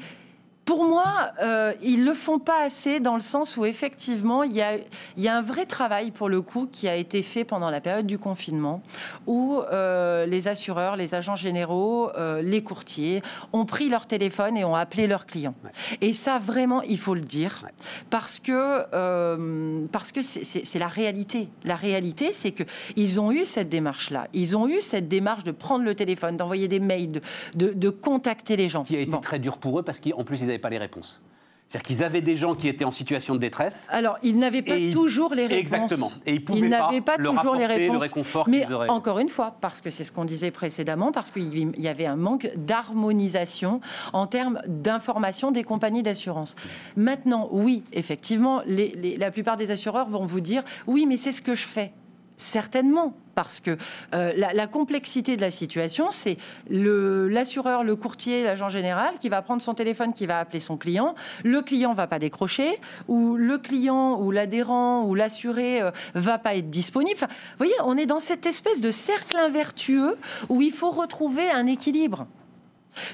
Pour 0.70 0.84
moi, 0.84 1.32
euh, 1.42 1.74
ils 1.82 2.06
le 2.06 2.14
font 2.14 2.38
pas 2.38 2.62
assez 2.64 3.00
dans 3.00 3.16
le 3.16 3.22
sens 3.22 3.58
où 3.58 3.66
effectivement, 3.66 4.44
il 4.44 4.52
y 4.52 4.62
a, 4.62 4.76
il 5.18 5.24
y 5.24 5.28
a 5.28 5.36
un 5.36 5.42
vrai 5.42 5.66
travail 5.66 6.12
pour 6.12 6.30
le 6.30 6.42
coup 6.44 6.70
qui 6.72 6.88
a 6.88 6.96
été 6.96 7.24
fait 7.24 7.44
pendant 7.44 7.72
la 7.72 7.82
période 7.82 8.06
du 8.06 8.20
confinement, 8.20 8.84
où 9.26 9.62
euh, 9.74 10.28
les 10.28 10.48
assureurs, 10.48 10.96
les 10.96 11.16
agents 11.16 11.36
généraux, 11.36 12.12
euh, 12.16 12.44
les 12.44 12.62
courtiers 12.62 13.24
ont 13.52 13.66
pris 13.66 13.90
leur 13.90 14.06
téléphone 14.06 14.58
et 14.58 14.64
ont 14.64 14.76
appelé 14.76 15.08
leurs 15.08 15.26
clients. 15.26 15.56
Et 16.02 16.14
ça, 16.14 16.38
vraiment, 16.38 16.84
il 16.84 17.00
faut 17.00 17.16
le 17.16 17.22
dire, 17.22 17.62
Ouais. 17.64 17.72
parce 18.12 18.38
que 18.38 18.84
euh, 18.94 19.86
parce 19.92 20.12
que 20.12 20.22
c'est- 20.22 20.78
la 20.78 20.88
réalité. 20.88 21.50
La 21.64 21.78
réalité, 21.78 22.32
c'est 22.32 22.52
que 22.52 22.64
ils 22.96 23.20
ont 23.20 23.32
eu 23.32 23.44
cette 23.44 23.70
démarche-là. 23.70 24.28
Ils 24.34 24.56
ont 24.56 24.68
eu 24.68 24.82
cette 24.82 25.08
démarche 25.08 25.44
de 25.44 25.52
prendre 25.52 25.84
le 25.84 25.96
téléphone, 25.96 26.38
d'envoyer 26.38 26.68
des 26.68 26.80
mails, 26.80 27.12
de, 27.12 27.22
de, 27.56 27.74
de 27.74 27.90
contacter 27.90 28.56
les 28.56 28.68
gens. 28.70 28.84
qui 28.84 28.96
a 28.96 29.00
été 29.00 29.10
Bon. 29.10 29.18
très 29.20 29.40
dur 29.40 29.58
pour 29.58 29.80
eux 29.80 29.84
parce 29.84 30.00
qu'en 30.00 30.24
plus 30.24 30.42
ils 30.44 30.52
n'avaient 30.60 30.62
pas 30.62 30.70
les 30.70 30.78
réponses. 30.78 31.22
C'est-à-dire 31.68 31.86
qu'ils 31.88 32.04
avaient 32.04 32.22
des 32.22 32.36
gens 32.36 32.56
qui 32.56 32.68
étaient 32.68 32.84
en 32.84 32.90
situation 32.92 33.36
de 33.36 33.40
détresse. 33.40 33.88
Alors, 33.92 34.18
ils 34.24 34.40
n'avaient 34.40 34.64
pas 34.64 34.76
ils- 34.76 34.92
toujours 34.92 35.36
les 35.36 35.44
réponses. 35.44 35.60
Exactement. 35.60 36.12
Et 36.26 36.34
ils 36.34 36.44
pouvaient 36.44 36.62
Ils 36.62 36.70
pas 36.72 36.80
n'avaient 36.88 37.02
pas 37.02 37.18
leur 37.18 37.36
toujours 37.36 37.54
les 37.54 37.64
apporter 37.66 37.86
le 37.86 37.92
réponses. 37.92 38.02
réconfort 38.02 38.50
Mais 38.50 38.72
auraient. 38.74 38.90
encore 38.90 39.20
une 39.20 39.30
fois, 39.30 39.56
parce 39.62 39.80
que 39.80 39.92
c'est 39.92 40.04
ce 40.04 40.12
qu'on 40.12 40.26
disait 40.26 40.50
précédemment, 40.50 41.12
parce 41.12 41.30
qu'il 41.30 41.80
y 41.80 41.88
avait 41.88 42.08
un 42.08 42.16
manque 42.16 42.50
d'harmonisation 42.56 43.82
en 44.14 44.26
termes 44.26 44.62
d'information 44.68 45.52
des 45.52 45.64
compagnies 45.64 46.02
d'assurance. 46.02 46.56
Maintenant, 46.96 47.48
oui, 47.52 47.84
effectivement, 47.94 48.64
les- 48.66 48.92
les- 48.98 49.16
la 49.16 49.30
plupart 49.30 49.56
des 49.56 49.70
assureurs 49.70 50.10
vont 50.10 50.26
vous 50.26 50.42
dire 50.42 50.64
oui, 50.88 51.06
mais 51.06 51.18
c'est 51.18 51.32
ce 51.32 51.42
que 51.44 51.54
je 51.54 51.68
fais. 51.68 51.92
Certainement, 52.40 53.16
parce 53.36 53.60
que 53.60 53.76
euh, 54.16 54.32
la, 54.34 54.66
complexité 54.66 55.36
de 55.36 55.42
la 55.42 55.52
situation, 55.52 56.10
c'est 56.10 56.38
l'assureur, 56.70 57.84
le, 57.84 57.98
courtier, 57.98 58.46
l'agent 58.46 58.70
général 58.70 59.16
qui 59.20 59.28
va 59.28 59.42
prendre 59.42 59.62
son 59.62 59.74
téléphone, 59.74 60.14
qui 60.14 60.26
va 60.26 60.40
appeler 60.40 60.62
son 60.62 60.78
client. 60.78 61.16
Le 61.44 61.62
client 61.62 61.92
va 61.92 62.08
pas 62.08 62.18
décrocher, 62.18 62.80
ou 63.10 63.36
le 63.36 63.58
client, 63.58 64.22
ou 64.22 64.32
l'adhérent, 64.32 65.04
ou 65.04 65.16
l'assuré 65.16 65.82
euh, 65.82 65.92
va 66.14 66.38
pas 66.38 66.56
être 66.56 66.70
disponible. 66.70 67.20
Vous 67.20 67.28
voyez, 67.58 67.76
on 67.84 67.98
est 67.98 68.06
dans 68.06 68.20
cette 68.20 68.46
espèce 68.46 68.80
de 68.80 68.90
cercle 68.90 69.36
invertueux 69.36 70.16
où 70.48 70.62
il 70.62 70.72
faut 70.72 70.92
retrouver 70.92 71.52
un 71.52 71.68
équilibre. 71.68 72.26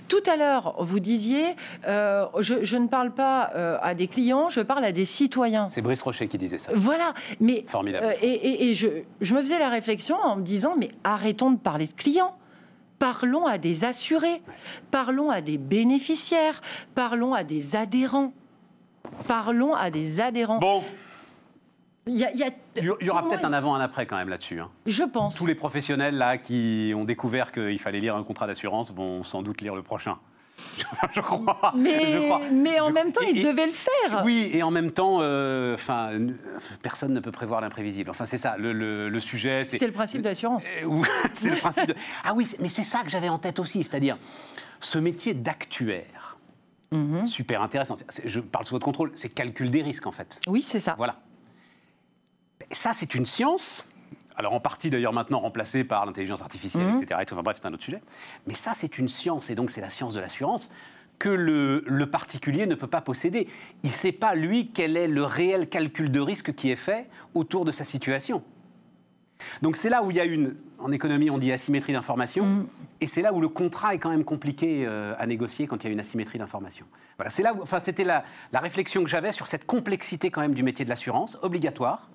Tout 0.08 0.24
à 0.32 0.36
l'heure, 0.38 0.76
vous 0.80 1.00
disiez, 1.00 1.56
euh, 1.88 2.26
je, 2.39 2.63
je 2.63 2.78
ne 2.78 2.88
parle 2.88 3.12
pas 3.12 3.52
euh, 3.56 3.78
à 3.82 3.93
des 3.93 4.08
clients, 4.08 4.50
je 4.50 4.62
parle 4.62 4.84
à 4.86 4.91
des 4.91 5.06
citoyens. 5.06 5.67
C'est 5.69 5.82
Brice 5.82 6.02
Rocher 6.02 6.28
qui 6.28 6.38
disait 6.38 6.58
ça. 6.58 6.71
Voilà, 6.76 7.13
mais 7.39 7.63
Formidable. 7.67 8.06
euh, 8.06 8.13
et, 8.21 8.28
et- 8.34 8.69
et 8.69 8.74
je, 8.74 8.88
je 9.21 9.34
me 9.34 9.41
faisais 9.41 9.60
la 9.60 9.69
réflexion 9.69 10.15
en 10.17 10.36
me 10.38 10.41
disant, 10.43 10.76
mais 10.78 10.89
arrêtons 11.04 11.52
de 11.52 11.58
parler 11.58 11.88
de 11.88 11.93
clients. 11.93 12.36
Parlons 13.00 13.45
à 13.45 13.58
des 13.58 13.84
assurés, 13.84 14.41
parlons 14.89 15.30
à 15.30 15.41
des 15.41 15.58
bénéficiaires, 15.58 16.62
parlons 16.95 17.34
à 17.34 17.43
des 17.43 17.76
adhérents. 17.76 18.32
Parlons 19.28 19.74
à 19.76 19.91
des 19.91 20.19
adhérents. 20.21 20.60
Bon, 20.60 20.82
Il 22.08 22.15
y 22.18 22.24
a- 22.24 22.32
il 22.32 22.39
y 22.39 22.44
a- 22.44 22.50
il 22.78 22.84
y, 22.86 22.91
il 23.02 23.08
y 23.08 23.10
aura 23.10 23.28
peut-être 23.28 23.46
un 23.46 23.54
avant, 23.54 23.74
un 23.76 23.80
après 23.82 24.06
quand 24.06 24.15
même 24.18 24.30
là-dessus. 24.30 24.60
hein. 24.60 24.70
Je 24.86 25.04
pense. 25.04 25.36
Tous 25.36 25.46
les 25.48 25.56
professionnels 25.56 26.15
là 26.18 26.38
qui 26.38 26.94
ont 26.96 27.04
découvert 27.04 27.52
qu'il 27.52 27.80
fallait 27.80 28.00
lire 28.00 28.15
un 28.15 28.24
contrat 28.24 28.46
d'assurance 28.48 28.94
vont 28.94 29.24
sans 29.24 29.41
doute 29.41 29.62
lire 29.62 29.76
le 29.76 29.82
prochain. 29.82 30.18
je 31.13 31.20
crois. 31.20 31.74
Mais, 31.76 32.13
je 32.13 32.18
crois. 32.20 32.39
mais 32.52 32.80
en 32.80 32.88
Je- 32.88 32.94
même 32.94 33.12
temps, 33.12 33.22
et- 33.26 33.32
ils 33.32 33.39
et- 33.39 33.44
devaient 33.44 33.65
le 33.65 33.72
faire. 33.74 34.22
Oui, 34.24 34.50
et 34.54 34.63
en 34.63 34.72
même 34.72 34.91
temps, 34.91 35.18
euh, 35.20 35.74
enfin, 35.76 36.12
personne 36.82 37.12
ne 37.13 37.20
peut 37.20 37.32
prévoir 37.32 37.60
l'imprévisible. 37.60 38.10
Enfin, 38.10 38.26
c'est 38.26 38.38
ça, 38.38 38.56
le, 38.58 38.72
le- 38.72 39.10
le 39.10 39.20
sujet. 39.20 39.65
C'est 39.65 39.86
le 39.86 39.91
principe 39.91 40.22
de 40.22 40.30
l'assurance. 40.30 40.63
Euh, 40.84 41.02
c'est 41.34 41.50
le 41.50 41.58
principe 41.58 41.88
de. 41.88 41.96
Ah 42.24 42.34
oui, 42.36 42.48
mais 42.62 42.70
c'est 42.70 42.84
ça 42.84 43.02
que 43.04 43.10
j'avais 43.10 43.30
en 43.30 43.38
tête 43.39 43.60
aussi, 43.60 43.84
c'est-à-dire 43.84 44.18
ce 44.80 44.98
métier 45.00 45.34
d'actuaire. 45.34 46.38
Mhm. 46.91 47.26
Super 47.28 47.62
intéressant. 47.62 47.96
Je 48.26 48.39
parle 48.39 48.63
sous 48.63 48.76
votre 48.76 48.86
contrôle. 48.86 49.12
C'est 49.15 49.30
calcul 49.30 49.70
des 49.72 49.82
risques 49.82 50.06
en 50.08 50.12
fait. 50.12 50.39
Oui, 50.48 50.62
c'est 50.65 50.80
ça. 50.80 50.94
Voilà. 50.98 51.18
Ça, 52.76 52.92
c'est 52.94 53.16
une 53.16 53.26
science. 53.26 53.88
Alors 54.36 54.52
en 54.54 54.60
partie 54.60 54.90
d'ailleurs 54.90 55.14
maintenant 55.14 55.40
remplacée 55.40 55.86
par 55.86 56.06
l'intelligence 56.06 56.42
artificielle, 56.42 56.88
Mhm. 56.88 57.02
etc. 57.02 57.22
et 57.22 57.26
tout. 57.26 57.34
Enfin 57.36 57.44
bref, 57.44 57.58
c'est 57.62 57.68
un 57.68 57.74
autre 57.74 57.84
sujet. 57.84 58.02
Mais 58.48 58.54
ça, 58.54 58.74
c'est 58.76 58.98
une 58.98 59.08
science, 59.08 59.50
et 59.50 59.56
donc 59.56 59.72
c'est 59.72 59.80
la 59.80 59.90
science 59.90 60.14
de 60.14 60.20
l'assurance 60.20 60.70
que 61.18 61.30
le, 61.30 61.86
le 61.88 62.10
particulier 62.10 62.66
ne 62.68 62.76
peut 62.76 62.88
pas 62.88 63.00
posséder. 63.00 63.48
Il 63.84 63.88
ne 63.88 63.94
sait 63.94 64.12
pas, 64.12 64.36
lui, 64.36 64.72
quel 64.74 64.98
est 64.98 65.08
le 65.08 65.24
réel 65.24 65.70
calcul 65.70 66.12
de 66.12 66.20
risque 66.20 66.54
qui 66.54 66.70
est 66.70 66.76
fait 66.76 67.08
autour 67.34 67.64
de 67.64 67.72
sa 67.72 67.86
situation. 67.86 68.44
Donc 69.62 69.78
c'est 69.78 69.90
là 69.90 70.04
où 70.04 70.12
il 70.12 70.18
y 70.18 70.20
a 70.20 70.26
une, 70.26 70.56
en 70.80 70.92
économie 70.92 71.30
on 71.30 71.38
dit 71.38 71.54
asymétrie 71.54 71.94
d'information, 71.94 72.46
Mhm. 72.46 72.68
et 73.00 73.08
c'est 73.08 73.22
là 73.22 73.32
où 73.32 73.40
le 73.40 73.48
contrat 73.48 73.94
est 73.96 74.00
quand 74.00 74.10
même 74.10 74.26
compliqué 74.26 74.84
euh, 74.86 75.16
à 75.18 75.26
négocier 75.28 75.66
quand 75.66 75.82
il 75.84 75.88
y 75.88 75.90
a 75.90 75.94
une 75.94 76.00
asymétrie 76.02 76.40
d'information. 76.40 76.86
Voilà, 77.18 77.30
c'est 77.30 77.44
là 77.44 77.54
où, 77.54 77.62
enfin 77.62 77.80
c'était 77.80 78.04
la, 78.04 78.26
la 78.52 78.60
réflexion 78.60 79.02
que 79.02 79.10
j'avais 79.10 79.32
sur 79.32 79.48
cette 79.48 79.66
complexité 79.66 80.30
quand 80.30 80.42
même 80.42 80.54
du 80.56 80.64
métier 80.64 80.84
de 80.84 80.90
l'assurance, 80.90 81.38
obligatoire, 81.42 82.10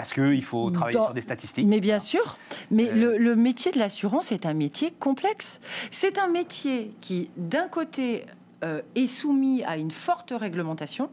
parce 0.00 0.14
qu'il 0.14 0.42
faut 0.42 0.70
travailler 0.70 0.96
Dans- 0.96 1.04
sur 1.04 1.12
des 1.12 1.20
statistiques. 1.20 1.66
Mais 1.66 1.78
bien 1.78 1.98
sûr, 1.98 2.38
mais 2.70 2.88
Euh. 2.88 2.94
le, 2.94 3.18
le 3.18 3.36
métier 3.36 3.70
de 3.70 3.78
l'assurance 3.78 4.32
est 4.32 4.46
un 4.46 4.54
métier 4.54 4.94
complexe. 4.98 5.60
C'est 5.90 6.16
un 6.16 6.28
métier 6.28 6.94
qui, 7.02 7.28
d'un 7.36 7.68
côté, 7.68 8.24
euh, 8.64 8.80
est 8.94 9.06
soumis 9.06 9.62
à 9.64 9.76
une 9.76 9.90
forte 9.90 10.32
réglementation 10.34 11.10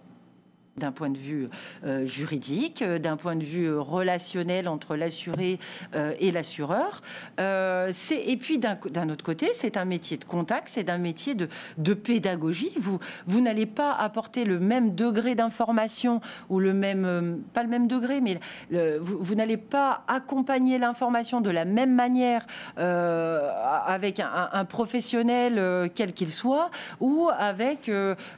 d'un 0.77 0.91
point 0.91 1.09
de 1.09 1.17
vue 1.17 1.49
euh, 1.85 2.05
juridique, 2.05 2.81
euh, 2.81 2.99
d'un 2.99 3.17
point 3.17 3.35
de 3.35 3.43
vue 3.43 3.65
euh, 3.65 3.79
relationnel 3.81 4.67
entre 4.67 4.95
l'assuré 4.95 5.59
euh, 5.95 6.13
et 6.19 6.31
l'assureur. 6.31 7.01
Euh, 7.39 7.91
et 8.11 8.37
puis 8.37 8.59
d'un 8.59 9.09
autre 9.09 9.23
côté, 9.23 9.49
c'est 9.53 9.75
un 9.75 9.85
métier 9.85 10.17
de 10.17 10.23
contact, 10.23 10.67
c'est 10.69 10.89
un 10.89 10.97
métier 10.99 11.33
de, 11.35 11.49
de 11.77 11.93
pédagogie. 11.93 12.71
Vous, 12.77 12.99
vous 13.25 13.41
n'allez 13.41 13.65
pas 13.65 13.91
apporter 13.93 14.45
le 14.45 14.59
même 14.59 14.93
degré 14.93 15.33
d'information 15.35 16.21
ou 16.49 16.59
le 16.59 16.73
même, 16.73 17.41
pas 17.53 17.63
le 17.63 17.69
même 17.69 17.87
degré, 17.87 18.21
mais 18.21 18.39
le- 18.69 18.99
vous, 18.99 19.17
vous 19.19 19.35
n'allez 19.35 19.57
pas 19.57 20.03
accompagner 20.07 20.77
l'information 20.77 21.41
de 21.41 21.49
la 21.49 21.65
même 21.65 21.93
manière 21.95 22.45
avec 22.77 24.19
un, 24.19 24.65
professionnel 24.65 25.89
quel 25.95 26.13
qu'il 26.13 26.29
soit 26.29 26.69
ou 26.99 27.29
avec 27.37 27.89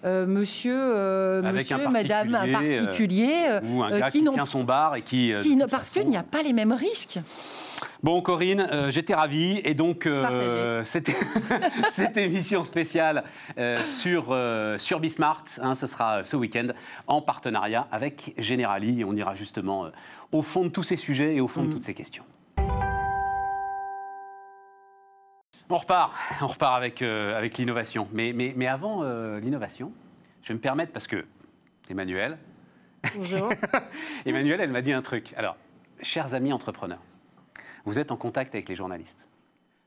monsieur, 0.06 1.40
Avec 1.46 1.72
monsieur 1.72 1.90
madame, 1.90 2.29
un 2.36 2.52
particulier, 2.52 2.78
euh, 2.80 2.86
particulier. 2.86 3.46
euh, 3.50 3.62
Ou 3.64 3.84
un 3.84 3.92
euh, 3.92 4.00
gars 4.00 4.12
qui 4.12 4.24
qui, 4.24 4.30
tient 4.30 4.46
son 4.46 4.64
bar 4.64 4.96
et 4.96 5.02
qui... 5.02 5.34
euh, 5.34 5.42
qui 5.42 5.56
ne- 5.56 5.66
parce 5.66 5.88
façon- 5.90 6.02
qu'il 6.02 6.10
n'y 6.10 6.18
a 6.18 6.24
pas 6.24 6.42
les 6.44 6.54
mêmes 6.54 6.74
risques. 6.74 7.20
Bon, 8.04 8.22
Corinne, 8.22 8.68
euh, 8.72 8.92
j'étais 8.92 9.14
ravi. 9.14 9.62
Et 9.64 9.74
donc, 9.74 10.06
euh, 10.06 10.84
cette 11.92 12.18
émission 12.18 12.64
spéciale 12.64 13.24
euh, 13.58 13.82
sur, 13.84 14.28
euh, 14.32 14.78
sur 14.78 15.00
Bismart, 15.00 15.44
hein, 15.62 15.76
ce 15.76 15.88
sera 15.88 16.24
ce 16.24 16.36
week-end, 16.38 16.68
en 17.08 17.22
partenariat 17.22 17.88
avec 17.92 18.34
Generali. 18.38 19.02
Et 19.02 19.04
on 19.06 19.14
ira 19.16 19.36
justement 19.36 19.86
euh, 19.86 19.90
au 20.32 20.42
fond 20.42 20.64
de 20.66 20.70
tous 20.70 20.84
ces 20.84 20.98
sujets 20.98 21.36
et 21.36 21.42
au 21.42 21.48
fond 21.48 21.64
de 21.64 21.72
toutes 21.72 21.84
ces 21.84 21.94
questions. 21.94 22.24
On 25.72 25.78
repart, 25.78 26.12
on 26.42 26.48
repart 26.48 26.76
avec, 26.78 27.02
euh, 27.02 27.38
avec 27.38 27.58
l'innovation. 27.58 28.08
Mais, 28.12 28.34
mais, 28.34 28.54
mais 28.56 28.66
avant 28.68 29.02
euh, 29.04 29.40
l'innovation, 29.40 29.92
je 30.42 30.48
vais 30.48 30.54
me 30.56 30.60
permettre, 30.60 30.92
parce 30.92 31.06
que 31.06 31.26
Emmanuel, 31.90 32.38
Bonjour. 33.16 33.50
Emmanuel, 34.26 34.62
elle 34.62 34.70
m'a 34.70 34.82
dit 34.82 34.94
un 34.94 35.02
truc. 35.02 35.34
Alors, 35.38 35.56
chers 36.02 36.36
amis 36.36 36.54
entrepreneurs, 36.54 37.02
vous 37.86 37.98
êtes 37.98 38.12
en 38.12 38.16
contact 38.16 38.54
avec 38.54 38.70
les 38.70 38.76
journalistes. 38.76 39.28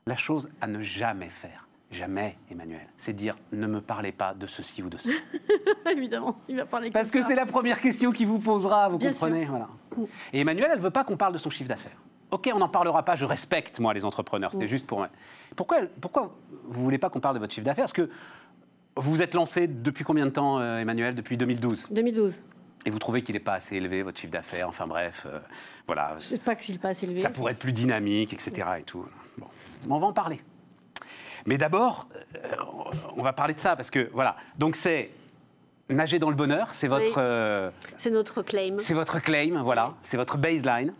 La 0.05 0.17
chose 0.17 0.49
à 0.59 0.67
ne 0.67 0.81
jamais 0.81 1.29
faire, 1.29 1.69
jamais, 1.91 2.37
Emmanuel, 2.51 2.87
c'est 2.97 3.13
dire 3.13 3.35
ne 3.53 3.67
me 3.67 3.79
parlez 3.79 4.11
pas 4.11 4.33
de 4.33 4.47
ceci 4.47 4.83
ou 4.83 4.89
de 4.89 4.97
ça. 4.97 5.11
Évidemment, 5.91 6.35
il 6.49 6.57
va 6.57 6.65
parler 6.65 6.91
Parce 6.91 7.09
que 7.09 7.21
c'est 7.21 7.35
la 7.35 7.45
première 7.45 7.79
question 7.79 8.11
qui 8.11 8.25
vous 8.25 8.39
posera, 8.39 8.89
vous 8.89 8.97
Bien 8.97 9.11
comprenez 9.11 9.45
voilà. 9.45 9.69
Et 10.33 10.41
Emmanuel, 10.41 10.67
elle 10.71 10.79
ne 10.79 10.83
veut 10.83 10.91
pas 10.91 11.05
qu'on 11.05 11.17
parle 11.17 11.33
de 11.33 11.37
son 11.37 11.51
chiffre 11.51 11.69
d'affaires. 11.69 12.01
Ok, 12.31 12.49
on 12.53 12.57
n'en 12.57 12.67
parlera 12.67 13.05
pas, 13.05 13.15
je 13.15 13.25
respecte, 13.25 13.79
moi, 13.79 13.93
les 13.93 14.03
entrepreneurs. 14.03 14.51
C'était 14.51 14.67
juste 14.67 14.87
pour 14.87 14.97
moi. 14.97 15.09
Pourquoi, 15.55 15.81
pourquoi 16.01 16.35
vous 16.65 16.83
voulez 16.83 16.97
pas 16.97 17.11
qu'on 17.11 17.19
parle 17.19 17.35
de 17.35 17.39
votre 17.39 17.53
chiffre 17.53 17.65
d'affaires? 17.65 17.85
Parce 17.85 17.93
que 17.93 18.09
vous 18.95 19.11
vous 19.11 19.21
êtes 19.21 19.33
lancé 19.33 19.67
depuis 19.67 20.03
combien 20.03 20.25
de 20.25 20.31
temps, 20.31 20.59
euh, 20.59 20.77
Emmanuel? 20.79 21.15
Depuis 21.15 21.37
2012. 21.37 21.87
2012. 21.91 22.41
Et 22.85 22.89
vous 22.89 22.99
trouvez 22.99 23.21
qu'il 23.23 23.33
n'est 23.33 23.39
pas 23.39 23.53
assez 23.53 23.77
élevé, 23.77 24.03
votre 24.03 24.19
chiffre 24.19 24.31
d'affaires? 24.33 24.67
Enfin 24.67 24.87
bref, 24.87 25.25
euh, 25.25 25.39
voilà. 25.87 26.15
Je 26.19 26.25
sais 26.25 26.37
pas 26.37 26.55
que 26.55 26.63
s'il 26.63 26.79
pas 26.79 26.89
assez 26.89 27.05
élevé. 27.05 27.21
Ça 27.21 27.29
pourrait 27.29 27.53
être 27.53 27.59
plus 27.59 27.71
dynamique, 27.73 28.33
etc. 28.33 28.67
Et 28.79 28.83
tout. 28.83 29.05
Bon, 29.37 29.47
on 29.89 29.99
va 29.99 30.07
en 30.07 30.13
parler. 30.13 30.41
Mais 31.45 31.57
d'abord, 31.57 32.07
euh, 32.35 32.55
on 33.15 33.23
va 33.23 33.33
parler 33.33 33.53
de 33.53 33.59
ça 33.59 33.75
parce 33.75 33.89
que 33.89 34.09
voilà. 34.13 34.35
Donc 34.59 34.75
c'est 34.75 35.09
nager 35.89 36.19
dans 36.19 36.29
le 36.29 36.35
bonheur, 36.35 36.69
c'est 36.73 36.87
votre, 36.87 37.05
Oui. 37.07 37.13
euh, 37.17 37.69
C'est 37.97 38.09
notre 38.11 38.41
claim. 38.41 38.77
c'est 38.79 38.93
votre 38.93 39.19
claim, 39.19 39.61
voilà, 39.63 39.93
c'est 40.01 40.17
votre 40.17 40.37
baseline. 40.37 40.93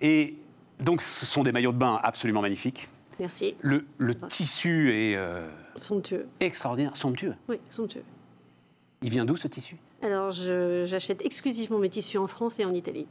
Et 0.00 0.36
donc 0.80 1.02
ce 1.02 1.26
sont 1.26 1.42
des 1.42 1.52
maillots 1.52 1.72
de 1.72 1.78
bain 1.78 2.00
absolument 2.02 2.42
magnifiques. 2.42 2.88
Merci. 3.18 3.56
Le, 3.60 3.86
le 3.98 4.14
tissu 4.14 4.90
est 4.92 5.16
Somptueux. 5.76 6.26
extraordinaire, 6.40 6.96
somptueux. 6.96 7.34
Oui, 7.48 7.56
somptueux. 7.70 8.02
Il 9.02 9.10
vient 9.10 9.24
d'où 9.24 9.36
ce 9.36 9.48
tissu? 9.48 9.76
Alors, 10.02 10.30
j'achète 10.30 11.24
exclusivement 11.24 11.78
mes 11.78 11.88
tissus 11.88 12.18
en 12.18 12.26
France 12.26 12.58
et 12.60 12.64
en 12.64 12.74
Italie. 12.74 13.06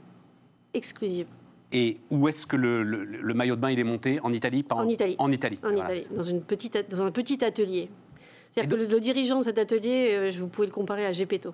Exclusive. 0.74 1.26
Et 1.72 1.98
où 2.10 2.28
est-ce 2.28 2.46
que 2.46 2.56
le, 2.56 2.82
le- 2.82 3.04
le 3.04 3.34
maillot 3.34 3.56
de 3.56 3.60
bain 3.60 3.70
il 3.70 3.78
est 3.78 3.84
monté? 3.84 4.20
En 4.22 4.32
Italie 4.32 4.64
En 4.70 4.84
Italie. 4.84 5.16
En 5.18 5.30
Italie. 5.32 5.58
En 5.64 5.70
Voilà, 5.72 5.94
Italie, 5.96 6.16
dans, 6.16 6.22
une 6.22 6.42
petite, 6.42 6.90
dans 6.90 7.02
un 7.02 7.10
petit 7.10 7.44
atelier. 7.44 7.88
C'est-à-dire 8.52 8.76
que 8.78 8.82
le, 8.84 8.88
le 8.88 9.00
dirigeant 9.00 9.38
de 9.40 9.44
cet 9.44 9.58
atelier, 9.58 10.10
euh, 10.14 10.30
je 10.30 10.38
vous 10.40 10.48
pouvez 10.48 10.66
le 10.66 10.72
comparer 10.72 11.04
à 11.06 11.12
Gepetto. 11.12 11.52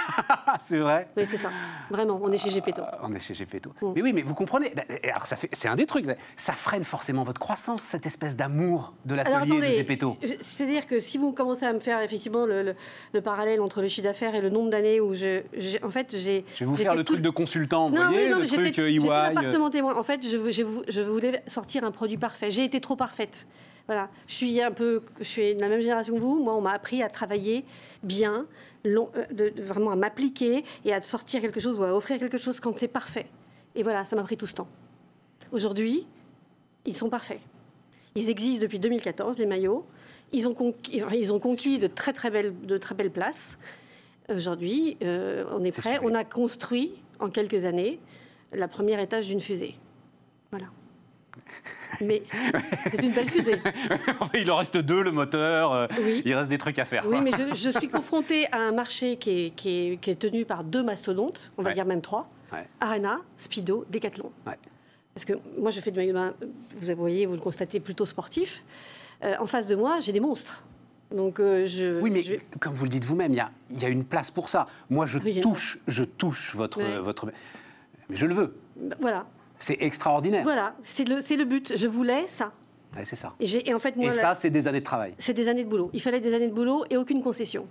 C'est 0.60 0.78
vrai 0.78 1.08
Oui, 1.16 1.24
c'est 1.26 1.36
ça. 1.36 1.50
Vraiment, 1.90 2.18
on 2.22 2.30
est 2.32 2.38
chez 2.38 2.50
Gepetto. 2.50 2.82
Euh, 2.82 2.86
On 3.02 3.14
est 3.14 3.18
chez 3.20 3.34
Gepetto. 3.34 3.70
Mm. 3.82 3.92
Mais 3.94 4.02
oui, 4.02 4.12
mais 4.12 4.22
vous 4.22 4.34
comprenez. 4.34 4.72
Alors, 5.04 5.26
ça 5.26 5.36
fait, 5.36 5.48
c'est 5.52 5.68
un 5.68 5.74
des 5.76 5.86
trucs. 5.86 6.06
Ça 6.36 6.52
freine 6.52 6.84
forcément 6.84 7.24
votre 7.24 7.40
croissance, 7.40 7.82
cette 7.82 8.06
espèce 8.06 8.36
d'amour 8.36 8.94
de 9.04 9.14
l'atelier 9.14 9.60
de 9.60 9.78
Gepetto. 9.78 10.16
c'est-à-dire 10.40 10.86
que 10.86 10.98
si 10.98 11.18
vous 11.18 11.32
commencez 11.32 11.64
à 11.66 11.72
me 11.72 11.78
faire 11.80 12.00
effectivement 12.00 12.46
le, 12.46 12.62
le- 12.62 12.74
le 13.12 13.20
parallèle 13.20 13.60
entre 13.60 13.82
le 13.82 13.88
chiffre 13.88 14.06
d'affaires 14.06 14.34
et 14.34 14.40
le 14.40 14.50
nombre 14.50 14.70
d'années 14.70 15.00
où 15.00 15.14
je, 15.14 15.42
j'ai- 15.56 15.82
en 15.84 15.90
fait, 15.90 16.16
j'ai. 16.16 16.44
Je 16.54 16.60
vais 16.60 16.66
vous 16.66 16.76
faire 16.76 16.94
le 16.94 17.04
tout- 17.04 17.14
truc 17.14 17.22
de 17.24 17.30
consultant, 17.30 17.88
vous 17.90 17.96
Non, 17.96 18.08
voyez, 18.08 18.24
oui, 18.26 18.30
non, 18.30 18.38
le 18.38 18.46
j'ai 18.46 18.56
truc 18.56 18.74
fait, 18.74 18.82
euh, 18.82 18.88
j'ai 18.88 19.00
fait 19.00 19.06
EY. 19.06 19.10
euh, 19.10 19.22
l'appartement 19.34 19.70
témoin. 19.70 19.96
En 19.96 20.02
fait, 20.02 20.22
je, 20.22 20.50
je 20.50 20.62
vou- 20.62 20.82
je 20.88 21.00
voulais 21.00 21.42
sortir 21.46 21.84
un 21.84 21.90
produit 21.90 22.16
parfait. 22.16 22.50
J'ai 22.50 22.64
été 22.64 22.80
trop 22.80 22.96
parfaite. 22.96 23.46
Voilà. 23.86 24.08
Je 24.26 24.34
suis 24.34 24.60
un 24.60 24.72
peu, 24.72 25.02
je 25.20 25.24
suis 25.24 25.54
de 25.54 25.60
la 25.60 25.68
même 25.68 25.80
génération 25.80 26.12
que 26.14 26.18
vous. 26.18 26.42
Moi, 26.42 26.54
on 26.56 26.60
m'a 26.60 26.72
appris 26.72 27.02
à 27.04 27.08
travailler 27.08 27.64
bien, 28.02 28.46
de- 28.84 29.50
de- 29.50 29.62
vraiment 29.62 29.90
à 29.90 29.96
m'appliquer 29.96 30.64
et 30.84 30.92
à 30.92 31.00
sortir 31.00 31.40
quelque 31.40 31.60
chose 31.60 31.78
ou 31.78 31.84
à 31.84 31.94
offrir 31.94 32.18
quelque 32.18 32.38
chose 32.38 32.60
quand 32.60 32.76
c'est 32.76 32.88
parfait. 32.88 33.26
Et 33.74 33.82
voilà, 33.82 34.04
ça 34.04 34.16
m'a 34.16 34.22
pris 34.22 34.36
tout 34.36 34.46
ce 34.46 34.54
temps. 34.54 34.68
Aujourd'hui, 35.52 36.06
ils 36.84 36.96
sont 36.96 37.08
parfaits. 37.10 37.40
Ils 38.14 38.30
existent 38.30 38.62
depuis 38.62 38.78
2014, 38.78 39.38
les 39.38 39.46
maillots. 39.46 39.84
Ils 40.32 40.48
ont 40.48 40.54
conquis, 40.54 41.02
ils 41.14 41.32
ont 41.32 41.38
conquis 41.38 41.78
de 41.78 41.86
très 41.86 42.12
très 42.12 42.30
belles, 42.30 42.54
de 42.62 42.78
très 42.78 42.94
belles 42.94 43.10
places. 43.10 43.58
Aujourd'hui, 44.28 44.96
euh, 45.02 45.44
on 45.52 45.62
est 45.64 45.70
prêt. 45.76 45.98
On 46.02 46.14
a 46.14 46.24
construit 46.24 46.94
en 47.20 47.28
quelques 47.30 47.64
années 47.64 48.00
la 48.52 48.66
première 48.68 48.98
étage 49.00 49.26
d'une 49.28 49.40
fusée. 49.40 49.74
Voilà. 50.50 50.66
Mais 52.00 52.22
c'est 52.90 53.02
une 53.02 53.12
belle 53.12 53.28
fusée. 53.30 53.56
il 54.34 54.50
en 54.50 54.56
reste 54.56 54.76
deux, 54.76 55.02
le 55.02 55.12
moteur. 55.12 55.72
euh, 55.72 55.86
Oui. 56.02 56.22
Il 56.24 56.34
reste 56.34 56.48
des 56.48 56.58
trucs 56.58 56.78
à 56.78 56.84
faire. 56.84 57.04
Oui, 57.06 57.12
quoi. 57.12 57.20
mais 57.22 57.30
je, 57.32 57.54
je 57.70 57.70
suis 57.78 57.88
confrontée 57.88 58.46
à 58.52 58.58
un 58.58 58.72
marché 58.72 59.16
qui 59.16 59.30
est, 59.46 59.50
qui 59.50 59.68
est- 59.92 59.96
qui 60.00 60.10
est 60.10 60.16
tenu 60.16 60.44
par 60.44 60.64
deux 60.64 60.82
mastodontes, 60.82 61.50
on 61.56 61.62
va 61.62 61.68
Ouais. 61.70 61.74
dire 61.74 61.86
même 61.86 62.02
trois 62.02 62.28
Ouais. 62.52 62.64
Arena, 62.80 63.18
Speedo, 63.36 63.84
Decathlon. 63.90 64.30
Ouais. 64.46 64.58
Parce 65.14 65.24
que 65.24 65.32
moi, 65.58 65.70
je 65.70 65.80
fais 65.80 65.90
du 65.90 65.98
maillot 65.98 66.12
de 66.12 66.18
bain, 66.18 66.34
vous 66.80 66.94
voyez, 66.94 67.26
vous 67.26 67.34
le 67.34 67.40
constatez, 67.40 67.80
plutôt 67.80 68.04
sportif. 68.06 68.62
Euh, 69.24 69.34
en 69.40 69.46
face 69.46 69.66
de 69.66 69.74
moi, 69.74 69.98
j'ai 70.00 70.12
des 70.12 70.20
monstres. 70.20 70.62
Donc, 71.10 71.40
euh, 71.40 71.66
je. 71.66 72.00
Oui, 72.00 72.10
mais 72.10 72.22
je 72.22 72.34
comme 72.60 72.74
vous 72.74 72.84
le 72.84 72.90
dites 72.90 73.04
vous-même, 73.04 73.32
il 73.32 73.76
y 73.78 73.80
y 73.80 73.84
a 73.84 73.88
une 73.88 74.04
place 74.04 74.30
pour 74.30 74.48
ça. 74.48 74.66
Moi, 74.90 75.06
je 75.06 75.18
Oui, 75.18 75.40
touche, 75.40 75.78
je 75.86 76.04
touche 76.04 76.54
votre, 76.54 76.82
votre. 77.00 77.26
Mais 78.08 78.16
je 78.16 78.26
le 78.26 78.34
veux. 78.34 78.56
Voilà, 79.00 79.26
C'est 79.58 79.76
extraordinaire. 79.80 80.42
voilà, 80.42 80.74
c'est 80.84 81.08
le, 81.08 81.16
le 81.16 81.44
but. 81.44 81.72
Je 81.76 81.86
voulais 81.86 82.24
ça. 82.28 82.52
Ouais, 82.96 83.04
c'est 83.04 83.16
ça. 83.16 83.32
Et, 83.40 83.46
j'ai- 83.46 83.68
et 83.68 83.74
en 83.74 83.78
fait, 83.78 83.96
moi, 83.96 84.06
Et 84.06 84.16
la- 84.16 84.22
ça, 84.22 84.34
c'est 84.34 84.50
des 84.50 84.66
années 84.68 84.80
de 84.80 84.84
travail. 84.84 85.14
c'est 85.18 85.34
des 85.34 85.48
années 85.48 85.64
de 85.64 85.68
boulot. 85.68 85.90
Il 85.92 86.00
fallait 86.00 86.20
des 86.20 86.34
années 86.34 86.48
de 86.48 86.54
boulot 86.54 86.84
et 86.90 86.96
aucune 86.96 87.22
concession. 87.22 87.64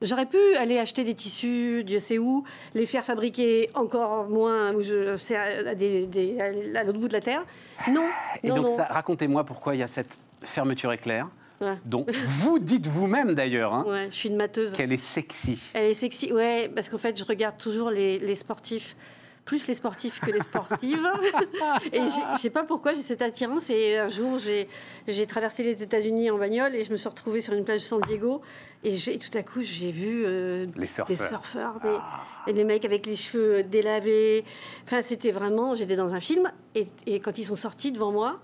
J'aurais 0.00 0.26
pu 0.26 0.38
aller 0.58 0.78
acheter 0.78 1.04
des 1.04 1.14
tissus, 1.14 1.84
Dieu 1.84 2.00
sait 2.00 2.18
où, 2.18 2.42
les 2.74 2.86
faire 2.86 3.04
fabriquer 3.04 3.70
encore 3.74 4.28
moins, 4.28 4.72
je, 4.80 5.14
à, 5.34 5.70
à 5.70 5.74
des- 5.76 6.06
des- 6.08 6.40
à 6.74 6.82
l'autre 6.82 6.98
bout 6.98 7.06
de 7.06 7.12
la 7.12 7.20
terre. 7.20 7.44
Non, 7.88 8.04
Et 8.42 8.48
non, 8.48 8.62
donc, 8.62 8.70
racontez-moi 8.78 9.44
pourquoi 9.44 9.76
il 9.76 9.78
y 9.78 9.82
a 9.84 9.86
cette 9.88 10.18
fermeture 10.42 10.92
éclair, 10.92 11.28
Ouais. 11.60 11.76
dont 11.84 12.04
vous 12.26 12.58
dites 12.58 12.88
vous-même 12.88 13.34
d'ailleurs 13.34 13.72
hein, 13.72 13.84
Ouais, 13.86 14.08
je 14.10 14.16
suis 14.16 14.28
une 14.28 14.34
mateuse. 14.36 14.72
qu'elle 14.72 14.92
est 14.92 14.96
sexy. 14.98 15.62
Elle 15.72 15.86
est 15.90 15.94
sexy, 15.94 16.32
ouais, 16.32 16.68
parce 16.74 16.88
qu'en 16.88 16.98
fait, 16.98 17.16
je 17.16 17.22
regarde 17.24 17.56
toujours 17.56 17.90
les, 17.90 18.18
les 18.18 18.34
sportifs, 18.34 18.96
plus 19.44 19.66
les 19.66 19.74
sportifs 19.74 20.20
que 20.20 20.30
les 20.30 20.40
sportives. 20.40 21.06
et 21.92 22.00
je 22.00 22.38
sais 22.40 22.50
pas 22.50 22.64
pourquoi 22.64 22.92
j'ai 22.94 23.02
cette 23.02 23.22
attirance. 23.22 23.70
Et 23.70 23.98
un 23.98 24.08
jour, 24.08 24.38
j'ai 24.38 24.68
j'ai 25.08 25.26
traversé 25.26 25.62
les 25.62 25.82
États-Unis 25.82 26.30
en 26.30 26.38
bagnole 26.38 26.74
et 26.74 26.84
je 26.84 26.92
me 26.92 26.96
suis 26.96 27.08
retrouvée 27.08 27.40
sur 27.40 27.52
une 27.54 27.64
plage 27.64 27.80
de 27.80 27.84
San 27.86 28.00
Diego. 28.02 28.40
Et, 28.84 28.96
tout 28.98 29.38
à 29.38 29.42
coup, 29.44 29.62
j'ai 29.62 29.92
vu 29.92 30.24
euh, 30.26 30.66
Les 30.76 30.88
surfeurs. 30.88 31.06
des 31.06 31.16
surfeurs, 31.16 31.74
mais- 31.84 32.50
et 32.50 32.52
les 32.52 32.64
mecs 32.64 32.84
avec 32.84 33.06
les 33.06 33.14
cheveux 33.14 33.62
délavés. 33.62 34.44
Enfin, 34.84 35.02
c'était 35.02 35.30
vraiment, 35.30 35.76
j'étais 35.76 35.94
dans 35.94 36.14
un 36.14 36.20
film. 36.20 36.50
Et, 36.74 36.86
et 37.06 37.20
quand 37.20 37.38
ils 37.38 37.44
sont 37.44 37.54
sortis 37.54 37.92
devant 37.92 38.10
moi, 38.10 38.40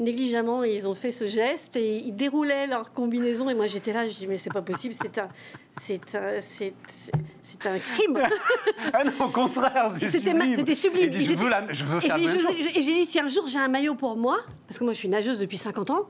négligemment, 0.00 0.62
ils 0.64 0.88
ont 0.88 0.94
fait 0.94 1.12
ce 1.12 1.26
geste 1.26 1.76
et 1.76 1.96
ils 1.98 2.14
déroulaient 2.14 2.66
leur 2.66 2.92
combinaison. 2.92 3.48
Et 3.50 3.54
moi, 3.54 3.66
j'étais 3.66 3.92
là, 3.92 4.08
je 4.08 4.14
dis, 4.14 4.26
mais 4.26 4.38
c'est 4.38 4.52
pas 4.52 4.62
possible, 4.62 4.94
c'est 4.94 5.18
un, 5.18 5.28
c'est 5.80 6.14
un, 6.14 6.40
c'est, 6.40 6.74
c'est- 6.88 7.66
un 7.66 7.78
crime. 7.78 8.20
Ah 8.92 9.02
non, 9.04 9.12
au 9.26 9.28
contraire, 9.30 9.90
c'est 9.98 10.08
C'était 10.08 10.32
ma- 10.32 10.40
sublime. 10.44 10.56
c'était 10.58 10.74
sublime. 10.74 11.10
Dit, 11.10 11.24
je, 11.24 11.32
veux 11.34 11.48
la- 11.48 11.72
je 11.72 11.84
veux 11.84 11.98
Et 11.98 12.00
faire 12.08 12.18
j'ai 12.18 12.26
la 12.26 12.32
même 12.34 12.40
chose. 12.42 12.56
et 12.76 12.80
j'ai 12.82 12.94
dit, 12.94 13.06
si 13.06 13.18
un 13.18 13.26
jour 13.26 13.46
j'ai 13.48 13.58
un 13.58 13.68
maillot 13.68 13.94
pour 13.96 14.16
moi, 14.16 14.38
parce 14.66 14.78
que 14.78 14.84
moi 14.84 14.92
je 14.92 14.98
suis 14.98 15.08
nageuse 15.08 15.38
depuis 15.38 15.58
50 15.58 15.90
ans, 15.90 16.08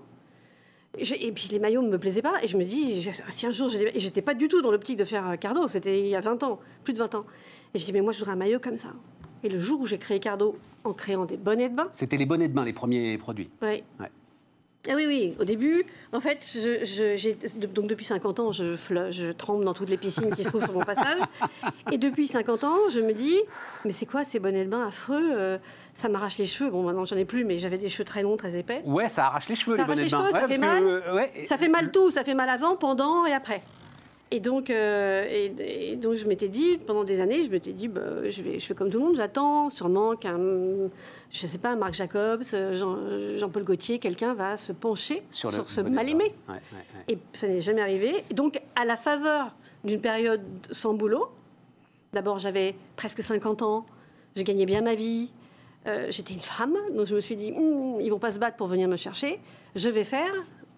et 0.98 1.32
puis 1.32 1.48
les 1.50 1.58
maillots 1.58 1.82
ne 1.82 1.88
me 1.88 1.98
plaisaient 1.98 2.22
pas, 2.22 2.34
et 2.42 2.48
je 2.48 2.56
me 2.56 2.64
dis, 2.64 3.08
si 3.30 3.46
un 3.46 3.52
jour 3.52 3.68
j'ai 3.68 3.92
j'étais 3.98 4.20
pas 4.22 4.34
du 4.34 4.48
tout 4.48 4.60
dans 4.62 4.70
l'optique 4.70 4.96
de 4.98 5.04
faire 5.04 5.28
euh, 5.30 5.36
Cardo, 5.36 5.68
c'était 5.68 6.00
il 6.00 6.08
y 6.08 6.16
a 6.16 6.20
20 6.20 6.42
ans, 6.42 6.58
plus 6.82 6.92
de 6.92 6.98
20 6.98 7.14
ans. 7.14 7.24
Et 7.74 7.78
je 7.78 7.84
dis, 7.84 7.92
mais 7.92 8.00
moi 8.00 8.12
je 8.12 8.18
voudrais 8.18 8.32
un 8.32 8.36
maillot 8.36 8.58
comme 8.60 8.76
ça. 8.78 8.88
Et 9.44 9.48
le 9.48 9.60
jour 9.60 9.80
où 9.80 9.86
j'ai 9.86 9.98
créé 9.98 10.20
Cardo, 10.20 10.56
en 10.84 10.92
créant 10.92 11.24
des 11.24 11.36
bonnets 11.36 11.68
de 11.68 11.74
bain, 11.76 11.88
C'était 11.92 12.16
les 12.16 12.26
bonnets 12.26 12.48
de 12.48 12.54
bain, 12.54 12.64
les 12.64 12.72
premiers 12.72 13.18
produits. 13.18 13.50
Ouais. 13.62 13.84
Ah 14.90 14.92
oui, 14.94 15.04
oui. 15.06 15.34
Au 15.38 15.44
début, 15.44 15.84
en 16.12 16.20
fait, 16.20 16.38
je, 16.54 16.82
je- 16.84 17.16
j'ai- 17.16 17.34
donc 17.74 17.88
depuis 17.88 18.06
50 18.06 18.40
ans, 18.40 18.52
je, 18.52 18.74
je 19.10 19.32
trempe 19.32 19.64
dans 19.64 19.74
toutes 19.74 19.90
les 19.90 19.96
piscines 19.98 20.30
qui 20.34 20.44
se 20.44 20.48
trouvent 20.48 20.64
sur 20.64 20.72
mon 20.72 20.84
passage. 20.84 21.18
Et 21.92 21.98
depuis 21.98 22.26
50 22.26 22.64
ans, 22.64 22.76
je 22.90 23.00
me 23.00 23.12
dis, 23.12 23.36
mais 23.84 23.92
c'est 23.92 24.06
quoi 24.06 24.24
ces 24.24 24.38
bonnets 24.38 24.64
de 24.64 24.70
bain 24.70 24.86
affreux 24.86 25.20
euh, 25.36 25.58
Ça 25.94 26.08
m'arrache 26.08 26.38
les 26.38 26.46
cheveux. 26.46 26.70
Bon, 26.70 26.84
maintenant, 26.84 27.04
j'en 27.04 27.16
ai 27.16 27.24
plus, 27.26 27.44
mais 27.44 27.58
j'avais 27.58 27.76
des 27.76 27.88
cheveux 27.90 28.04
très 28.04 28.22
longs, 28.22 28.36
très 28.38 28.56
épais. 28.56 28.80
Ouais, 28.86 29.08
ça 29.10 29.26
arrache 29.26 29.48
les 29.48 29.56
cheveux, 29.56 29.76
Ça 29.76 29.82
les 29.82 29.88
bonnets 29.88 30.12
arrache 30.12 30.12
de 30.12 30.16
les 30.16 30.22
bain. 30.22 30.28
cheveux, 30.28 30.32
ça 30.32 30.46
Ouais, 30.46 30.48
fait 30.48 30.54
que, 30.56 30.60
mal. 30.60 30.82
euh, 30.84 31.14
ouais, 31.16 31.32
Ça 31.46 31.58
fait 31.58 31.68
mal 31.68 31.90
tout. 31.90 32.10
Ça 32.10 32.24
fait 32.24 32.34
mal 32.34 32.48
avant, 32.48 32.76
pendant 32.76 33.26
et 33.26 33.32
après. 33.32 33.60
Et 34.30 34.40
donc, 34.40 34.68
euh, 34.68 35.24
et, 35.30 35.92
et 35.92 35.96
donc 35.96 36.14
je 36.14 36.26
m'étais 36.26 36.48
dit, 36.48 36.76
pendant 36.86 37.02
des 37.04 37.20
années, 37.20 37.42
je 37.44 37.50
m'étais 37.50 37.72
dit, 37.72 37.88
bah, 37.88 38.28
je, 38.28 38.42
vais, 38.42 38.58
je 38.60 38.66
fais 38.66 38.74
comme 38.74 38.90
tout 38.90 38.98
le 38.98 39.04
monde, 39.04 39.16
j'attends 39.16 39.70
sûrement 39.70 40.16
qu'un, 40.16 40.38
je 41.30 41.46
sais 41.46 41.56
pas, 41.56 41.74
Marc 41.76 41.94
Jacobs, 41.94 42.42
Jean- 42.72 43.38
Jean-Paul 43.38 43.64
Gaultier, 43.64 43.98
quelqu'un 43.98 44.34
va 44.34 44.58
se 44.58 44.72
pencher 44.72 45.22
sur, 45.30 45.50
ce 45.68 45.80
mal-aimé. 45.80 46.34
Ouais, 46.46 46.54
ouais, 46.54 46.60
ouais. 47.08 47.14
Et 47.14 47.18
ça 47.32 47.48
n'est 47.48 47.62
jamais 47.62 47.80
arrivé. 47.80 48.12
Et 48.30 48.34
donc, 48.34 48.60
à 48.76 48.84
la 48.84 48.96
faveur 48.96 49.54
d'une 49.84 50.00
période 50.00 50.42
sans 50.70 50.92
boulot, 50.92 51.28
d'abord 52.12 52.38
j'avais 52.38 52.74
presque 52.96 53.22
50 53.22 53.62
ans, 53.62 53.86
je 54.36 54.42
gagnais 54.42 54.66
bien 54.66 54.82
ma 54.82 54.94
vie, 54.94 55.30
euh, 55.86 56.08
j'étais 56.10 56.34
une 56.34 56.40
femme, 56.40 56.76
donc 56.94 57.06
je 57.06 57.14
me 57.14 57.20
suis 57.20 57.36
dit, 57.36 57.52
Hum, 57.52 57.98
ils 58.02 58.10
vont 58.10 58.18
pas 58.18 58.30
se 58.32 58.38
battre 58.38 58.58
pour 58.58 58.66
venir 58.66 58.88
me 58.88 58.96
chercher, 58.96 59.38
je 59.74 59.88
vais 59.88 60.04
faire, 60.04 60.34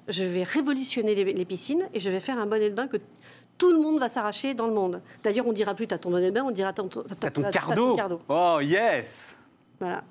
je 0.06 0.22
vais 0.22 0.44
révolutionner 0.44 1.14
les 1.16 1.44
piscines 1.44 1.88
et 1.94 2.00
je 2.00 2.10
vais 2.10 2.20
faire 2.20 2.38
un 2.38 2.46
bonnet 2.46 2.70
de 2.70 2.74
bain 2.74 2.86
que 2.88 2.96
tout 3.60 3.72
le 3.72 3.78
monde 3.78 4.00
va 4.00 4.08
s'arracher 4.08 4.54
dans 4.54 4.66
le 4.66 4.72
monde. 4.72 5.02
D'ailleurs, 5.22 5.46
on 5.46 5.52
dira 5.52 5.74
plus 5.74 5.86
t'as 5.86 5.98
ton 5.98 6.10
bonnet 6.10 6.30
de 6.30 6.34
bain, 6.34 6.44
on 6.44 6.50
dira 6.50 6.72
t'as 6.72 6.82
ton, 7.30 7.42
cardo. 7.52 8.20
Oh, 8.28 8.58
yes 8.62 9.36
Voilà. 9.78 10.02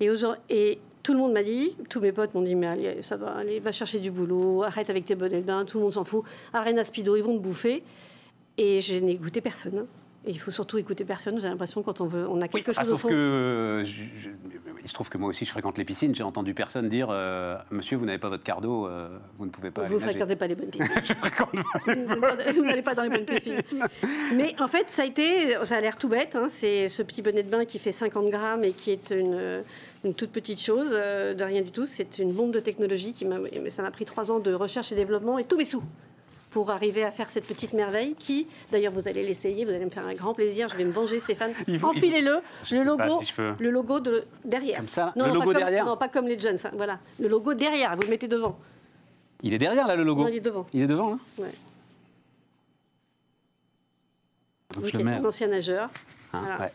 Et, 0.00 0.10
et 0.50 0.78
tout 1.04 1.12
le 1.12 1.20
monde 1.20 1.32
m'a 1.32 1.44
dit, 1.44 1.76
tous 1.88 2.00
mes 2.00 2.10
potes 2.10 2.34
m'ont 2.34 2.42
dit, 2.42 2.56
mais 2.56 2.66
allez, 2.66 3.02
ça 3.02 3.16
va, 3.16 3.36
allez, 3.36 3.60
va 3.60 3.70
chercher 3.70 4.00
du 4.00 4.10
boulot, 4.10 4.64
arrête 4.64 4.90
avec 4.90 5.04
tes 5.04 5.14
bonnets 5.14 5.40
de 5.40 5.46
bain, 5.46 5.64
tout 5.64 5.78
le 5.78 5.84
monde 5.84 5.92
s'en 5.92 6.02
fout. 6.02 6.24
Arena 6.52 6.82
Speedo, 6.82 7.14
ils 7.14 7.22
vont 7.22 7.38
te 7.38 7.42
bouffer. 7.42 7.84
Et 8.58 8.80
je 8.80 8.98
n'ai 8.98 9.14
goûté 9.14 9.40
personne. 9.40 9.86
Et 10.28 10.30
il 10.30 10.40
faut 10.40 10.50
surtout 10.50 10.76
écouter 10.78 11.04
personne. 11.04 11.38
J'ai 11.40 11.46
l'impression 11.48 11.82
quand 11.84 12.00
on 12.00 12.06
veut, 12.06 12.26
on 12.28 12.40
a 12.42 12.48
quelque 12.48 12.72
Ah, 12.76 12.80
chose 12.82 12.88
au 12.88 12.92
sauf 12.94 13.02
fond. 13.02 13.08
que 13.10 13.82
je- 13.84 13.92
je- 13.92 14.28
il 14.82 14.88
se 14.88 14.92
trouve 14.94 15.08
que 15.08 15.18
moi 15.18 15.28
aussi 15.30 15.44
je 15.44 15.50
fréquente 15.50 15.78
les 15.78 15.84
piscines. 15.84 16.14
J'ai 16.16 16.24
entendu 16.24 16.52
personne 16.52 16.88
dire 16.88 17.08
euh, 17.10 17.56
Monsieur, 17.70 17.96
vous 17.96 18.06
n'avez 18.06 18.18
pas 18.18 18.28
votre 18.28 18.42
cardo, 18.42 18.88
euh, 18.88 19.18
vous 19.38 19.46
ne 19.46 19.50
pouvez 19.50 19.70
pas 19.70 19.84
Vous 19.84 19.94
nager. 20.00 20.06
fréquentez 20.06 20.34
pas 20.36 20.46
les 20.48 20.54
bonnes 20.56 20.70
piscines. 20.70 20.88
Je 21.04 21.12
fréquente 21.14 21.50
pas 21.52 21.94
les- 21.94 22.52
Vous 22.52 22.64
n'allez 22.64 22.82
pas 22.82 22.94
dans 22.96 23.02
les 23.04 23.08
bonnes 23.10 23.24
piscines. 23.24 23.62
Mais 24.34 24.54
en 24.60 24.66
fait, 24.66 24.90
ça 24.90 25.02
a 25.02 25.06
été, 25.06 25.56
ça 25.64 25.76
a 25.76 25.80
l'air 25.80 25.96
tout 25.96 26.08
bête. 26.08 26.34
hein, 26.34 26.46
c'est 26.48 26.88
ce 26.88 27.02
petit 27.02 27.22
bonnet 27.22 27.44
de 27.44 27.48
bain 27.50 27.64
qui 27.64 27.78
fait 27.78 27.92
50 27.92 28.28
grammes 28.28 28.64
et 28.64 28.72
qui 28.72 28.90
est 28.90 29.10
une, 29.10 29.62
une 30.04 30.14
toute 30.14 30.30
petite 30.30 30.60
chose, 30.60 30.88
euh, 30.90 31.34
de 31.34 31.44
rien 31.44 31.62
du 31.62 31.70
tout. 31.70 31.86
C'est 31.86 32.18
une 32.18 32.32
bombe 32.32 32.50
de 32.52 32.58
technologie 32.60 33.12
qui 33.12 33.24
m'a, 33.26 33.36
ça 33.68 33.82
m'a 33.82 33.90
pris 33.92 34.04
trois 34.04 34.30
ans 34.32 34.40
de 34.40 34.52
recherche 34.52 34.90
et 34.90 34.96
développement 34.96 35.38
et 35.38 35.44
tous 35.44 35.56
mes 35.56 35.64
sous 35.64 35.84
pour 36.56 36.70
arriver 36.70 37.04
à 37.04 37.10
faire 37.10 37.28
cette 37.28 37.44
petite 37.46 37.74
merveille 37.74 38.14
qui, 38.14 38.46
d'ailleurs, 38.72 38.90
vous 38.90 39.08
allez 39.08 39.22
l'essayer, 39.22 39.66
vous 39.66 39.72
allez 39.72 39.84
me 39.84 39.90
faire 39.90 40.06
un 40.06 40.14
grand 40.14 40.32
plaisir. 40.32 40.68
Je 40.70 40.76
vais 40.76 40.84
me 40.84 40.90
venger, 40.90 41.20
Stéphane. 41.20 41.52
Enfilez-le, 41.82 42.40
le 42.72 42.82
logo, 42.82 43.20
si 43.22 43.34
le 43.58 43.68
logo 43.70 44.00
de 44.00 44.24
derrière. 44.42 44.78
Comme 44.78 44.88
ça, 44.88 45.12
Non, 45.16 45.26
le 45.26 45.32
non, 45.32 45.34
logo 45.34 45.48
pas 45.48 45.52
comme- 45.52 45.58
derrière 45.66 45.84
Non, 45.84 45.96
pas 45.98 46.08
comme 46.08 46.26
les 46.26 46.38
Jones. 46.38 46.56
hein, 46.64 46.70
Voilà, 46.72 46.98
le 47.20 47.28
logo 47.28 47.52
derrière. 47.52 47.94
Vous 47.94 48.04
le 48.04 48.08
mettez 48.08 48.26
devant. 48.26 48.58
Il 49.42 49.52
est 49.52 49.58
derrière 49.58 49.86
là 49.86 49.96
le 49.96 50.02
logo. 50.02 50.22
Non, 50.22 50.28
il 50.28 50.36
est 50.36 50.40
devant. 50.40 50.64
Il 50.72 50.80
est 50.80 50.86
devant 50.86 51.10
là 51.10 51.18
Ouais. 51.36 51.50
Donc, 54.74 54.84
Vous 54.84 54.88
je 54.90 54.96
mets. 54.96 55.12
un 55.12 55.24
ancien 55.26 55.48
nageur. 55.48 55.90
Hein, 56.32 56.40
Voilà. 56.40 56.58
ouais. 56.58 56.72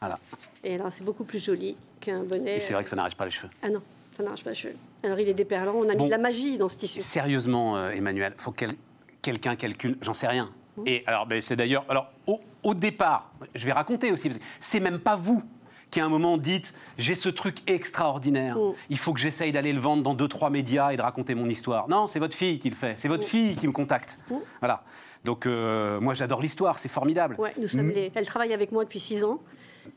Voilà. 0.00 0.18
Et 0.64 0.74
alors, 0.74 0.92
c'est 0.92 1.02
beaucoup 1.04 1.24
plus 1.24 1.42
joli 1.42 1.76
qu'un 1.98 2.24
bonnet. 2.24 2.56
Et 2.56 2.60
c'est 2.60 2.74
vrai 2.74 2.82
que 2.82 2.90
ça 2.90 2.96
n'arrache 2.96 3.14
pas 3.16 3.24
les 3.24 3.30
cheveux. 3.30 3.48
Ah 3.62 3.70
non, 3.70 3.80
ça 4.16 4.22
n'arrache 4.22 4.44
pas 4.44 4.54
cheveux. 4.54 4.76
Alors, 5.02 5.18
il 5.18 5.28
est 5.28 5.34
déperlant. 5.34 5.74
On 5.74 5.88
a 5.88 5.94
Bon. 5.94 6.04
mis 6.04 6.10
de 6.10 6.14
la 6.14 6.18
magie 6.18 6.58
dans 6.58 6.68
ce 6.68 6.76
tissu. 6.76 7.00
Sérieusement, 7.00 7.76
euh, 7.76 7.90
Emmanuel, 7.90 8.34
faut 8.36 8.50
que 8.50 8.56
quel- 8.66 8.76
quelqu'un 9.22 9.56
calcule. 9.56 9.96
J'en 10.02 10.14
sais 10.14 10.28
rien. 10.28 10.50
Mmh. 10.76 10.82
Et 10.86 11.02
alors, 11.06 11.26
ben, 11.26 11.40
c'est 11.40 11.56
d'ailleurs. 11.56 11.84
Alors, 11.88 12.08
au, 12.26 12.40
au 12.62 12.74
départ, 12.74 13.30
je 13.54 13.64
vais 13.64 13.72
raconter 13.72 14.12
aussi. 14.12 14.30
C'est 14.60 14.80
même 14.80 14.98
pas 14.98 15.16
vous 15.16 15.42
qui 15.90 16.00
à 16.00 16.06
un 16.06 16.08
moment 16.08 16.38
dites 16.38 16.72
j'ai 16.96 17.14
ce 17.14 17.28
truc 17.28 17.58
extraordinaire. 17.70 18.56
Mm. 18.56 18.72
Il 18.88 18.96
faut 18.98 19.12
que 19.12 19.20
j'essaye 19.20 19.52
d'aller 19.52 19.74
le 19.74 19.80
vendre 19.80 20.02
dans 20.02 20.14
deux 20.14 20.28
trois 20.28 20.48
médias 20.48 20.90
et 20.90 20.96
de 20.96 21.02
raconter 21.02 21.34
mon 21.34 21.46
histoire. 21.50 21.86
Non, 21.90 22.06
c'est 22.06 22.18
votre 22.18 22.34
fille 22.34 22.58
qui 22.58 22.70
le 22.70 22.76
fait. 22.76 22.94
C'est 22.96 23.08
votre 23.08 23.24
fille 23.24 23.56
qui 23.56 23.66
me 23.68 23.72
contacte. 23.72 24.18
Voilà. 24.60 24.82
Donc 25.24 25.44
euh, 25.44 26.00
moi 26.00 26.14
j'adore 26.14 26.40
l'histoire, 26.40 26.78
c'est 26.78 26.88
formidable. 26.88 27.36
Ouais, 27.38 27.52
nous 27.60 27.68
sommes 27.68 27.90
les... 27.90 28.10
Elle 28.14 28.24
travaille 28.26 28.54
avec 28.54 28.72
moi 28.72 28.84
depuis 28.84 29.00
six 29.00 29.22
ans. 29.22 29.40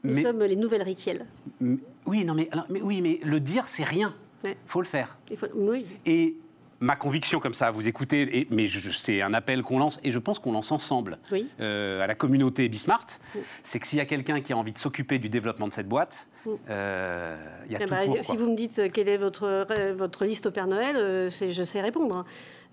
Nous 0.03 0.13
Mais- 0.13 0.21
sommes 0.23 0.43
les 0.43 0.55
nouvelles 0.55 0.83
Riquiel. 0.83 1.25
Oui, 2.05 2.23
non 2.25 2.33
mais, 2.33 2.47
alors, 2.51 2.65
mais 2.69 2.81
oui, 2.81 3.01
mais 3.01 3.19
le 3.23 3.39
dire 3.39 3.67
c'est 3.67 3.83
rien. 3.83 4.13
Ouais. 4.43 4.55
Faut 4.65 4.81
le 4.81 4.87
faire. 4.87 5.17
Il 5.31 5.37
faut... 5.37 5.47
Oui. 5.55 5.85
Et 6.05 6.35
ma 6.79 6.95
conviction 6.95 7.39
comme 7.39 7.53
ça, 7.55 7.71
vous 7.71 7.87
écoutez, 7.87 8.39
et, 8.41 8.47
mais 8.51 8.67
c'est 8.67 9.21
un 9.21 9.33
appel 9.33 9.63
qu'on 9.63 9.79
lance, 9.79 9.99
et 10.03 10.11
je 10.11 10.19
pense 10.19 10.37
qu'on 10.39 10.51
lance 10.51 10.71
ensemble 10.71 11.17
Oui. 11.31 11.47
euh, 11.61 12.01
à 12.03 12.07
la 12.07 12.13
communauté 12.15 12.67
Bismart, 12.69 13.07
c'est 13.63 13.79
que 13.79 13.87
s'il 13.87 13.97
y 13.97 14.01
a 14.01 14.05
quelqu'un 14.05 14.41
qui 14.41 14.53
a 14.53 14.57
envie 14.57 14.73
de 14.73 14.77
s'occuper 14.77 15.17
du 15.17 15.29
développement 15.29 15.67
de 15.67 15.73
cette 15.73 15.87
boîte, 15.87 16.27
euh, 16.69 17.35
il 17.65 17.71
y 17.71 17.75
a 17.75 17.79
Ah 17.81 17.85
tout 17.85 17.89
bah, 17.89 18.01
pour. 18.05 18.23
si 18.23 18.37
vous 18.37 18.51
me 18.51 18.55
dites 18.55 18.77
euh, 18.79 18.89
quelle 18.93 19.09
est 19.09 19.17
votre, 19.17 19.65
votre 19.93 20.25
liste 20.25 20.45
au 20.45 20.51
Père 20.51 20.67
Noël, 20.67 20.95
je 21.31 21.63
sais 21.63 21.81
répondre. 21.81 22.23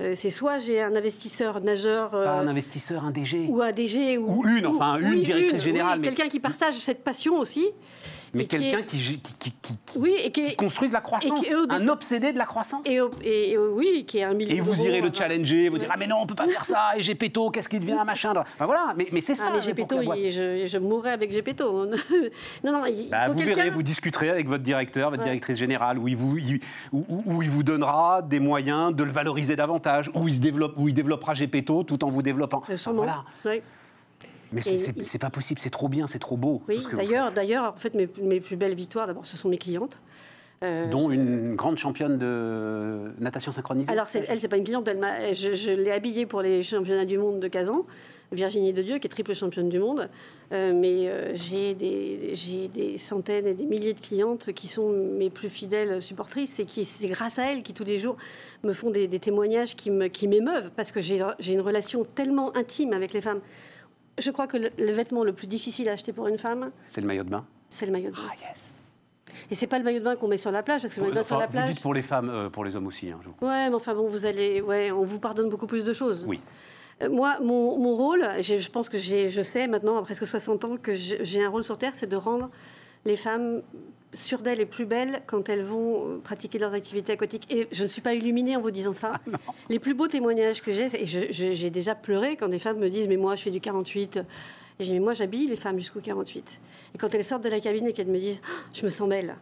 Euh, 0.02 0.14
c'est 0.16 0.30
soit 0.30 0.58
j'ai 0.58 0.80
un 0.82 0.96
investisseur 0.96 1.60
nageur 1.60 2.14
euh, 2.14 2.24
Pas 2.24 2.32
un 2.32 2.48
investisseur, 2.48 3.04
un 3.04 3.10
DG. 3.12 3.46
ou 3.48 3.62
un 3.62 3.70
DG 3.72 4.18
ou, 4.18 4.42
Ou 4.42 4.48
une, 4.48 4.66
enfin, 4.66 4.98
une 4.98 5.10
oui, 5.10 5.22
directrice 5.22 5.52
oui, 5.60 5.64
générale, 5.64 6.00
mais- 6.00 6.08
quelqu'un 6.08 6.28
qui 6.28 6.40
partage 6.40 6.74
cette 6.74 7.04
passion 7.04 7.38
aussi. 7.38 7.66
Mais 8.34 8.44
et 8.44 8.46
qui 8.46 8.56
est- 8.56 8.58
quelqu'un 8.60 8.82
qui, 8.82 8.96
qui, 8.98 9.20
qui, 9.38 9.50
qui- 9.52 9.76
qui 9.86 9.98
Oui, 9.98 10.14
et 10.24 10.30
qui 10.32 10.40
est, 10.46 10.54
construit 10.56 10.88
de 10.88 10.94
la 10.94 11.00
croissance, 11.00 11.44
un 11.70 11.88
obsédé 11.88 12.32
de 12.32 12.38
la 12.38 12.46
croissance. 12.46 12.82
et, 12.86 13.00
oui, 13.58 14.04
qui 14.06 14.18
est 14.18 14.24
un 14.24 14.34
million 14.34 14.54
Et 14.56 14.60
vous 14.60 14.80
irez 14.82 15.00
le 15.00 15.08
euh, 15.08 15.12
challenger, 15.12 15.68
vous 15.68 15.74
Ouais. 15.74 15.80
direz 15.80 15.90
ah 15.94 15.98
mais 15.98 16.06
non 16.06 16.16
on 16.20 16.26
peut 16.26 16.34
pas 16.34 16.46
faire 16.46 16.64
ça 16.64 16.90
et 16.96 17.02
Gepetto 17.02 17.50
qu'est-ce 17.50 17.68
qui 17.68 17.78
devient 17.78 18.02
machin 18.06 18.32
enfin 18.36 18.66
voilà 18.66 18.94
mais, 18.96 19.06
mais 19.12 19.20
c'est 19.20 19.34
ça 19.34 19.44
Ah, 19.48 19.52
mais 19.52 19.74
pour 19.74 19.86
que 19.88 19.96
Gepetto, 20.02 20.14
je, 20.30 20.66
je 20.66 20.78
mourrais 20.78 21.12
avec 21.12 21.32
Gepetto. 21.32 21.86
non, 22.64 22.72
non, 22.72 22.86
il 22.86 23.08
Bah, 23.10 23.26
faut 23.26 23.32
vous 23.34 23.38
verrez, 23.40 23.70
vous 23.70 23.82
discuterez 23.82 24.30
avec 24.30 24.48
votre 24.48 24.62
directeur, 24.62 25.10
votre 25.10 25.22
Ouais. 25.22 25.28
directrice 25.28 25.58
générale, 25.58 25.98
où 25.98 26.08
il, 26.08 26.16
vous, 26.16 26.38
il- 26.38 26.60
où, 26.92 27.04
où- 27.08 27.22
où 27.26 27.42
il 27.42 27.50
vous 27.50 27.62
donnera 27.62 28.22
des 28.22 28.40
moyens 28.40 28.94
de 28.94 29.04
le 29.04 29.10
valoriser 29.12 29.56
davantage, 29.56 30.10
où 30.14 30.26
il, 30.28 30.34
se 30.34 30.40
développe, 30.40 30.74
où 30.76 30.88
il 30.88 30.94
développera 30.94 31.34
Gepetto 31.34 31.82
tout 31.84 32.02
en 32.04 32.08
vous 32.10 32.22
développant. 32.22 32.62
Euh, 32.70 32.76
sûrement. 32.76 33.02
Voilà. 33.04 33.24
Mais 34.52 34.60
c'est- 34.60 35.18
pas 35.18 35.30
possible, 35.30 35.60
c'est 35.60 35.70
trop 35.70 35.88
bien, 35.88 36.06
c'est 36.06 36.18
trop 36.18 36.36
beau. 36.36 36.62
Oui, 36.68 36.82
d'ailleurs, 37.34 37.72
en 37.74 37.76
fait, 37.76 37.94
mes, 37.94 38.08
mes 38.22 38.40
plus 38.40 38.56
belles 38.56 38.74
victoires, 38.74 39.06
d'abord, 39.06 39.26
ce 39.26 39.36
sont 39.36 39.48
mes 39.48 39.58
clientes. 39.58 39.98
Euh, 40.64 40.88
Dont 40.88 41.10
une 41.10 41.56
grande 41.56 41.76
championne 41.76 42.18
de 42.18 43.12
natation 43.18 43.50
synchronisée. 43.50 43.90
alors, 43.90 44.06
elle, 44.14 44.38
c'est 44.38 44.46
pas 44.48 44.56
une 44.58 44.64
cliente, 44.64 44.86
elle 44.86 45.34
je, 45.34 45.54
je 45.54 45.72
l'ai 45.72 45.90
habillée 45.90 46.24
pour 46.24 46.40
les 46.40 46.62
championnats 46.62 47.04
du 47.04 47.18
monde 47.18 47.40
de 47.40 47.48
Kazan, 47.48 47.84
Virginie 48.30 48.72
de 48.72 48.80
Dieu, 48.80 48.98
qui 48.98 49.08
est 49.08 49.10
triple 49.10 49.34
championne 49.34 49.68
du 49.68 49.80
monde. 49.80 50.08
Euh, 50.52 50.72
mais 50.72 51.08
euh, 51.08 51.32
j'ai 51.34 51.74
des, 51.74 52.34
des 52.72 52.96
centaines 52.98 53.46
et 53.48 53.54
des 53.54 53.66
milliers 53.66 53.92
de 53.92 54.00
clientes 54.00 54.52
qui 54.52 54.68
sont 54.68 54.90
mes 54.90 55.30
plus 55.30 55.48
fidèles 55.48 56.00
supportrices 56.00 56.60
et 56.60 56.64
qui, 56.64 56.84
c'est 56.84 57.08
grâce 57.08 57.40
à 57.40 57.50
elles 57.50 57.64
qui, 57.64 57.74
tous 57.74 57.84
les 57.84 57.98
jours, 57.98 58.14
me 58.62 58.72
font 58.72 58.90
des, 58.90 59.08
des 59.08 59.18
témoignages 59.18 59.74
qui 59.74 59.90
me- 59.90 60.06
qui 60.06 60.28
m'émeuvent 60.28 60.70
parce 60.76 60.92
que 60.92 61.00
j'ai 61.00 61.20
une 61.52 61.60
relation 61.60 62.04
tellement 62.04 62.56
intime 62.56 62.92
avec 62.92 63.12
les 63.14 63.20
femmes. 63.20 63.40
Je 64.22 64.30
crois 64.30 64.46
que 64.46 64.56
le, 64.56 64.70
le 64.78 64.92
vêtement 64.92 65.24
le 65.24 65.32
plus 65.32 65.46
difficile 65.48 65.88
à 65.88 65.92
acheter 65.92 66.12
pour 66.12 66.28
une 66.28 66.38
femme, 66.38 66.70
C'est 66.86 67.00
le 67.00 67.06
maillot 67.06 67.24
de 67.24 67.30
bain. 67.30 67.44
c'est 67.68 67.86
le 67.86 67.92
maillot 67.92 68.10
de 68.10 68.14
bain. 68.16 68.22
Ah 68.30 68.34
yes. 68.48 68.70
Et 69.50 69.54
c'est 69.54 69.66
pas 69.66 69.78
le 69.78 69.84
maillot 69.84 69.98
de 69.98 70.04
bain 70.04 70.14
qu'on 70.16 70.28
met 70.28 70.36
sur 70.36 70.50
la 70.52 70.62
plage, 70.62 70.82
parce 70.82 70.94
que 70.94 71.00
le 71.00 71.04
maillot 71.06 71.14
de 71.14 71.18
bain 71.20 71.22
sur 71.24 71.38
la 71.38 71.46
vous 71.46 71.52
plage. 71.52 71.70
dites 71.70 71.80
pour 71.82 71.94
les 71.94 72.02
femmes, 72.02 72.30
euh, 72.30 72.48
pour 72.50 72.64
les 72.64 72.76
hommes 72.76 72.86
aussi. 72.86 73.10
hein, 73.10 73.18
je 73.22 73.28
vous- 73.28 73.34
Ouais, 73.46 73.68
mais 73.68 73.74
enfin 73.74 73.94
bon, 73.94 74.08
vous 74.08 74.26
allez, 74.26 74.60
ouais, 74.60 74.90
on 74.92 75.04
vous 75.04 75.18
pardonne 75.18 75.48
beaucoup 75.48 75.66
plus 75.66 75.84
de 75.84 75.92
choses. 75.92 76.24
Oui. 76.28 76.40
Euh, 77.02 77.08
Moi, 77.08 77.38
mon, 77.40 77.78
mon 77.78 77.96
rôle, 77.96 78.24
je 78.40 78.68
pense 78.70 78.88
que 78.88 78.98
je 78.98 79.42
sais 79.42 79.66
maintenant, 79.66 79.96
à 79.96 80.02
presque 80.02 80.26
60 80.26 80.64
ans, 80.64 80.76
que 80.76 80.94
j'ai 80.94 81.42
un 81.44 81.48
rôle 81.48 81.64
sur 81.64 81.78
Terre, 81.78 81.94
c'est 81.94 82.06
de 82.08 82.16
rendre 82.16 82.50
les 83.04 83.16
femmes 83.16 83.62
sûres 84.14 84.42
d'elles 84.42 84.60
et 84.60 84.66
plus 84.66 84.84
belles 84.86 85.22
quand 85.26 85.48
elles 85.48 85.64
vont 85.64 86.06
euh, 86.06 86.18
pratiquer 86.18 86.58
leurs 86.58 86.74
activités 86.74 87.12
aquatiques. 87.12 87.50
Et 87.52 87.68
je 87.72 87.82
ne 87.82 87.88
suis 87.88 88.02
pas 88.02 88.14
illuminée 88.14 88.56
en 88.56 88.60
vous 88.60 88.70
disant 88.70 88.92
ça. 88.92 89.20
les 89.68 89.78
plus 89.78 89.94
beaux 89.94 90.08
témoignages 90.08 90.60
que 90.62 90.72
j'ai, 90.72 90.88
et 91.02 91.06
j'ai 91.06 91.70
déjà 91.70 91.94
pleuré 91.94 92.36
quand 92.36 92.48
des 92.48 92.58
femmes 92.58 92.78
me 92.78 92.88
disent 92.90 93.08
Mais 93.08 93.16
moi, 93.16 93.36
je 93.36 93.42
fais 93.42 93.50
du 93.50 93.60
48. 93.60 94.20
Et 94.80 94.90
Mais 94.90 94.98
moi, 95.00 95.14
j'habille 95.14 95.46
les 95.46 95.56
femmes 95.56 95.78
jusqu'au 95.78 96.00
48. 96.00 96.60
Et 96.94 96.98
quand 96.98 97.14
elles 97.14 97.24
sortent 97.24 97.44
de 97.44 97.48
la 97.48 97.60
cabine 97.60 97.86
et 97.86 97.92
qu'elles 97.92 98.10
me 98.10 98.18
disent 98.18 98.40
Ah, 98.44 98.50
Je 98.72 98.84
me 98.84 98.90
sens 98.90 99.08
belle. 99.08 99.36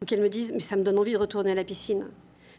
Ou 0.00 0.04
qu'elles 0.04 0.22
me 0.22 0.28
disent 0.28 0.52
Mais 0.52 0.60
ça 0.60 0.76
me 0.76 0.82
donne 0.82 0.98
envie 0.98 1.12
de 1.12 1.18
retourner 1.18 1.52
à 1.52 1.54
la 1.54 1.64
piscine. 1.64 2.06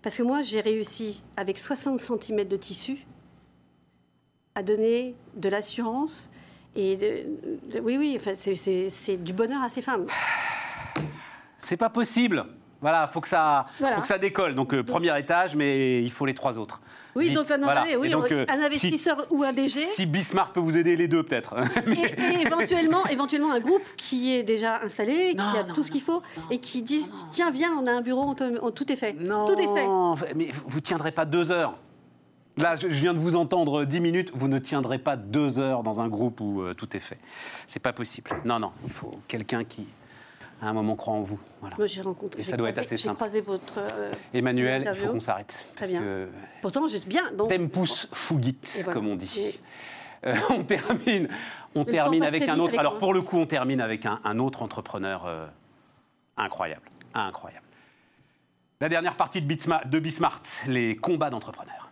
Parce 0.01 0.17
que 0.17 0.23
moi, 0.23 0.41
j'ai 0.41 0.61
réussi, 0.61 1.21
avec 1.37 1.57
60 1.57 1.99
cm 1.99 2.43
de 2.45 2.57
tissu, 2.57 3.05
à 4.55 4.61
donner 4.63 5.15
de 5.35 5.49
l'assurance 5.49 6.29
et 6.75 6.95
de- 6.95 7.71
de- 7.73 7.79
oui, 7.79 7.97
oui, 7.97 8.13
enfin, 8.19 8.33
c'est 8.35 9.17
du 9.23 9.33
bonheur 9.33 9.61
à 9.61 9.69
ces 9.69 9.81
femmes. 9.81 10.07
C'est 11.63 11.77
pas 11.77 11.89
possible. 11.89 12.45
Voilà, 12.81 13.07
faut 13.07 13.21
que 13.21 13.29
ça, 13.29 13.65
Voilà. 13.79 13.95
faut 13.95 14.01
que 14.01 14.07
ça 14.09 14.17
décolle. 14.17 14.55
Donc, 14.55 14.73
euh, 14.73 14.83
premier 14.83 15.17
étage, 15.17 15.55
mais 15.55 16.03
il 16.03 16.11
faut 16.11 16.25
les 16.25 16.33
trois 16.33 16.57
autres. 16.57 16.81
Oui, 17.15 17.27
Vite, 17.29 17.35
donc, 17.37 17.49
un- 17.49 17.57
voilà. 17.59 17.85
oui, 17.97 18.07
Et 18.07 18.09
donc, 18.11 18.29
un 18.29 18.35
euh, 18.35 18.45
investisseur 18.49 19.25
ou 19.29 19.41
un 19.43 19.53
DG. 19.53 19.69
Si 19.79 20.05
Bismarck 20.05 20.53
peut 20.53 20.59
vous 20.59 20.75
aider 20.75 20.97
les 20.97 21.07
deux, 21.07 21.23
peut-être. 21.23 21.55
Et, 21.87 21.91
et 22.01 22.41
éventuellement, 22.45 23.05
éventuellement 23.07 23.51
un 23.53 23.61
groupe 23.61 23.83
qui 23.95 24.33
est 24.33 24.43
déjà 24.43 24.81
installé, 24.81 25.29
qui 25.29 25.35
Non, 25.37 25.43
a 25.43 25.63
non, 25.63 25.73
tout 25.73 25.83
ce 25.85 25.91
qu'il 25.91 26.01
faut, 26.01 26.21
et 26.51 26.59
qui 26.59 26.81
dit 26.81 27.05
tiens, 27.31 27.51
viens, 27.51 27.71
on 27.79 27.87
a 27.87 27.91
un 27.91 28.01
bureau, 28.01 28.23
on 28.23 28.35
te- 28.35 28.59
on- 28.61 28.71
tout 28.71 28.91
est 28.91 28.97
fait. 28.97 29.13
Non, 29.13 29.45
Tout 29.45 29.57
est 29.59 29.73
fait. 29.73 30.33
Mais 30.35 30.49
vous 30.65 30.77
ne 30.79 30.83
tiendrez 30.83 31.11
pas 31.13 31.23
deux 31.23 31.51
heures. 31.51 31.77
Là, 32.57 32.75
je 32.75 32.89
je 32.89 32.95
viens 32.99 33.13
de 33.13 33.19
vous 33.19 33.35
entendre 33.37 33.85
dix 33.85 34.01
minutes. 34.01 34.31
Vous 34.33 34.49
ne 34.49 34.59
tiendrez 34.59 34.99
pas 34.99 35.15
deux 35.15 35.57
heures 35.57 35.83
dans 35.83 36.01
un 36.01 36.09
groupe 36.09 36.41
où 36.41 36.61
euh, 36.63 36.73
tout 36.73 36.97
est 36.97 36.99
fait. 36.99 37.17
C'est 37.65 37.79
pas 37.81 37.93
possible. 37.93 38.29
Non, 38.43 38.59
non. 38.59 38.71
Il 38.83 38.91
faut 38.91 39.19
quelqu'un 39.27 39.63
qui, 39.63 39.87
à 40.63 40.69
un 40.69 40.73
moment, 40.73 40.95
croit 40.95 41.13
en 41.13 41.21
vous. 41.21 41.39
Voilà. 41.59 41.75
Moi, 41.77 41.87
j'ai 41.87 42.01
rencontré. 42.01 42.39
Et 42.39 42.43
ça 42.43 42.55
doit 42.55 42.69
être 42.69 42.77
assez 42.79 42.95
J'ai 42.97 43.03
simple. 43.03 43.15
croisé 43.15 43.41
votre. 43.41 43.79
euh, 43.79 44.11
Emmanuel, 44.33 44.89
il 44.95 44.95
faut 45.01 45.11
qu'on 45.11 45.19
s'arrête. 45.19 45.67
Très 45.75 45.87
bien. 45.87 45.99
que 45.99 46.29
Pourtant, 46.61 46.87
j'ai 46.87 46.99
bien. 46.99 47.31
Bon. 47.35 47.47
tempus 47.47 48.07
fugit, 48.13 48.55
voilà. 48.77 48.93
comme 48.93 49.07
on 49.07 49.15
dit. 49.15 49.39
Et- 49.39 49.59
Euh, 50.25 50.35
on 50.51 50.63
termine, 50.63 51.27
on 51.75 51.83
termine 51.83 52.23
avec 52.23 52.43
un 52.47 52.53
autre. 52.57 52.69
avec 52.69 52.79
Alors 52.79 52.97
pour 52.97 53.13
le 53.13 53.21
coup, 53.21 53.37
on 53.39 53.45
termine 53.45 53.81
avec 53.81 54.05
un, 54.05 54.21
un 54.23 54.39
autre 54.39 54.61
entrepreneur 54.61 55.25
euh, 55.25 55.45
incroyable, 56.37 56.87
incroyable. 57.13 57.65
La 58.79 58.87
dernière 58.87 59.17
partie 59.17 59.41
de, 59.41 59.53
Bitsma- 59.53 59.85
de 59.85 59.99
Bismart, 59.99 60.41
les 60.65 60.95
combats 60.95 61.29
d'entrepreneurs. 61.29 61.89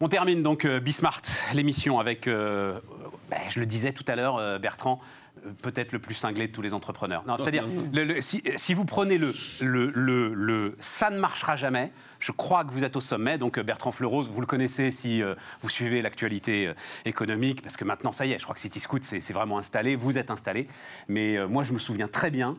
On 0.00 0.08
termine 0.08 0.42
donc 0.42 0.64
Bismart, 0.66 1.22
l'émission 1.54 1.98
avec, 1.98 2.28
euh, 2.28 2.78
ben, 3.30 3.38
je 3.48 3.60
le 3.60 3.66
disais 3.66 3.92
tout 3.92 4.04
à 4.08 4.16
l'heure, 4.16 4.36
euh, 4.36 4.58
Bertrand, 4.58 5.00
euh, 5.44 5.50
peut-être 5.62 5.92
le 5.92 5.98
plus 5.98 6.14
cinglé 6.14 6.48
de 6.48 6.52
tous 6.52 6.62
les 6.62 6.74
entrepreneurs. 6.74 7.24
Non, 7.26 7.36
c'est-à-dire, 7.38 7.64
si, 8.20 8.42
si 8.56 8.74
vous 8.74 8.84
prenez 8.84 9.18
le, 9.18 9.34
le, 9.60 9.90
le, 9.94 10.32
le 10.34 10.76
ça 10.80 11.10
ne 11.10 11.18
marchera 11.18 11.56
jamais, 11.56 11.92
je 12.20 12.32
crois 12.32 12.64
que 12.64 12.72
vous 12.72 12.84
êtes 12.84 12.96
au 12.96 13.00
sommet. 13.00 13.38
Donc 13.38 13.58
euh, 13.58 13.62
Bertrand 13.62 13.92
Fleurose, 13.92 14.28
vous 14.28 14.40
le 14.40 14.46
connaissez 14.46 14.90
si 14.90 15.22
euh, 15.22 15.34
vous 15.62 15.68
suivez 15.68 16.02
l'actualité 16.02 16.68
euh, 16.68 16.74
économique, 17.04 17.62
parce 17.62 17.76
que 17.76 17.84
maintenant, 17.84 18.12
ça 18.12 18.26
y 18.26 18.32
est, 18.32 18.38
je 18.38 18.44
crois 18.44 18.54
que 18.54 18.60
City 18.60 18.80
Scoot, 18.80 19.04
c'est 19.04 19.20
c'est 19.20 19.32
vraiment 19.32 19.58
installé, 19.58 19.96
vous 19.96 20.18
êtes 20.18 20.30
installé. 20.30 20.68
Mais 21.08 21.36
euh, 21.36 21.48
moi, 21.48 21.64
je 21.64 21.72
me 21.72 21.78
souviens 21.78 22.08
très 22.08 22.30
bien. 22.30 22.54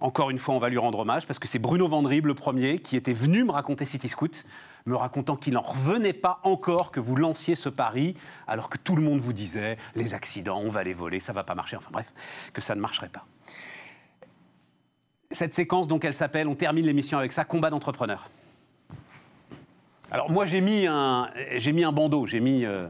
Encore 0.00 0.30
une 0.30 0.38
fois, 0.38 0.54
on 0.54 0.58
va 0.58 0.68
lui 0.68 0.78
rendre 0.78 0.98
hommage 0.98 1.26
parce 1.26 1.38
que 1.38 1.46
c'est 1.46 1.60
Bruno 1.60 1.88
Vandrib, 1.88 2.26
le 2.26 2.34
premier, 2.34 2.80
qui 2.80 2.96
était 2.96 3.12
venu 3.12 3.44
me 3.44 3.52
raconter 3.52 3.84
City 3.84 4.08
Scoot. 4.08 4.44
Me 4.86 4.96
racontant 4.96 5.36
qu'il 5.36 5.54
n'en 5.54 5.60
revenait 5.60 6.12
pas 6.12 6.40
encore 6.42 6.90
que 6.90 7.00
vous 7.00 7.16
lanciez 7.16 7.54
ce 7.54 7.68
pari, 7.68 8.16
alors 8.46 8.68
que 8.68 8.78
tout 8.78 8.96
le 8.96 9.02
monde 9.02 9.20
vous 9.20 9.32
disait 9.32 9.76
les 9.94 10.14
accidents, 10.14 10.60
on 10.60 10.70
va 10.70 10.82
les 10.82 10.94
voler, 10.94 11.20
ça 11.20 11.32
va 11.32 11.44
pas 11.44 11.54
marcher, 11.54 11.76
enfin 11.76 11.90
bref, 11.92 12.12
que 12.52 12.60
ça 12.60 12.74
ne 12.74 12.80
marcherait 12.80 13.08
pas. 13.08 13.24
Cette 15.30 15.54
séquence, 15.54 15.88
donc, 15.88 16.04
elle 16.04 16.14
s'appelle, 16.14 16.46
on 16.46 16.54
termine 16.54 16.84
l'émission 16.84 17.18
avec 17.18 17.32
ça, 17.32 17.44
combat 17.44 17.70
d'entrepreneurs. 17.70 18.28
Alors 20.10 20.30
moi, 20.30 20.44
j'ai 20.44 20.60
mis 20.60 20.86
un, 20.86 21.30
j'ai 21.56 21.72
mis 21.72 21.84
un 21.84 21.92
bandeau, 21.92 22.26
j'ai 22.26 22.40
mis 22.40 22.66
euh, 22.66 22.86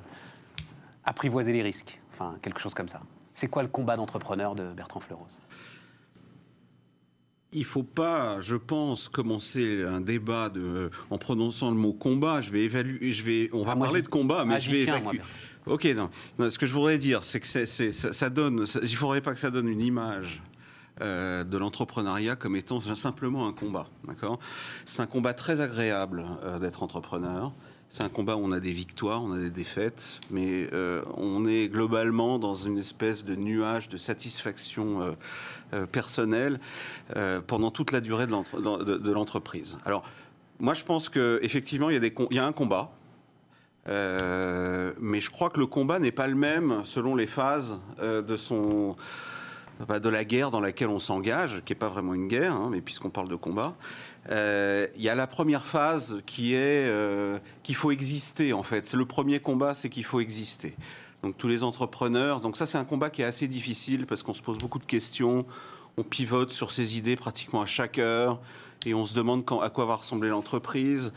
les 1.46 1.62
risques, 1.62 2.00
enfin 2.10 2.36
quelque 2.42 2.58
chose 2.58 2.74
comme 2.74 2.88
ça. 2.88 3.00
C'est 3.32 3.46
quoi 3.46 3.62
le 3.62 3.68
combat 3.68 3.96
d'entrepreneur 3.96 4.56
de 4.56 4.72
Bertrand 4.72 4.98
Fleuros 4.98 5.28
il 7.52 7.64
faut 7.64 7.82
pas, 7.82 8.40
je 8.40 8.56
pense, 8.56 9.08
commencer 9.08 9.82
un 9.82 10.00
débat 10.00 10.48
de, 10.48 10.90
en 11.10 11.18
prononçant 11.18 11.70
le 11.70 11.76
mot 11.76 11.92
combat. 11.92 12.40
Je 12.40 12.50
vais 12.50 12.62
évaluer, 12.64 13.12
je 13.12 13.24
vais, 13.24 13.50
on 13.52 13.62
va 13.62 13.72
Ah, 13.72 13.76
parler 13.76 14.02
de 14.02 14.08
combat, 14.08 14.44
mais 14.44 14.54
Ah, 14.54 14.58
je 14.58 14.70
vais 14.70 14.84
tiens, 14.84 14.96
évacuer. 14.96 15.18
moi, 15.66 15.74
Ok, 15.74 15.84
non. 15.96 16.10
Non, 16.38 16.50
Ce 16.50 16.58
que 16.58 16.66
je 16.66 16.72
voudrais 16.72 16.98
dire, 16.98 17.22
c'est 17.24 17.38
que 17.40 17.46
ça, 17.46 17.66
ça 17.66 18.30
donne. 18.30 18.66
ça- 18.66 18.80
il 18.82 18.96
faudrait 18.96 19.20
pas 19.20 19.32
que 19.34 19.40
ça 19.40 19.50
donne 19.50 19.68
une 19.68 19.80
image. 19.80 20.42
euh, 21.00 21.42
de 21.42 21.56
l'entrepreneuriat 21.56 22.36
comme 22.36 22.54
étant 22.54 22.78
simplement 22.80 23.48
un 23.48 23.52
combat, 23.54 23.86
d'accord? 24.06 24.38
C'est 24.84 25.00
un 25.00 25.06
combat 25.06 25.32
très 25.32 25.62
agréable 25.62 26.22
euh, 26.44 26.58
d'être 26.58 26.82
entrepreneur. 26.82 27.50
C'est 27.94 28.04
un 28.04 28.08
combat 28.08 28.36
où 28.36 28.40
on 28.42 28.52
a 28.52 28.58
des 28.58 28.72
victoires, 28.72 29.22
on 29.22 29.32
a 29.32 29.38
des 29.38 29.50
défaites, 29.50 30.18
mais 30.30 30.66
euh, 30.72 31.02
on 31.18 31.44
est 31.44 31.68
globalement 31.68 32.38
dans 32.38 32.54
une 32.54 32.78
espèce 32.78 33.22
de 33.22 33.34
nuage 33.36 33.90
de 33.90 33.98
satisfaction 33.98 35.02
euh, 35.02 35.12
euh, 35.74 35.84
personnelle 35.84 36.58
pendant 37.46 37.70
toute 37.70 37.92
la 37.92 38.00
durée 38.00 38.24
de 38.26 38.30
l'entre- 38.30 38.62
de- 38.62 38.96
de 38.96 39.12
l'entreprise. 39.12 39.76
Alors, 39.84 40.04
moi, 40.58 40.72
je 40.72 40.84
pense 40.84 41.10
qu'effectivement, 41.10 41.90
il 41.90 42.02
y, 42.02 42.06
a 42.06 42.10
il 42.30 42.34
y 42.36 42.38
a 42.38 42.46
un 42.46 42.52
combat. 42.52 42.92
Mais 43.86 45.20
je 45.20 45.30
crois 45.30 45.50
que 45.50 45.60
le 45.60 45.66
combat 45.66 45.98
n'est 45.98 46.12
pas 46.12 46.28
le 46.28 46.34
même 46.34 46.80
selon 46.84 47.14
les 47.14 47.26
phases 47.26 47.78
de 48.00 48.36
son 48.38 48.96
bah, 49.86 49.98
de 50.00 50.08
la 50.08 50.24
guerre 50.24 50.50
dans 50.50 50.60
laquelle 50.60 50.88
on 50.88 50.98
s'engage, 50.98 51.60
qui 51.66 51.72
n'est 51.72 51.78
pas 51.78 51.88
vraiment 51.88 52.14
une 52.14 52.28
guerre, 52.28 52.54
hein, 52.54 52.68
mais 52.70 52.80
puisqu'on 52.80 53.10
parle 53.10 53.28
de 53.28 53.36
combat. 53.36 53.74
Euh, 54.30 54.86
Il 54.96 55.02
y 55.02 55.08
a 55.08 55.14
la 55.14 55.26
première 55.26 55.66
phase 55.66 56.22
qui 56.26 56.54
est 56.54 56.86
euh, 56.86 57.38
qu'il 57.62 57.74
faut 57.74 57.90
exister 57.90 58.52
en 58.52 58.62
fait. 58.62 58.86
C'est 58.86 58.96
le 58.96 59.06
premier 59.06 59.40
combat, 59.40 59.74
c'est 59.74 59.88
qu'il 59.88 60.04
faut 60.04 60.20
exister. 60.20 60.76
Donc 61.22 61.36
tous 61.38 61.48
les 61.48 61.62
entrepreneurs. 61.62 62.40
Donc 62.40 62.56
ça 62.56 62.66
c'est 62.66 62.78
un 62.78 62.84
combat 62.84 63.10
qui 63.10 63.22
est 63.22 63.26
assez 63.26 63.48
difficile 63.48 64.06
parce 64.06 64.22
qu'on 64.22 64.34
se 64.34 64.42
pose 64.42 64.58
beaucoup 64.58 64.78
de 64.78 64.84
questions. 64.84 65.44
On 65.96 66.02
pivote 66.02 66.50
sur 66.50 66.72
ses 66.72 66.96
idées 66.96 67.16
pratiquement 67.16 67.62
à 67.62 67.66
chaque 67.66 67.98
heure 67.98 68.40
et 68.86 68.94
on 68.94 69.04
se 69.04 69.14
demande 69.14 69.44
à 69.62 69.70
quoi 69.70 69.86
va 69.86 69.96
ressembler 69.96 70.28
l'entreprise. 70.30 71.12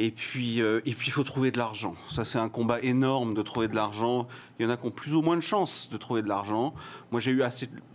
Et 0.00 0.12
puis, 0.12 0.62
euh, 0.62 0.80
et 0.86 0.94
puis, 0.94 1.08
il 1.08 1.10
faut 1.10 1.24
trouver 1.24 1.50
de 1.50 1.58
l'argent. 1.58 1.96
Ça, 2.08 2.24
c'est 2.24 2.38
un 2.38 2.48
combat 2.48 2.80
énorme 2.82 3.34
de 3.34 3.42
trouver 3.42 3.66
de 3.66 3.74
l'argent. 3.74 4.28
Il 4.58 4.64
y 4.64 4.66
en 4.66 4.70
a 4.70 4.76
qui 4.76 4.86
ont 4.86 4.92
plus 4.92 5.12
ou 5.12 5.22
moins 5.22 5.34
de 5.34 5.40
chances 5.42 5.90
de 5.90 5.96
trouver 5.96 6.22
de 6.22 6.28
l'argent. 6.28 6.72
Moi, 7.10 7.20
j'ai 7.20 7.32
eu 7.32 7.42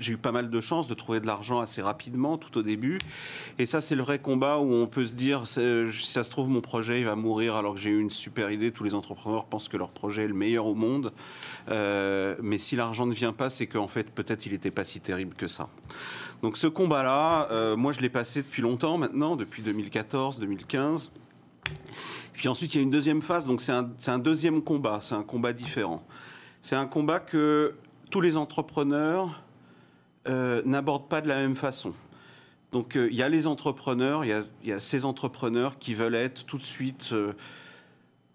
eu 0.09 0.17
pas 0.17 0.33
mal 0.33 0.49
de 0.49 0.61
chances 0.61 0.87
de 0.87 0.93
trouver 0.95 1.21
de 1.21 1.25
l'argent 1.27 1.61
assez 1.61 1.81
rapidement, 1.81 2.37
tout 2.37 2.57
au 2.57 2.61
début. 2.61 2.99
Et 3.57 3.65
ça, 3.65 3.79
c'est 3.79 3.95
le 3.95 4.03
vrai 4.03 4.19
combat 4.19 4.57
où 4.57 4.73
on 4.73 4.85
peut 4.85 5.05
se 5.05 5.15
dire, 5.15 5.47
c'est- 5.47 5.89
si 5.93 6.11
ça 6.11 6.25
se 6.25 6.29
trouve, 6.29 6.49
mon 6.49 6.59
projet, 6.59 6.99
il 6.99 7.05
va 7.05 7.15
mourir 7.15 7.55
alors 7.55 7.75
que 7.75 7.79
j'ai 7.79 7.91
eu 7.91 7.99
une 8.01 8.09
super 8.09 8.51
idée. 8.51 8.71
Tous 8.71 8.83
les 8.83 8.95
entrepreneurs 8.95 9.45
pensent 9.45 9.69
que 9.69 9.77
leur 9.77 9.91
projet 9.91 10.25
est 10.25 10.27
le 10.27 10.33
meilleur 10.33 10.65
au 10.65 10.75
monde. 10.75 11.13
Euh, 11.69 12.35
mais 12.41 12.57
si 12.57 12.75
l'argent 12.75 13.05
ne 13.05 13.13
vient 13.13 13.31
pas, 13.33 13.49
c'est 13.49 13.67
qu'en 13.67 13.87
fait, 13.87 14.11
peut-être, 14.11 14.45
il 14.45 14.51
n'était 14.51 14.71
pas 14.71 14.83
si 14.83 14.99
terrible 14.99 15.35
que 15.35 15.47
ça. 15.47 15.69
Donc, 16.41 16.57
ce 16.57 16.67
combat-là, 16.67 17.47
euh, 17.51 17.77
moi, 17.77 17.93
je 17.93 18.01
l'ai 18.01 18.09
passé 18.09 18.41
depuis 18.41 18.61
longtemps 18.61 18.97
maintenant, 18.97 19.37
depuis 19.37 19.61
2014, 19.61 20.37
2015. 20.37 21.09
Puis 22.33 22.47
ensuite, 22.47 22.73
il 22.73 22.77
y 22.77 22.79
a 22.79 22.83
une 22.83 22.91
deuxième 22.91 23.21
phase, 23.21 23.45
donc 23.45 23.61
c'est 23.61 23.71
un, 23.71 24.19
deuxième 24.19 24.61
combat, 24.61 24.99
c'est 25.01 25.15
un 25.15 25.23
combat 25.23 25.53
différent. 25.53 26.05
C'est 26.61 26.75
un 26.75 26.87
combat 26.87 27.19
que 27.19 27.75
tous 28.09 28.21
les 28.21 28.37
entrepreneurs 28.37 29.41
euh, 30.27 30.61
n'abordent 30.65 31.07
pas 31.07 31.21
de 31.21 31.27
la 31.27 31.37
même 31.37 31.55
façon. 31.55 31.93
Donc 32.71 32.97
euh, 32.97 33.07
il 33.11 33.15
y 33.15 33.23
a 33.23 33.29
les 33.29 33.45
entrepreneurs, 33.45 34.25
il 34.25 34.29
y 34.29 34.33
a, 34.33 34.41
il 34.63 34.69
y 34.69 34.71
a 34.71 34.79
ces 34.79 35.05
entrepreneurs 35.05 35.77
qui 35.77 35.93
veulent 35.93 36.15
être 36.15 36.45
tout 36.45 36.57
de 36.57 36.63
suite, 36.63 37.11
euh, 37.13 37.33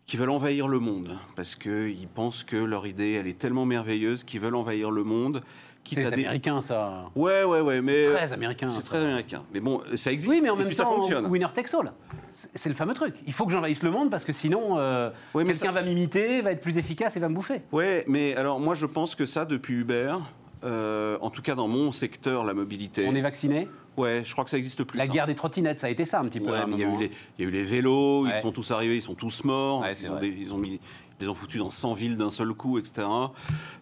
qui 0.06 0.16
veulent 0.16 0.30
envahir 0.30 0.68
le 0.68 0.78
monde, 0.78 1.18
parce 1.34 1.56
qu'ils 1.56 2.08
pensent 2.08 2.44
que 2.44 2.56
leur 2.56 2.86
idée, 2.86 3.12
elle 3.12 3.26
est 3.26 3.38
tellement 3.38 3.66
merveilleuse 3.66 4.24
qu'ils 4.24 4.40
veulent 4.40 4.54
envahir 4.54 4.90
le 4.90 5.04
monde. 5.04 5.42
Quitte 5.88 5.98
C'est 6.00 6.06
à 6.06 6.10
des- 6.10 6.22
américain, 6.24 6.60
ça. 6.60 7.04
Ouais, 7.16 7.44
ouais, 7.44 7.60
ouais, 7.60 7.80
mais... 7.80 8.06
Très 8.12 8.32
américain. 8.32 8.68
C'est 8.68 8.76
ça. 8.76 8.82
très 8.82 8.98
américain. 8.98 9.42
Mais 9.52 9.60
bon, 9.60 9.80
ça 9.96 10.12
existe. 10.12 10.30
Oui, 10.30 10.40
mais 10.42 10.50
en 10.50 10.56
même 10.56 10.66
puis 10.66 10.74
ça 10.76 10.84
temps, 10.84 10.96
fonctionne. 10.96 11.26
winner 11.26 11.46
takes 11.54 11.72
all. 11.74 11.92
C'est 12.32 12.50
c'est 12.54 12.68
le 12.68 12.74
fameux 12.74 12.94
truc. 12.94 13.14
Il 13.26 13.32
faut 13.32 13.46
que 13.46 13.52
j'envahisse 13.52 13.82
le 13.82 13.90
monde 13.90 14.10
parce 14.10 14.24
que 14.24 14.32
sinon, 14.32 14.78
euh, 14.78 15.10
Oui, 15.34 15.44
mais 15.44 15.52
quelqu'un 15.52 15.66
ça- 15.66 15.72
va 15.72 15.82
m'imiter, 15.82 16.40
va 16.42 16.52
être 16.52 16.60
plus 16.60 16.78
efficace 16.78 17.16
et 17.16 17.20
va 17.20 17.28
me 17.28 17.34
bouffer. 17.34 17.62
Ouais, 17.72 18.04
mais 18.06 18.36
alors 18.36 18.60
moi 18.60 18.74
je 18.74 18.86
pense 18.86 19.14
que 19.14 19.24
ça 19.24 19.44
depuis 19.44 19.74
Uber, 19.74 20.14
euh, 20.64 21.18
en 21.20 21.30
tout 21.30 21.42
cas 21.42 21.54
dans 21.54 21.68
mon 21.68 21.92
secteur, 21.92 22.44
la 22.44 22.54
mobilité. 22.54 23.06
On 23.08 23.14
est 23.14 23.20
vacciné? 23.20 23.68
Ouais, 23.96 24.22
je 24.24 24.30
crois 24.32 24.44
que 24.44 24.50
ça 24.50 24.58
existe 24.58 24.84
plus. 24.84 24.96
La 24.98 25.06
ça. 25.06 25.12
guerre 25.12 25.26
des 25.26 25.34
trottinettes, 25.34 25.80
ça 25.80 25.88
a 25.88 25.90
été 25.90 26.04
ça 26.04 26.20
un 26.20 26.26
petit 26.26 26.38
peu. 26.38 26.52
Ouais, 26.52 26.58
à 26.58 26.62
un 26.62 26.66
mais 26.66 26.74
il 26.74 26.78
y, 26.78 26.82
a 26.82 26.86
eu 26.86 26.88
moment, 26.90 27.00
les, 27.00 27.06
hein. 27.06 27.10
il 27.38 27.42
y 27.42 27.46
a 27.46 27.50
eu 27.50 27.52
les 27.52 27.64
vélos, 27.64 28.24
Ouais. 28.24 28.30
ils 28.36 28.40
sont 28.42 28.52
tous 28.52 28.70
arrivés, 28.70 28.94
ils 28.96 29.02
sont 29.02 29.14
tous 29.14 29.42
morts, 29.42 29.80
Ouais, 29.80 29.94
c'est 29.94 30.04
ils, 30.04 30.10
ont 30.10 30.14
vrai. 30.14 30.20
des- 30.20 30.36
ils 30.40 30.52
ont 30.54 30.58
mis, 30.58 30.78
les 31.20 31.28
ont 31.28 31.34
foutus 31.34 31.60
dans 31.60 31.70
100 31.70 31.94
villes 31.94 32.16
d'un 32.16 32.30
seul 32.30 32.52
coup, 32.54 32.78
etc. 32.78 33.06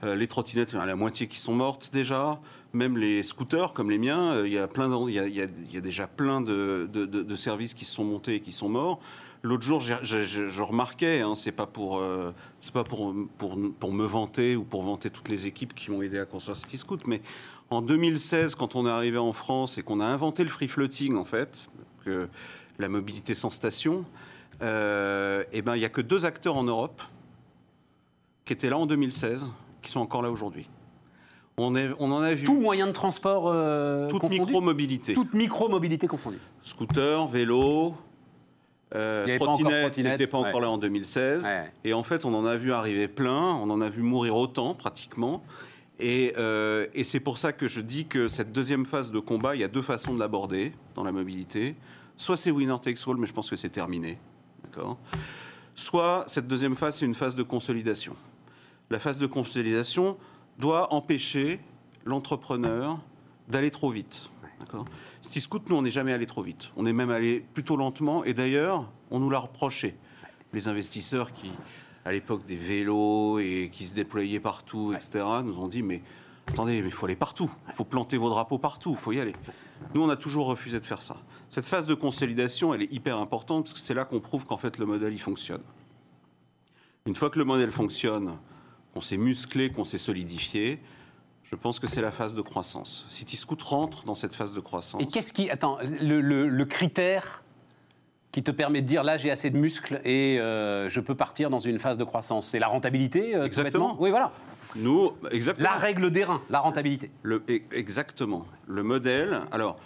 Euh, 0.05 0.15
les 0.15 0.27
trottinettes, 0.27 0.73
y 0.73 0.77
la 0.77 0.97
moitié 0.97 1.27
qui 1.27 1.39
sont 1.39 1.55
mortes 1.55 1.91
déjà. 1.93 2.41
Même 2.73 2.99
les 2.99 3.23
scooters 3.23 3.73
comme 3.73 3.91
les 3.91 3.99
miens, 3.99 4.45
il 4.45 4.53
y 4.53 4.59
a 4.59 4.69
y 5.09 5.13
y 5.13 5.77
y 5.77 5.81
déjà 5.81 6.07
plein 6.07 6.41
de, 6.41 7.37
services 7.37 7.75
qui 7.75 7.85
se 7.85 7.95
sont 7.95 8.05
montés 8.05 8.37
et 8.37 8.41
qui 8.41 8.53
sont 8.53 8.69
morts. 8.69 9.01
L'autre 9.43 9.63
jour, 9.63 9.81
je, 9.81 10.61
remarquais, 10.61 11.21
hein, 11.21 11.35
c'est 11.37 11.53
pas 11.53 11.67
pour, 11.67 11.99
euh, 11.99 12.33
pour, 12.89 13.93
me 13.93 14.05
vanter 14.05 14.57
ou 14.57 14.65
pour 14.65 14.83
vanter 14.83 15.09
toutes 15.09 15.29
les 15.29 15.47
équipes 15.47 15.75
qui 15.75 15.91
m'ont 15.91 16.03
aidé 16.03 16.19
à 16.19 16.25
construire 16.25 16.57
City 16.57 16.77
Scoot, 16.77 17.07
mais 17.07 17.23
en 17.71 17.83
2016, 17.83 18.55
quand 18.55 18.75
on 18.75 18.87
est 18.87 18.91
arrivé 18.91 19.19
en 19.19 19.33
France 19.33 19.79
et 19.79 19.83
qu'on 19.83 20.01
a 20.01 20.05
inventé 20.05 20.43
le 20.43 20.51
free 20.51 20.69
floating, 20.69 21.17
en 21.17 21.25
fait, 21.25 21.69
la 22.79 22.89
mobilité 22.89 23.35
sans 23.35 23.51
station, 23.51 24.05
euh, 24.63 25.45
eh 25.53 25.63
ben, 25.63 25.77
il 25.77 25.81
n'y 25.81 25.85
a 25.85 25.91
que 25.91 26.01
deux 26.01 26.25
acteurs 26.25 26.57
en 26.57 26.65
Europe 26.65 27.03
qui 28.47 28.53
étaient 28.55 28.71
là 28.71 28.79
en 28.79 28.87
2016, 28.87 29.53
qui 29.83 29.91
sont 29.91 30.01
encore 30.01 30.23
là 30.23 30.31
aujourd'hui. 30.31 30.69
On, 31.59 31.75
est- 31.75 31.91
on 31.99 32.11
en 32.13 32.23
a 32.23 32.33
vu 32.33 32.45
Tout 32.45 32.59
moyen 32.59 32.87
de 32.87 32.93
transport 32.93 33.45
euh, 33.49 34.09
toute 34.09 34.23
micro-mobilité. 34.25 35.15
Toute 35.15 35.35
micro-mobilité 35.35 36.07
confondue. 36.07 36.39
Scooter, 36.63 37.27
vélo, 37.27 37.95
euh, 38.95 39.25
y 39.27 39.31
avait 39.31 39.39
pas 39.39 39.47
encore 39.47 39.59
trottinette, 39.59 39.83
trottinette, 39.87 40.13
n'était 40.13 40.27
pas 40.31 40.39
encore 40.39 40.55
ouais. 40.55 40.61
là 40.61 40.71
en 40.71 40.79
2016. 40.79 41.45
Ouais. 41.45 41.73
Et 41.85 41.93
en 41.93 42.03
fait, 42.03 42.25
on 42.25 42.35
en 42.35 42.45
a 42.45 42.57
vu 42.57 42.73
arriver 42.73 43.09
plein, 43.09 43.55
on 43.55 43.69
en 43.71 43.81
a 43.81 43.89
vu 43.89 44.03
mourir 44.03 44.37
autant 44.37 44.75
pratiquement. 44.75 45.43
Et, 45.99 46.35
euh, 46.37 46.87
et 46.95 47.05
c'est 47.05 47.21
pour 47.21 47.39
ça 47.39 47.53
que 47.53 47.69
je 47.69 47.81
dis 47.81 48.05
que 48.07 48.29
cette 48.29 48.53
deuxième 48.53 48.85
phase 48.85 49.11
de 49.11 49.19
combat, 49.19 49.55
il 49.57 49.63
y 49.63 49.65
a 49.65 49.69
deux 49.69 49.83
façons 49.83 50.15
de 50.15 50.21
l'aborder 50.21 50.73
dans 50.95 51.05
la 51.05 51.13
mobilité. 51.13 51.75
Soit 52.19 52.37
c'est 52.37 52.51
winner 52.51 52.77
takes 52.81 52.99
all, 53.09 53.17
mais 53.17 53.27
je 53.27 53.33
pense 53.33 53.49
que 53.49 53.57
c'est 53.57 53.71
terminé. 53.71 54.19
D'accord? 54.63 54.99
Soit 55.75 56.25
cette 56.27 56.47
deuxième 56.47 56.77
phase, 56.77 56.97
c'est 56.99 57.07
une 57.07 57.15
phase 57.15 57.35
de 57.35 57.43
consolidation. 57.43 58.15
La 58.91 58.99
phase 58.99 59.19
de 59.19 59.27
consolidation 59.27 60.17
doit 60.59 60.95
empêcher 60.95 61.61
l'entrepreneur 62.05 63.01
d'aller 63.49 63.71
trop 63.71 63.91
vite. 63.91 64.31
D'accord? 64.61 64.87
City 65.21 65.41
Scoot, 65.41 65.69
nous, 65.69 65.77
on 65.77 65.83
n'est 65.83 65.91
jamais 65.91 66.13
allé 66.13 66.27
trop 66.27 66.43
vite. 66.43 66.71
On 66.77 66.87
est 66.87 66.93
même 66.93 67.11
allé 67.11 67.41
plutôt 67.41 67.77
lentement. 67.77 68.25
Et 68.25 68.33
d'ailleurs, 68.33 68.91
on 69.11 69.19
nous 69.19 69.31
l'a 69.31 69.39
reproché. 69.39 69.97
Les 70.53 70.69
investisseurs 70.69 71.33
qui, 71.33 71.51
à 72.05 72.13
l'époque 72.13 72.45
des 72.45 72.57
vélos 72.57 73.39
et 73.41 73.71
qui 73.73 73.87
se 73.87 73.95
déployaient 73.95 74.41
partout, 74.41 74.95
etc., 74.95 75.25
nous 75.45 75.59
ont 75.59 75.69
dit 75.69 75.83
mais 75.83 76.03
attendez, 76.47 76.81
mais 76.81 76.89
il 76.89 76.93
faut 76.93 77.07
aller 77.07 77.17
partout. 77.17 77.51
Il 77.69 77.75
faut 77.75 77.85
planter 77.85 78.17
vos 78.17 78.31
drapeaux 78.31 78.59
partout. 78.59 78.93
Il 78.93 78.99
faut 78.99 79.13
y 79.13 79.21
aller. 79.21 79.35
Nous, 79.95 80.03
on 80.03 80.09
a 80.09 80.17
toujours 80.17 80.47
refusé 80.47 80.81
de 80.81 80.87
faire 80.87 81.03
ça. 81.03 81.17
Cette 81.51 81.67
phase 81.67 81.87
de 81.87 81.95
consolidation, 81.95 82.73
elle 82.73 82.83
est 82.83 82.93
hyper 82.93 83.19
importante 83.19 83.65
parce 83.65 83.81
que 83.81 83.85
c'est 83.87 83.95
là 83.95 84.05
qu'on 84.05 84.21
prouve 84.21 84.45
qu'en 84.45 84.57
fait 84.57 84.79
le 84.79 84.87
modèle 84.87 85.13
il 85.13 85.21
fonctionne. 85.21 85.63
Une 87.07 87.15
fois 87.15 87.31
que 87.31 87.39
le 87.39 87.45
modèle 87.45 87.71
fonctionne, 87.71 88.37
qu'on 88.97 89.03
s'est 89.03 89.19
musclé, 89.19 89.69
qu'on 89.71 89.85
s'est 89.85 89.99
solidifié, 89.99 90.79
je 91.45 91.55
pense 91.55 91.79
que 91.81 91.87
c'est 91.87 92.01
la 92.01 92.11
phase 92.13 92.35
de 92.35 92.41
croissance. 92.41 93.05
City 93.11 93.37
Scoot 93.37 93.61
rentre 93.61 94.05
dans 94.05 94.15
cette 94.15 94.35
phase 94.35 94.55
de 94.55 94.61
croissance. 94.61 95.03
Et 95.03 95.07
qu'est-ce 95.07 95.35
qui. 95.35 95.51
Attends, 95.51 95.77
le, 96.01 96.23
le- 96.23 96.49
le 96.49 96.65
critère 96.65 97.43
qui 98.33 98.43
te 98.43 98.51
permet 98.51 98.81
de 98.81 98.87
dire 98.87 99.05
là 99.05 99.19
j'ai 99.19 99.31
assez 99.31 99.51
de 99.51 99.59
muscles 99.59 100.01
et 100.05 100.41
euh, 100.41 100.89
je 100.89 101.01
peux 101.01 101.15
partir 101.15 101.51
dans 101.51 101.59
une 101.61 101.79
phase 101.79 101.99
de 101.99 102.05
croissance? 102.05 102.47
C'est 102.49 102.59
la 102.59 102.69
rentabilité 102.69 103.37
euh, 103.37 103.45
Exactement. 103.45 103.99
Oui, 104.01 104.09
voilà. 104.09 104.33
Nous, 104.77 105.13
exactement. 105.31 105.69
La 105.69 105.77
règle 105.77 106.11
des 106.11 106.25
reins, 106.25 106.41
la 106.49 106.61
rentabilité. 106.61 107.11
Le- 107.23 107.45
e- 107.51 107.61
exactement. 107.73 108.47
Le 108.67 108.83
modèle. 108.83 109.43
Alors, 109.53 109.77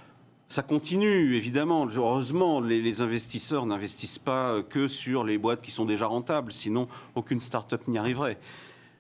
ça 0.47 0.63
continue, 0.63 1.35
évidemment. 1.35 1.85
Heureusement, 1.93 2.61
les, 2.61 2.81
les 2.81 3.01
investisseurs 3.03 3.67
n'investissent 3.67 4.19
pas 4.21 4.53
euh, 4.53 4.63
que 4.63 4.87
sur 4.87 5.25
les 5.25 5.37
boîtes 5.37 5.63
qui 5.63 5.73
sont 5.73 5.85
déjà 5.85 6.07
rentables. 6.07 6.53
Sinon, 6.53 6.87
aucune 7.17 7.41
start-up 7.41 7.83
n'y 7.89 7.99
arriverait. 7.99 8.39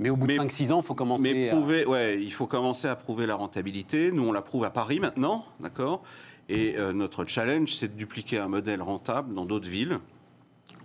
Mais 0.01 0.11
au 0.11 0.16
bout 0.16 0.26
de 0.26 0.32
5-6 0.32 0.72
ans, 0.72 0.80
il 0.82 0.86
faut 0.86 0.94
commencer 0.94 1.22
Mais 1.32 1.48
à- 1.51 1.53
prouver, 1.53 1.84
ouais, 1.86 2.20
il 2.22 2.32
faut 2.32 2.46
commencer 2.46 2.88
à 2.88 2.96
prouver 2.96 3.26
la 3.26 3.34
rentabilité. 3.36 4.11
Nous, 4.12 4.22
on 4.26 4.32
la 4.32 4.42
prouve 4.42 4.64
à 4.64 4.70
Paris 4.70 4.98
maintenant, 5.01 5.44
d'accord? 5.61 6.03
Et 6.48 6.76
euh, 6.78 6.92
notre 6.92 7.24
challenge, 7.24 7.74
c'est 7.74 7.88
de 7.88 7.96
dupliquer 7.96 8.38
un 8.38 8.48
modèle 8.48 8.82
rentable 8.82 9.34
dans 9.34 9.44
d'autres 9.44 9.68
villes 9.68 9.98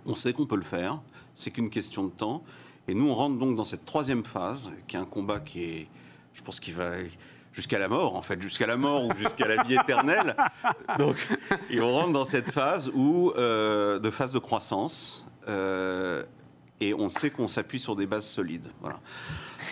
On 0.06 0.14
sait 0.14 0.32
qu'on 0.32 0.46
peut 0.46 0.56
le 0.56 0.62
faire, 0.62 1.00
c'est 1.34 1.50
qu'une 1.50 1.70
question 1.70 2.04
de 2.04 2.10
temps. 2.10 2.44
Et 2.88 2.94
nous, 2.94 3.08
on 3.08 3.14
rentre 3.14 3.36
donc 3.38 3.56
dans 3.56 3.64
cette 3.64 3.84
troisième 3.84 4.24
phase, 4.24 4.70
qui 4.86 4.94
est 4.96 4.98
un 5.00 5.04
combat 5.04 5.40
qui 5.40 5.64
est, 5.64 5.88
je 6.34 6.42
pense, 6.42 6.60
qui 6.60 6.70
va 6.70 6.92
jusqu'à 7.52 7.78
la 7.80 7.88
mort, 7.88 8.14
en 8.14 8.22
fait, 8.22 8.40
jusqu'à 8.40 8.66
la 8.68 8.76
mort 8.76 9.06
ou 9.06 9.14
jusqu'à 9.16 9.48
la 9.48 9.62
vie 9.64 9.74
éternelle. 9.74 10.36
Donc, 10.98 11.16
et 11.70 11.80
on 11.80 11.90
rentre 11.92 12.12
dans 12.12 12.24
cette 12.26 12.50
phase 12.52 12.90
où, 12.94 13.32
euh, 13.36 13.98
de 13.98 14.10
phase 14.10 14.30
de 14.30 14.38
croissance. 14.38 15.26
euh, 15.48 16.22
et 16.80 16.92
on 16.94 17.08
sait 17.08 17.30
qu'on 17.30 17.48
s'appuie 17.48 17.80
sur 17.80 17.96
des 17.96 18.06
bases 18.06 18.26
solides. 18.26 18.68
Voilà. 18.80 19.00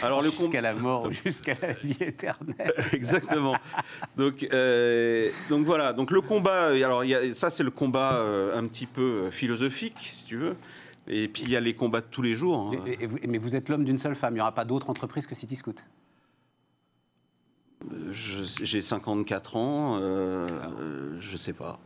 Alors 0.03 0.23
le 0.23 0.31
Jusqu'à 0.31 0.61
la 0.61 0.75
mort 0.75 1.03
ou 1.09 1.13
jusqu'à 1.13 1.55
la 1.61 1.73
vie 1.73 1.97
éternelle. 2.01 2.73
Exactement. 2.93 3.57
Donc, 4.17 4.47
euh, 4.53 5.31
donc 5.51 5.67
voilà. 5.67 5.93
Donc 5.93 6.11
le 6.11 6.21
combat. 6.21 6.69
Alors 6.69 7.05
il 7.05 7.11
y 7.11 7.15
a- 7.15 7.35
ça 7.35 7.51
c'est 7.51 7.63
le 7.63 7.71
combat 7.71 8.15
euh, 8.17 8.59
un 8.59 8.67
petit 8.67 8.87
peu 8.87 9.31
philosophique, 9.31 9.99
si 10.01 10.25
tu 10.25 10.37
veux. 10.37 10.57
Et 11.07 11.29
puis 11.29 11.43
il 11.43 11.51
y 11.51 11.57
a 11.57 11.61
les 11.61 11.75
combats 11.75 12.01
de 12.01 12.07
tous 12.11 12.23
les 12.23 12.35
jours. 12.35 12.73
hein. 12.75 12.79
Mais 13.29 13.37
vous 13.39 13.55
êtes 13.55 13.69
l'homme 13.69 13.85
d'une 13.85 13.99
seule 13.99 14.17
femme. 14.17 14.33
Il 14.33 14.37
n'y 14.37 14.41
aura 14.41 14.53
pas 14.55 14.65
d'autre 14.65 14.89
entreprise 14.89 15.27
que 15.27 15.35
City 15.35 15.57
Scoot. 15.57 15.85
J'ai 18.11 18.81
54 18.81 19.57
ans. 19.57 19.99
euh, 20.01 20.49
euh, 20.81 21.17
je 21.21 21.37
sais 21.37 21.53
pas. 21.53 21.79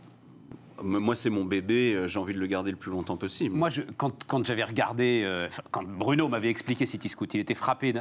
Moi 0.83 1.17
c'est 1.17 1.31
mon 1.31 1.45
bébé. 1.45 1.95
euh, 1.95 2.09
J'ai 2.09 2.19
envie 2.19 2.35
de 2.35 2.39
le 2.41 2.47
garder 2.47 2.71
le 2.71 2.77
plus 2.77 2.91
longtemps 2.91 3.17
possible. 3.17 3.55
Moi, 3.57 3.69
je- 3.71 3.83
quand, 3.97 4.25
quand 4.27 4.45
j'avais 4.47 4.65
regardé, 4.65 5.23
euh, 5.25 5.49
quand 5.71 5.85
Bruno 5.85 6.29
m'avait 6.29 6.51
expliqué 6.51 6.87
City 6.87 7.09
Scoot, 7.09 7.35
il 7.35 7.41
était 7.41 7.55
frappé 7.55 7.93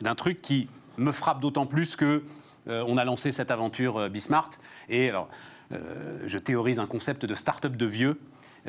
d'un- 0.00 0.14
truc 0.14 0.40
qui 0.40 0.68
me 0.96 1.12
frappe 1.12 1.40
d'autant 1.40 1.66
plus 1.66 1.96
que 1.96 2.22
euh, 2.68 2.84
on 2.86 2.96
a 2.96 3.04
lancé 3.04 3.32
cette 3.32 3.50
aventure 3.50 3.96
euh, 3.98 4.08
Bismart. 4.08 4.50
Et 4.88 5.08
alors, 5.08 5.28
je 6.26 6.38
théorise 6.38 6.78
un 6.78 6.86
concept 6.86 7.24
de 7.26 7.34
start-up 7.34 7.74
de 7.74 7.86
vieux 7.86 8.20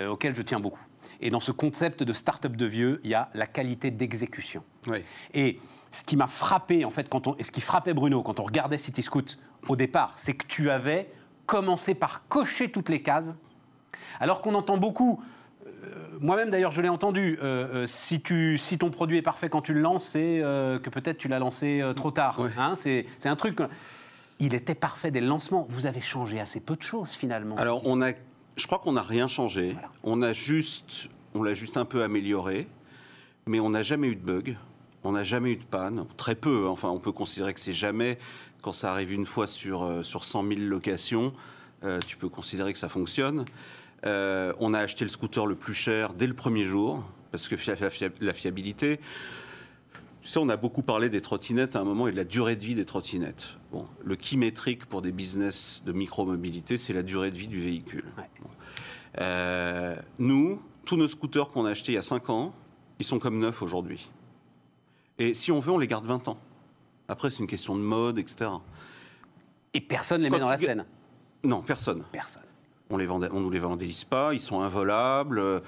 auquel 0.09 0.35
je 0.35 0.41
tiens 0.41 0.59
beaucoup. 0.59 0.81
Et 1.21 1.29
dans 1.29 1.39
ce 1.39 1.51
concept 1.51 2.01
de 2.03 2.13
start-up 2.13 2.55
de 2.55 2.65
vieux, 2.65 2.99
il 3.03 3.11
y 3.11 3.13
a 3.13 3.29
la 3.35 3.45
qualité 3.47 3.91
d'exécution. 3.91 4.63
Oui. 4.87 5.03
Et 5.35 5.59
ce 5.91 6.03
qui 6.03 6.15
m'a 6.17 6.25
frappé, 6.27 6.83
en 6.83 6.89
fait, 6.89 7.07
quand 7.07 7.27
on, 7.27 7.35
et 7.35 7.43
ce 7.43 7.51
qui 7.51 7.61
frappait 7.61 7.93
Bruno 7.93 8.23
quand 8.23 8.39
on 8.39 8.43
regardait 8.43 8.77
City 8.79 9.03
Scoot 9.03 9.37
au 9.67 9.75
départ, 9.75 10.13
c'est 10.15 10.33
que 10.33 10.47
tu 10.47 10.69
avais 10.71 11.09
commencé 11.45 11.93
par 11.93 12.27
cocher 12.27 12.71
toutes 12.71 12.89
les 12.89 13.01
cases, 13.01 13.35
alors 14.19 14.41
qu'on 14.41 14.55
entend 14.55 14.77
beaucoup. 14.77 15.21
euh, 15.65 16.17
Moi-même, 16.19 16.49
d'ailleurs, 16.49 16.71
je 16.71 16.81
l'ai 16.81 16.89
entendu. 16.89 17.37
euh, 17.41 17.83
euh, 17.83 17.87
si, 17.87 18.21
tu, 18.21 18.57
si 18.57 18.77
ton 18.77 18.89
produit 18.89 19.17
est 19.17 19.21
parfait 19.21 19.49
quand 19.49 19.61
tu 19.61 19.73
le 19.73 19.81
lances, 19.81 20.05
c'est 20.05 20.41
euh, 20.41 20.79
que 20.79 20.89
peut-être 20.89 21.17
tu 21.17 21.27
l'as 21.27 21.39
lancé 21.39 21.81
euh, 21.81 21.93
trop 21.93 22.11
tard. 22.11 22.39
Ouais. 22.39 22.49
Hein, 22.57 22.75
c'est 22.75 23.05
un 23.25 23.35
truc. 23.35 23.59
Il 24.39 24.53
était 24.53 24.75
parfait 24.75 25.11
dès 25.11 25.21
le 25.21 25.27
lancement. 25.27 25.65
Vous 25.69 25.85
avez 25.85 26.01
changé 26.01 26.39
assez 26.39 26.59
peu 26.59 26.75
de 26.75 26.81
choses 26.83 27.11
finalement. 27.11 27.55
Alors 27.55 27.81
on 27.85 28.01
a, 28.01 28.11
je 28.57 28.65
crois 28.67 28.79
qu'on 28.79 28.93
n'a 28.93 29.01
rien 29.01 29.27
changé. 29.27 29.75
On 30.03 30.21
a 30.21 30.33
juste, 30.33 31.07
on 31.33 31.43
l'a 31.43 31.53
juste 31.53 31.77
un 31.77 31.85
peu 31.85 32.03
amélioré, 32.03 32.67
mais 33.45 33.59
on 33.61 33.69
n'a 33.69 33.83
jamais 33.83 34.07
eu 34.07 34.15
de 34.15 34.25
bug. 34.25 34.57
On 35.07 35.11
n'a 35.11 35.23
jamais 35.23 35.51
eu 35.51 35.55
de 35.57 35.63
panne, 35.63 36.05
très 36.17 36.33
peu. 36.35 36.65
hein. 36.65 36.69
Enfin, 36.71 36.89
on 36.89 36.97
peut 36.99 37.11
considérer 37.11 37.53
que 37.53 37.59
c'est 37.59 37.73
jamais. 37.75 38.17
Quand 38.65 38.71
ça 38.71 38.91
arrive 38.91 39.11
une 39.13 39.27
fois 39.27 39.45
sur 39.45 39.83
euh, 39.83 40.01
sur 40.01 40.23
100 40.23 40.47
000 40.47 40.61
locations, 40.61 41.33
euh, 41.83 41.99
tu 42.07 42.17
peux 42.17 42.29
considérer 42.29 42.73
que 42.73 42.79
ça 42.79 42.89
fonctionne. 42.89 43.45
Euh, 44.07 44.53
on 44.59 44.73
a 44.73 44.79
acheté 44.79 45.05
le 45.05 45.09
scooter 45.11 45.45
le 45.45 45.53
plus 45.53 45.75
cher 45.75 46.15
dès 46.15 46.25
le 46.25 46.33
premier 46.33 46.63
jour 46.63 47.03
parce 47.29 47.47
que 47.47 47.53
la, 47.79 47.91
fia- 47.91 48.09
la 48.19 48.33
fiabilité. 48.33 48.99
Tu 50.23 50.29
sais, 50.29 50.39
on 50.39 50.49
a 50.49 50.57
beaucoup 50.57 50.81
parlé 50.81 51.11
des 51.11 51.21
trottinettes 51.21 51.75
à 51.75 51.81
un 51.81 51.83
moment 51.83 52.07
et 52.07 52.11
de 52.11 52.15
la 52.17 52.23
durée 52.23 52.55
de 52.55 52.63
vie 52.63 52.73
des 52.73 52.85
trottinettes. 52.85 53.49
Bon, 53.71 53.85
le 54.03 54.15
key 54.15 54.35
métrique 54.35 54.87
pour 54.87 55.03
des 55.03 55.11
business 55.11 55.83
de 55.85 55.91
micromobilité, 55.91 56.79
c'est 56.79 56.93
la 56.93 57.03
durée 57.03 57.29
de 57.29 57.37
vie 57.37 57.47
du 57.47 57.61
véhicule. 57.61 58.05
Ouais. 58.17 58.27
Bon. 58.41 58.49
Euh, 59.21 59.95
nous, 60.17 60.59
tous 60.85 60.97
nos 60.97 61.07
scooters 61.07 61.49
qu'on 61.49 61.65
a 61.65 61.69
achetés 61.69 61.91
il 61.91 61.95
y 61.95 61.99
a 61.99 62.01
5 62.01 62.31
ans, 62.31 62.55
ils 62.97 63.05
sont 63.05 63.19
comme 63.19 63.37
neufs 63.37 63.61
aujourd'hui. 63.61 64.09
Et 65.19 65.35
si 65.35 65.51
on 65.51 65.59
veut, 65.59 65.71
on 65.71 65.77
les 65.77 65.85
garde 65.85 66.07
20 66.07 66.29
ans. 66.29 66.39
Après, 67.07 67.29
c'est 67.29 67.39
une 67.39 67.47
question 67.47 67.75
de 67.75 67.81
mode, 67.81 68.17
etc. 68.17 68.49
Et 69.73 69.81
personne 69.81 70.19
ne 70.19 70.25
les 70.25 70.29
met 70.29 70.39
dans 70.39 70.49
la 70.49 70.57
ga- 70.57 70.67
scène? 70.67 70.85
Non, 71.43 71.61
personne. 71.61 72.03
Personne. 72.11 72.41
On 72.89 72.97
les 72.97 73.05
vend, 73.05 73.19
on 73.31 73.39
nous 73.39 73.49
les 73.49 73.59
vandalise 73.59 74.03
pas, 74.03 74.33
ils 74.33 74.39
sont 74.39 74.61
involables. 74.61 75.61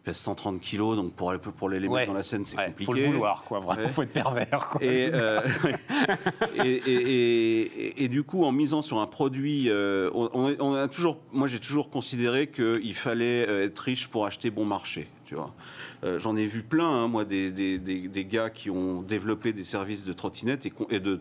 Ils 0.00 0.04
pèsent 0.04 0.16
130 0.16 0.60
kilos, 0.62 0.96
donc 0.96 1.12
pour, 1.12 1.30
pour 1.38 1.68
les, 1.68 1.78
les 1.78 1.86
Ouais. 1.86 2.00
mettre 2.00 2.12
dans 2.12 2.16
la 2.18 2.22
scène, 2.24 2.46
c'est 2.46 2.56
Ouais, 2.56 2.66
compliqué. 2.68 2.86
faut 2.86 2.92
le 2.94 3.04
vouloir, 3.06 3.44
quoi. 3.44 3.60
Vraiment, 3.60 3.82
Ouais. 3.82 3.88
faut 3.90 4.00
être 4.02 4.12
pervers, 4.14 4.68
quoi. 4.70 4.82
Et, 4.82 5.10
euh, 5.12 5.40
et, 6.64 6.68
et- 6.70 7.60
et- 7.86 8.04
et 8.04 8.08
du 8.08 8.22
coup, 8.22 8.44
en 8.44 8.52
misant 8.52 8.80
sur 8.82 8.98
un 9.00 9.06
produit, 9.06 9.68
euh, 9.68 10.10
on, 10.14 10.56
on 10.58 10.74
a- 10.74 10.88
toujours, 10.88 11.18
moi 11.32 11.46
j'ai 11.48 11.58
toujours 11.58 11.90
considéré 11.90 12.48
qu'il 12.48 12.94
fallait 12.94 13.46
euh, 13.48 13.66
être 13.66 13.78
riche 13.80 14.08
pour 14.08 14.24
acheter 14.26 14.50
bon 14.50 14.64
marché. 14.64 15.08
Tu 15.26 15.34
vois, 15.34 15.54
Euh, 16.02 16.18
j'en 16.18 16.34
ai 16.34 16.46
vu 16.46 16.62
plein, 16.62 16.88
hein, 16.88 17.08
moi, 17.08 17.26
des, 17.26 17.52
des- 17.52 17.78
des- 17.78 18.08
des 18.08 18.24
gars 18.24 18.48
qui 18.48 18.70
ont 18.70 19.02
développé 19.02 19.52
des 19.52 19.64
services 19.64 20.04
de 20.04 20.12
trottinettes 20.14 20.66
et, 20.90 20.98
de 21.00 21.20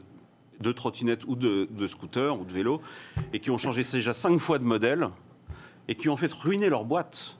de 0.62 0.72
trottinettes 0.74 1.24
ou 1.26 1.36
de, 1.36 1.68
de 1.72 1.88
scooters 1.88 2.38
ou 2.40 2.44
de 2.44 2.52
vélos 2.54 2.82
et 3.32 3.40
qui 3.40 3.50
ont 3.50 3.58
changé 3.58 3.82
déjà 3.94 4.14
cinq 4.14 4.38
fois 4.40 4.58
de 4.60 4.66
modèle 4.66 5.08
et 5.88 5.96
qui 5.96 6.10
ont 6.10 6.14
en 6.14 6.18
fait 6.18 6.32
ruiné 6.34 6.68
leur 6.70 6.84
boîte 6.84 7.38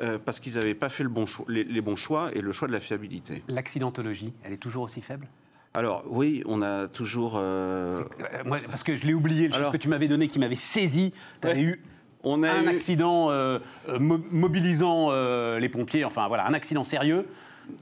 euh, 0.00 0.18
parce 0.24 0.40
qu'ils 0.40 0.54
n'avaient 0.54 0.74
pas 0.74 0.88
fait 0.88 1.02
le 1.04 1.08
bon 1.08 1.26
choix, 1.26 1.46
les, 1.48 1.64
les 1.64 1.80
bons 1.80 1.96
choix 1.96 2.30
et 2.34 2.40
le 2.40 2.52
choix 2.52 2.68
de 2.68 2.72
la 2.72 2.80
fiabilité. 2.80 3.42
L'accidentologie, 3.48 4.32
elle 4.42 4.52
est 4.52 4.56
toujours 4.58 4.84
aussi 4.84 5.00
faible? 5.00 5.28
Alors 5.72 6.04
oui, 6.06 6.42
on 6.46 6.62
a 6.62 6.86
toujours. 6.88 7.34
euh, 7.36 8.02
Euh, 8.20 8.42
moi, 8.44 8.58
parce 8.68 8.82
que 8.82 8.96
je 8.96 9.04
l'ai 9.06 9.14
oublié, 9.14 9.48
le 9.48 9.54
chiffre 9.54 9.72
que 9.72 9.76
tu 9.76 9.88
m'avais 9.88 10.08
donné 10.08 10.28
qui 10.28 10.38
m'avait 10.38 10.54
saisi. 10.56 11.12
Tu 11.40 11.48
avais 11.48 11.56
Ouais. 11.58 11.62
eu 11.64 11.82
on 12.26 12.42
a 12.42 12.50
un 12.50 12.64
eu- 12.64 12.68
accident 12.68 13.30
euh, 13.30 13.58
mo- 14.00 14.20
mobilisant 14.30 15.08
euh, 15.10 15.58
les 15.58 15.68
pompiers, 15.68 16.04
enfin 16.04 16.26
voilà, 16.28 16.46
un 16.46 16.54
accident 16.54 16.84
sérieux 16.84 17.26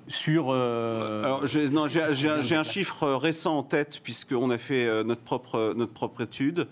sur. 0.08 0.46
euh, 0.50 1.22
Alors, 1.22 1.46
j'ai, 1.46 1.66
un- 1.68 2.64
chiffre 2.64 3.08
récent 3.12 3.56
en 3.58 3.62
tête, 3.62 4.00
puisqu'on 4.02 4.50
a 4.50 4.58
fait 4.58 5.04
notre, 5.04 5.20
propre, 5.22 5.74
notre 5.76 5.92
propre 5.92 6.22
étude. 6.22 6.66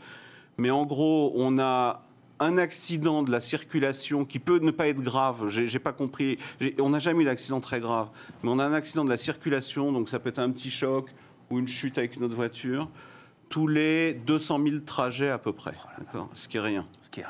Mais 0.58 0.70
en 0.70 0.84
gros, 0.84 1.32
on 1.36 1.58
a 1.58 2.02
un 2.40 2.56
accident 2.56 3.22
de 3.22 3.30
la 3.30 3.40
circulation 3.40 4.24
qui 4.24 4.38
peut 4.38 4.58
ne 4.58 4.70
pas 4.70 4.88
être 4.88 5.02
grave. 5.02 5.48
J'ai, 5.48 5.78
pas 5.78 5.92
compris. 5.92 6.38
On 6.78 6.90
n'a 6.90 6.98
jamais 6.98 7.22
eu 7.22 7.26
d'accident 7.26 7.60
très 7.60 7.80
grave. 7.80 8.08
Mais 8.42 8.50
on 8.50 8.58
a 8.58 8.64
un 8.64 8.72
accident 8.72 9.04
de 9.04 9.10
la 9.10 9.18
circulation, 9.18 9.92
donc 9.92 10.08
ça 10.08 10.18
peut 10.18 10.30
être 10.30 10.38
un 10.38 10.50
petit 10.50 10.70
choc 10.70 11.10
ou 11.50 11.58
une 11.58 11.68
chute 11.68 11.98
avec 11.98 12.16
une 12.16 12.24
autre 12.24 12.36
voiture, 12.36 12.88
tous 13.48 13.66
les 13.66 14.14
200 14.14 14.60
000 14.64 14.78
trajets 14.80 15.30
à 15.30 15.38
peu 15.38 15.52
près. 15.52 15.74
Ce 16.34 16.48
qui 16.48 16.56
est 16.56 16.60
rien. 16.60 16.86
ce 17.00 17.10
qui 17.10 17.20
est- 17.20 17.24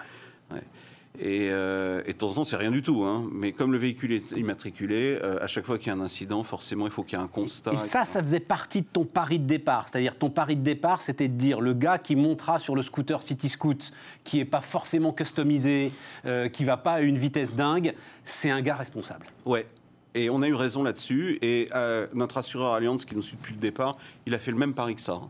Et, 1.23 1.51
euh, 1.51 2.03
et 2.07 2.15
de 2.15 2.17
temps 2.19 2.29
en 2.29 2.35
temps, 2.35 2.45
c'est 2.45 2.57
rien 2.57 2.71
du 2.71 2.83
tout. 2.83 3.05
hein. 3.05 3.29
Mais 3.31 3.53
comme 3.53 3.73
le 3.73 3.79
véhicule 3.79 4.13
est 4.13 4.31
immatriculé, 4.33 5.19
euh, 5.23 5.39
à 5.43 5.47
chaque 5.47 5.67
fois 5.67 5.77
qu'il 5.77 5.89
y 5.89 5.91
a 5.91 5.95
un 5.95 6.01
incident, 6.01 6.43
forcément, 6.43 6.87
il 6.87 6.91
faut 6.91 7.03
qu'il 7.03 7.19
y 7.19 7.21
ait 7.21 7.25
un 7.25 7.29
constat. 7.29 7.75
Et 7.75 7.79
ça, 7.79 8.07
ça 8.07 8.23
faisait 8.23 8.41
partie 8.41 8.81
de 8.81 8.87
ton 8.91 9.05
pari 9.05 9.39
de 9.39 9.45
départ. 9.45 9.89
C'est-à-dire, 9.89 10.17
ton 10.17 10.31
pari 10.31 10.57
de 10.57 10.63
départ, 10.63 11.03
c'était 11.03 11.29
de 11.29 11.35
dire 11.35 11.61
le 11.61 11.75
gars 11.75 11.99
qui 11.99 12.17
montera 12.17 12.59
sur 12.59 12.75
le 12.75 12.83
scooter 12.83 13.23
City 13.23 13.51
Scoot, 13.51 13.93
qui 14.25 14.39
n'est 14.39 14.47
pas 14.47 14.63
forcément 14.63 15.13
customisé, 15.13 15.93
euh, 16.25 16.49
qui 16.49 16.65
va 16.65 16.79
pas 16.79 16.95
à 16.95 17.01
une 17.03 17.19
vitesse 17.19 17.55
dingue, 17.55 17.95
c'est 18.25 18.49
un 18.51 18.63
gars 18.63 18.77
responsable. 18.77 19.27
Ouais. 19.45 19.67
Et 20.15 20.31
on 20.31 20.41
a 20.41 20.49
eu 20.49 20.55
raison 20.55 20.83
là-dessus. 20.83 21.39
Et 21.43 21.69
euh, 21.75 22.07
notre 22.15 22.39
assureur 22.39 22.73
Allianz, 22.73 23.05
qui 23.05 23.15
nous 23.15 23.23
suit 23.23 23.37
depuis 23.37 23.55
le 23.55 23.61
départ, 23.61 23.99
il 24.27 24.35
a 24.35 24.39
fait 24.39 24.53
le 24.53 24.57
même 24.57 24.73
pari 24.73 24.95
que 24.95 25.03
ça. 25.03 25.21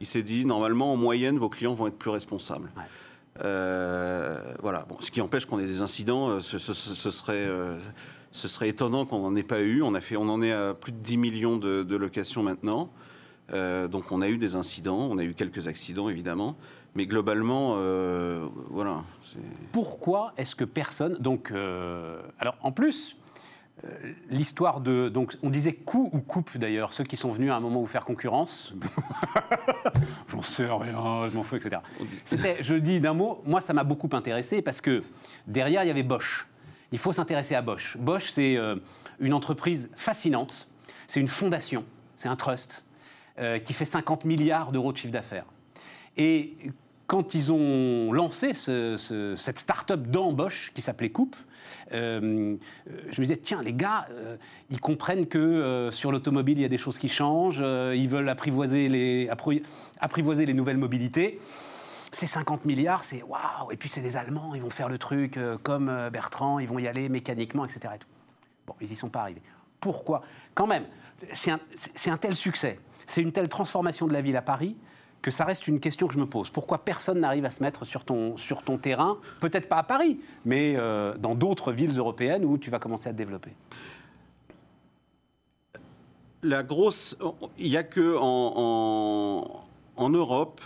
Il 0.00 0.06
s'est 0.06 0.22
dit, 0.22 0.44
normalement, 0.44 0.92
en 0.92 0.96
moyenne, 0.96 1.38
vos 1.38 1.48
clients 1.50 1.74
vont 1.74 1.86
être 1.86 1.98
plus 1.98 2.10
responsables. 2.10 2.70
Ouais. 2.76 2.82
Euh, 3.44 4.54
voilà. 4.60 4.84
Bon, 4.88 4.96
ce 5.00 5.10
qui 5.10 5.20
empêche 5.20 5.46
qu'on 5.46 5.58
ait 5.58 5.66
des 5.66 5.82
incidents, 5.82 6.28
euh, 6.28 6.40
ce, 6.40 6.58
ce- 6.58 6.72
ce- 6.72 6.94
ce 6.94 7.10
serait, 7.10 7.36
euh, 7.46 7.76
ce 8.32 8.48
serait 8.48 8.68
étonnant 8.68 9.06
qu'on 9.06 9.20
n'en 9.20 9.36
ait 9.36 9.42
pas 9.42 9.60
eu. 9.60 9.82
On, 9.82 9.94
a 9.94 10.00
fait, 10.00 10.16
on 10.16 10.28
en 10.28 10.42
est 10.42 10.52
à 10.52 10.74
plus 10.74 10.92
de 10.92 10.98
10 10.98 11.16
millions 11.16 11.56
de, 11.56 11.82
de 11.82 11.96
locations 11.96 12.42
maintenant. 12.42 12.90
Euh, 13.52 13.88
donc 13.88 14.12
on 14.12 14.20
a 14.22 14.28
eu 14.28 14.36
des 14.38 14.54
incidents, 14.54 15.08
on 15.10 15.18
a 15.18 15.24
eu 15.24 15.34
quelques 15.34 15.66
accidents 15.68 16.08
évidemment, 16.08 16.56
mais 16.94 17.06
globalement, 17.06 17.76
voilà. 18.68 19.02
Pourquoi 19.72 20.32
est-ce 20.36 20.54
que 20.54 20.64
personne. 20.64 21.16
Donc, 21.20 21.52
alors, 22.38 22.56
en 22.62 22.72
plus. 22.72 23.16
L'histoire 24.28 24.82
de. 24.82 25.08
Donc, 25.08 25.38
on 25.42 25.48
disait 25.48 25.72
coup 25.72 26.10
ou 26.12 26.18
coupe 26.20 26.58
d'ailleurs, 26.58 26.92
ceux 26.92 27.02
qui 27.02 27.16
sont 27.16 27.32
venus 27.32 27.50
à 27.50 27.56
un 27.56 27.60
moment 27.60 27.80
vous 27.80 27.86
faire 27.86 28.04
concurrence. 28.04 28.74
Rien, 30.40 31.28
je 31.28 31.36
m'en 31.36 31.42
fous, 31.42 31.56
etc. 31.56 31.80
C'était, 32.24 32.62
je 32.62 32.74
le 32.74 32.80
dis 32.80 33.00
d'un 33.00 33.14
mot, 33.14 33.42
moi 33.46 33.60
ça 33.60 33.72
m'a 33.72 33.84
beaucoup 33.84 34.08
intéressé 34.12 34.62
parce 34.62 34.80
que 34.80 35.02
derrière 35.46 35.82
il 35.84 35.86
y 35.86 35.90
avait 35.90 36.02
Bosch. 36.02 36.46
Il 36.92 36.98
faut 36.98 37.12
s'intéresser 37.12 37.54
à 37.54 37.62
Bosch. 37.62 37.96
Bosch, 37.98 38.30
c'est 38.30 38.56
euh, 38.56 38.76
une 39.20 39.34
entreprise 39.34 39.90
fascinante, 39.94 40.68
c'est 41.06 41.20
une 41.20 41.28
fondation, 41.28 41.84
c'est 42.16 42.28
un 42.28 42.36
trust 42.36 42.84
euh, 43.38 43.58
qui 43.58 43.72
fait 43.72 43.84
50 43.84 44.24
milliards 44.24 44.72
d'euros 44.72 44.92
de 44.92 44.96
chiffre 44.96 45.12
d'affaires. 45.12 45.46
Et 46.16 46.56
quand 47.10 47.34
ils 47.34 47.50
ont 47.52 48.12
lancé 48.12 48.54
ce- 48.54 48.96
ce- 48.96 49.34
cette 49.34 49.58
start-up 49.58 50.00
Bosch 50.00 50.70
qui 50.72 50.80
s'appelait 50.80 51.10
Coupe, 51.10 51.34
euh, 51.92 52.56
je 52.86 53.20
me 53.20 53.26
disais, 53.26 53.36
tiens, 53.36 53.62
les 53.64 53.72
gars, 53.72 54.06
euh, 54.12 54.36
ils 54.70 54.78
comprennent 54.78 55.26
que 55.26 55.36
euh, 55.36 55.90
sur 55.90 56.12
l'automobile, 56.12 56.58
il 56.58 56.62
y 56.62 56.64
a 56.64 56.68
des 56.68 56.78
choses 56.78 56.98
qui 56.98 57.08
changent, 57.08 57.58
ils 57.58 58.08
veulent 58.08 58.28
apprivoiser 58.28 58.88
les, 58.88 59.28
nouvelles 60.54 60.76
mobilités. 60.78 61.40
ces 62.12 62.28
50 62.28 62.64
milliards, 62.64 63.02
c'est 63.02 63.24
waouh, 63.24 63.72
et 63.72 63.76
puis 63.76 63.88
c'est 63.88 64.02
des 64.02 64.16
Allemands, 64.16 64.54
ils 64.54 64.62
vont 64.62 64.70
faire 64.70 64.88
le 64.88 64.98
truc 64.98 65.36
comme 65.64 65.92
Bertrand, 66.12 66.60
ils 66.60 66.68
vont 66.68 66.78
y 66.78 66.86
aller 66.86 67.08
mécaniquement, 67.08 67.64
etc. 67.64 67.94
et 67.96 67.98
tout. 67.98 68.06
Bon, 68.68 68.74
ils 68.80 68.88
n'y 68.88 68.94
sont 68.94 69.08
pas 69.08 69.22
arrivés. 69.22 69.42
Pourquoi? 69.80 70.22
Quand 70.54 70.68
même, 70.68 70.84
c'est 71.32 71.50
c'est 71.74 72.10
un 72.10 72.18
tel 72.18 72.36
succès, 72.36 72.78
c'est 73.08 73.20
une 73.20 73.32
telle 73.32 73.48
transformation 73.48 74.06
de 74.06 74.12
la 74.12 74.22
ville 74.22 74.36
à 74.36 74.42
Paris 74.42 74.76
que 75.22 75.30
ça 75.30 75.44
reste 75.44 75.68
une 75.68 75.80
question 75.80 76.06
que 76.06 76.14
je 76.14 76.18
me 76.18 76.26
pose. 76.26 76.50
Pourquoi 76.50 76.78
personne 76.78 77.20
n'arrive 77.20 77.44
à 77.44 77.50
se 77.50 77.62
mettre 77.62 77.84
sur 77.84 78.04
ton, 78.04 78.36
sur 78.36 78.62
ton 78.62 78.78
terrain 78.78 79.18
Peut-être 79.40 79.68
pas 79.68 79.78
à 79.78 79.82
Paris, 79.82 80.18
mais 80.44 80.74
euh, 80.76 81.16
dans 81.16 81.34
d'autres 81.34 81.72
villes 81.72 81.98
européennes 81.98 82.44
où 82.44 82.58
tu 82.58 82.70
vas 82.70 82.78
commencer 82.78 83.08
à 83.08 83.12
te 83.12 83.18
développer? 83.18 83.50
La 86.42 86.62
grosse. 86.62 87.18
Il 87.58 87.68
n'y 87.68 87.76
a 87.76 87.82
que 87.82 88.16
en, 88.16 88.52
en, 88.56 89.64
en 89.96 90.08
Europe, 90.08 90.62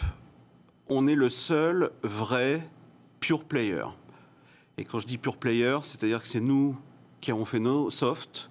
on 0.88 1.09
est 1.09 1.16
le 1.16 1.30
seul 1.30 1.90
vrai 2.02 2.68
pure 3.18 3.44
player. 3.44 3.84
Et 4.78 4.84
quand 4.84 5.00
je 5.00 5.07
dis 5.07 5.18
pure 5.18 5.36
player, 5.36 5.78
c'est-à-dire 5.82 6.22
que 6.22 6.28
c'est 6.28 6.40
nous 6.40 6.76
qui 7.20 7.32
avons 7.32 7.44
fait 7.44 7.59
nos 7.59 7.90
softs, 7.90 8.50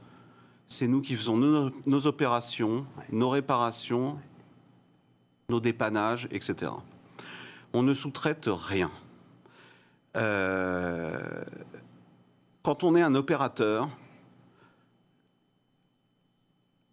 c'est 0.68 0.88
nous 0.88 1.02
qui 1.02 1.16
faisons 1.16 1.38
nos, 1.38 1.70
nos 1.86 2.08
opérations, 2.08 2.86
nos 3.12 3.30
réparations, 3.30 4.18
nos 5.50 5.60
dépannages, 5.60 6.28
etc. 6.32 6.72
On 7.74 7.84
ne 7.84 7.94
sous-traite 7.94 8.50
rien. 8.52 8.92
Euh, 10.16 11.44
quand 12.62 12.84
on 12.84 12.96
est 12.96 13.02
un 13.02 13.16
opérateur, 13.16 13.90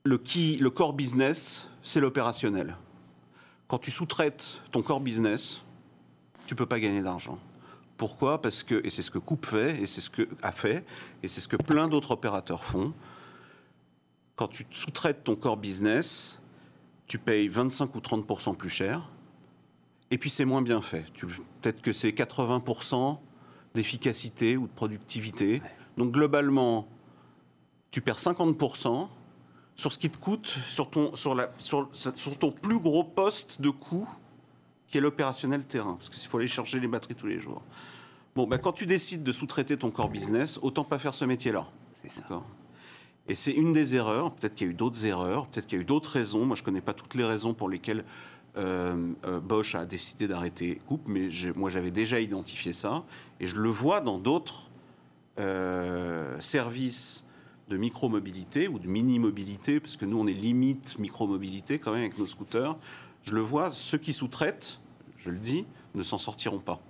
le, 0.05 0.19
key, 0.19 0.57
le 0.61 0.71
core 0.71 0.95
business, 0.95 1.69
c'est 1.83 2.01
l'opérationnel. 2.01 2.77
Quand 3.69 3.79
tu 3.79 3.91
sous-traites 3.91 4.63
ton 4.73 4.83
core 4.83 5.01
business, 5.01 5.63
tu 6.47 6.55
peux 6.55 6.67
pas 6.67 6.81
gagner 6.81 7.03
d'argent. 7.03 7.39
Pourquoi? 7.97 8.41
Parce 8.41 8.63
que, 8.63 8.81
et 8.85 8.91
c'est 8.91 9.03
ce 9.03 9.11
que 9.11 9.19
Coupe 9.19 9.47
fait, 9.47 9.81
et 9.81 9.87
c'est 9.87 10.01
ce 10.01 10.11
que 10.11 10.27
a 10.43 10.53
fait, 10.53 10.85
et 11.23 11.29
c'est 11.29 11.41
ce 11.41 11.49
que 11.49 11.57
plein 11.57 11.87
d'autres 11.87 12.13
opérateurs 12.13 12.65
font. 12.65 12.95
Quand 14.37 14.49
tu 14.49 14.67
sous-traites 14.71 15.23
ton 15.23 15.37
core 15.37 15.59
business, 15.59 16.40
tu 17.11 17.19
payes 17.19 17.49
25 17.49 17.93
ou 17.97 17.99
30% 17.99 18.55
plus 18.55 18.69
cher, 18.69 19.11
et 20.13 20.17
puis 20.17 20.31
c'est 20.31 20.45
moins 20.45 20.63
bien 20.63 20.81
fait. 20.81 21.05
Peut-être 21.61 21.83
que 21.83 21.93
c'est 21.93 22.11
80% 22.11 23.19
d'efficacité 23.75 24.57
ou 24.57 24.69
de 24.69 24.73
productivité. 24.73 25.61
Donc 25.97 26.13
globalement, 26.13 26.87
tu 27.91 28.01
perds 28.01 28.21
50% 28.21 29.09
sur 29.75 29.93
ce 29.93 29.99
qui 29.99 30.09
te 30.09 30.19
coûte, 30.19 30.57
sur 30.69 30.89
ton, 30.89 31.13
sur 31.17 31.35
la, 31.35 31.51
sur, 31.59 31.89
sur 31.93 32.39
ton 32.39 32.53
plus 32.53 32.79
gros 32.79 33.03
poste 33.03 33.61
de 33.61 33.71
coût, 33.71 34.09
qui 34.87 34.99
est 34.99 35.01
l'opérationnel 35.01 35.65
terrain, 35.65 35.95
parce 35.95 36.11
qu'il 36.11 36.29
faut 36.29 36.39
aller 36.39 36.47
charger 36.47 36.79
les 36.79 36.87
batteries 36.87 37.17
tous 37.17 37.27
les 37.27 37.41
jours. 37.41 37.65
Bon, 38.37 38.47
bah, 38.47 38.59
quand 38.59 38.73
tu 38.73 38.87
décides 38.87 39.25
de 39.25 39.33
sous-traiter 39.33 39.77
ton 39.77 39.91
core 39.91 40.11
business, 40.11 40.61
autant 40.63 40.85
pas 40.85 41.01
faire 41.01 41.15
ce 41.15 41.25
métier-là. 41.25 41.67
C'est 41.93 42.09
ça. 42.09 42.23
Et 43.31 43.37
c'est 43.37 43.53
une 43.53 43.73
des 43.73 43.95
erreurs. 43.95 44.33
Peut-être 44.33 44.57
qu'il 44.57 44.67
y 44.67 44.71
a 44.71 44.73
eu 44.73 44.77
d'autres 44.77 45.07
erreurs, 45.07 45.47
peut-être 45.47 45.69
qu'il 45.69 45.79
y 45.79 45.81
a 45.81 45.83
eu 45.83 45.87
d'autres 45.87 46.11
raisons. 46.11 46.45
Moi, 46.47 46.57
je 46.57 46.63
ne 46.63 46.65
connais 46.65 46.81
pas 46.81 46.95
toutes 46.95 47.15
les 47.15 47.23
raisons 47.23 47.55
pour 47.55 47.69
lesquelles 47.69 48.05
euh, 48.57 49.13
euh, 49.25 49.39
Bosch 49.39 49.77
a 49.77 49.87
décidé 49.87 50.27
d'arrêter 50.27 50.81
Coupe, 50.89 51.07
mais 51.07 51.29
moi, 51.55 51.71
j'avais 51.71 51.93
déjà 51.93 52.19
identifié 52.19 52.73
ça. 52.73 53.05
Et 53.39 53.47
je 53.47 53.55
le 53.55 53.69
vois 53.69 54.01
dans 54.01 54.19
d'autres 54.19 54.69
euh, 55.39 56.41
services 56.41 57.25
de 57.69 57.77
micro-mobilité 57.77 58.67
ou 58.67 58.81
de 58.81 58.89
mini-mobilité, 58.89 59.79
parce 59.79 59.97
que 59.97 60.07
nous, 60.07 60.19
on 60.19 60.27
est 60.27 60.33
limite 60.33 60.99
micro-mobilité 60.99 61.79
quand 61.79 61.93
même 61.93 62.01
avec 62.01 62.19
nos 62.19 62.27
scooters. 62.27 62.77
Je 63.23 63.37
le 63.37 63.43
vois, 63.43 63.71
ceux 63.71 63.99
qui 63.99 64.13
sous-traitent, 64.13 64.81
je 65.19 65.31
le 65.31 65.39
dis, 65.39 65.67
ne 65.95 66.03
s'en 66.03 66.19
sortiront 66.19 66.59
pas. 66.59 66.81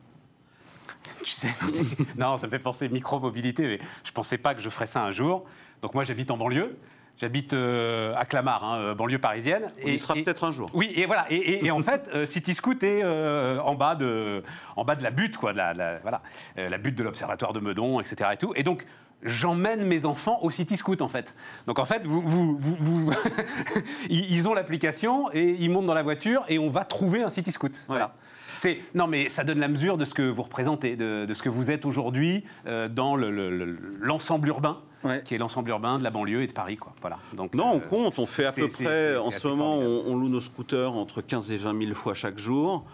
Tu 1.22 1.32
sais, 1.32 1.48
non, 2.16 2.38
ça 2.38 2.46
me 2.46 2.50
fait 2.50 2.58
penser 2.58 2.88
micro-mobilité, 2.88 3.66
mais 3.66 3.78
je 4.04 4.12
pensais 4.12 4.38
pas 4.38 4.54
que 4.54 4.62
je 4.62 4.70
ferais 4.70 4.86
ça 4.86 5.04
un 5.04 5.12
jour. 5.12 5.44
Donc 5.82 5.94
moi, 5.94 6.04
j'habite 6.04 6.30
en 6.30 6.36
banlieue. 6.36 6.76
J'habite 7.18 7.52
euh, 7.52 8.14
à 8.16 8.24
Clamart, 8.24 8.64
hein, 8.64 8.78
euh, 8.78 8.94
banlieue 8.94 9.18
parisienne. 9.18 9.70
On 9.84 9.88
y 9.88 9.98
sera 9.98 10.14
peut-être 10.14 10.44
un 10.44 10.52
jour. 10.52 10.70
Oui, 10.72 10.90
et 10.96 11.04
voilà. 11.04 11.26
Et, 11.28 11.36
et- 11.36 11.66
et 11.66 11.70
en 11.70 11.82
fait, 11.82 12.08
euh, 12.14 12.24
City 12.24 12.54
Scoot 12.54 12.82
est 12.82 13.02
euh, 13.04 13.58
en, 13.60 13.74
bas 13.74 13.94
de, 13.94 14.42
en 14.76 14.84
bas 14.84 14.94
de 14.96 15.02
la 15.02 15.10
butte, 15.10 15.36
quoi, 15.36 15.52
de 15.52 15.58
la, 15.58 15.74
de 15.74 15.78
la- 15.78 15.98
voilà, 15.98 16.22
la 16.56 16.78
butte 16.78 16.94
de 16.94 17.02
l'observatoire 17.02 17.52
de 17.52 17.60
Meudon, 17.60 18.00
etc. 18.00 18.30
Et, 18.32 18.36
tout. 18.38 18.52
et 18.56 18.62
donc, 18.62 18.86
j'emmène 19.22 19.84
mes 19.84 20.06
enfants 20.06 20.38
au 20.40 20.50
City 20.50 20.78
Scoot, 20.78 21.02
en 21.02 21.08
fait. 21.08 21.34
Donc, 21.66 21.78
en 21.78 21.84
fait, 21.84 22.06
vous, 22.06 22.22
vous, 22.22 23.12
ils, 24.08 24.48
ont 24.48 24.54
l'application 24.54 25.30
et 25.34 25.56
ils 25.60 25.70
montent 25.70 25.86
dans 25.86 25.94
la 25.94 26.02
voiture 26.02 26.44
et 26.48 26.58
on 26.58 26.70
va 26.70 26.84
trouver 26.84 27.22
un 27.22 27.28
City 27.28 27.52
Scoot. 27.52 27.84
Voilà. 27.86 28.14
C'est 28.60 28.78
non, 28.94 29.06
mais 29.06 29.30
ça 29.30 29.42
donne 29.42 29.58
la 29.58 29.68
mesure 29.68 29.96
de 29.96 30.04
ce 30.04 30.12
que 30.12 30.20
vous 30.20 30.42
représentez, 30.42 30.94
de, 30.94 31.24
de 31.24 31.32
ce 31.34 31.42
que 31.42 31.48
vous 31.48 31.70
êtes 31.70 31.86
aujourd'hui 31.86 32.44
euh, 32.66 32.88
dans 32.88 33.16
le- 33.16 33.30
le- 33.30 33.48
le- 33.48 33.78
l'ensemble 34.00 34.48
urbain, 34.48 34.80
Ouais. 35.02 35.22
qui 35.24 35.34
est 35.34 35.38
l'ensemble 35.38 35.70
urbain 35.70 35.98
de 35.98 36.04
la 36.04 36.10
banlieue 36.10 36.42
et 36.42 36.46
de 36.46 36.52
Paris, 36.52 36.76
quoi. 36.76 36.92
Voilà. 37.00 37.18
Donc, 37.32 37.54
Non, 37.54 37.70
on 37.72 37.76
euh, 37.78 37.80
compte. 37.80 38.18
On 38.18 38.26
fait 38.26 38.44
à 38.44 38.52
peu 38.52 38.68
près, 38.68 39.16
en 39.16 39.30
ce 39.30 39.48
moment, 39.48 39.78
on, 39.78 40.02
on 40.08 40.16
loue 40.18 40.28
nos 40.28 40.42
scooters 40.42 40.92
entre 40.92 41.22
15 41.22 41.52
et 41.52 41.56
20 41.56 41.80
000 41.84 41.94
fois 41.94 42.12
chaque 42.12 42.36
jour. 42.38 42.84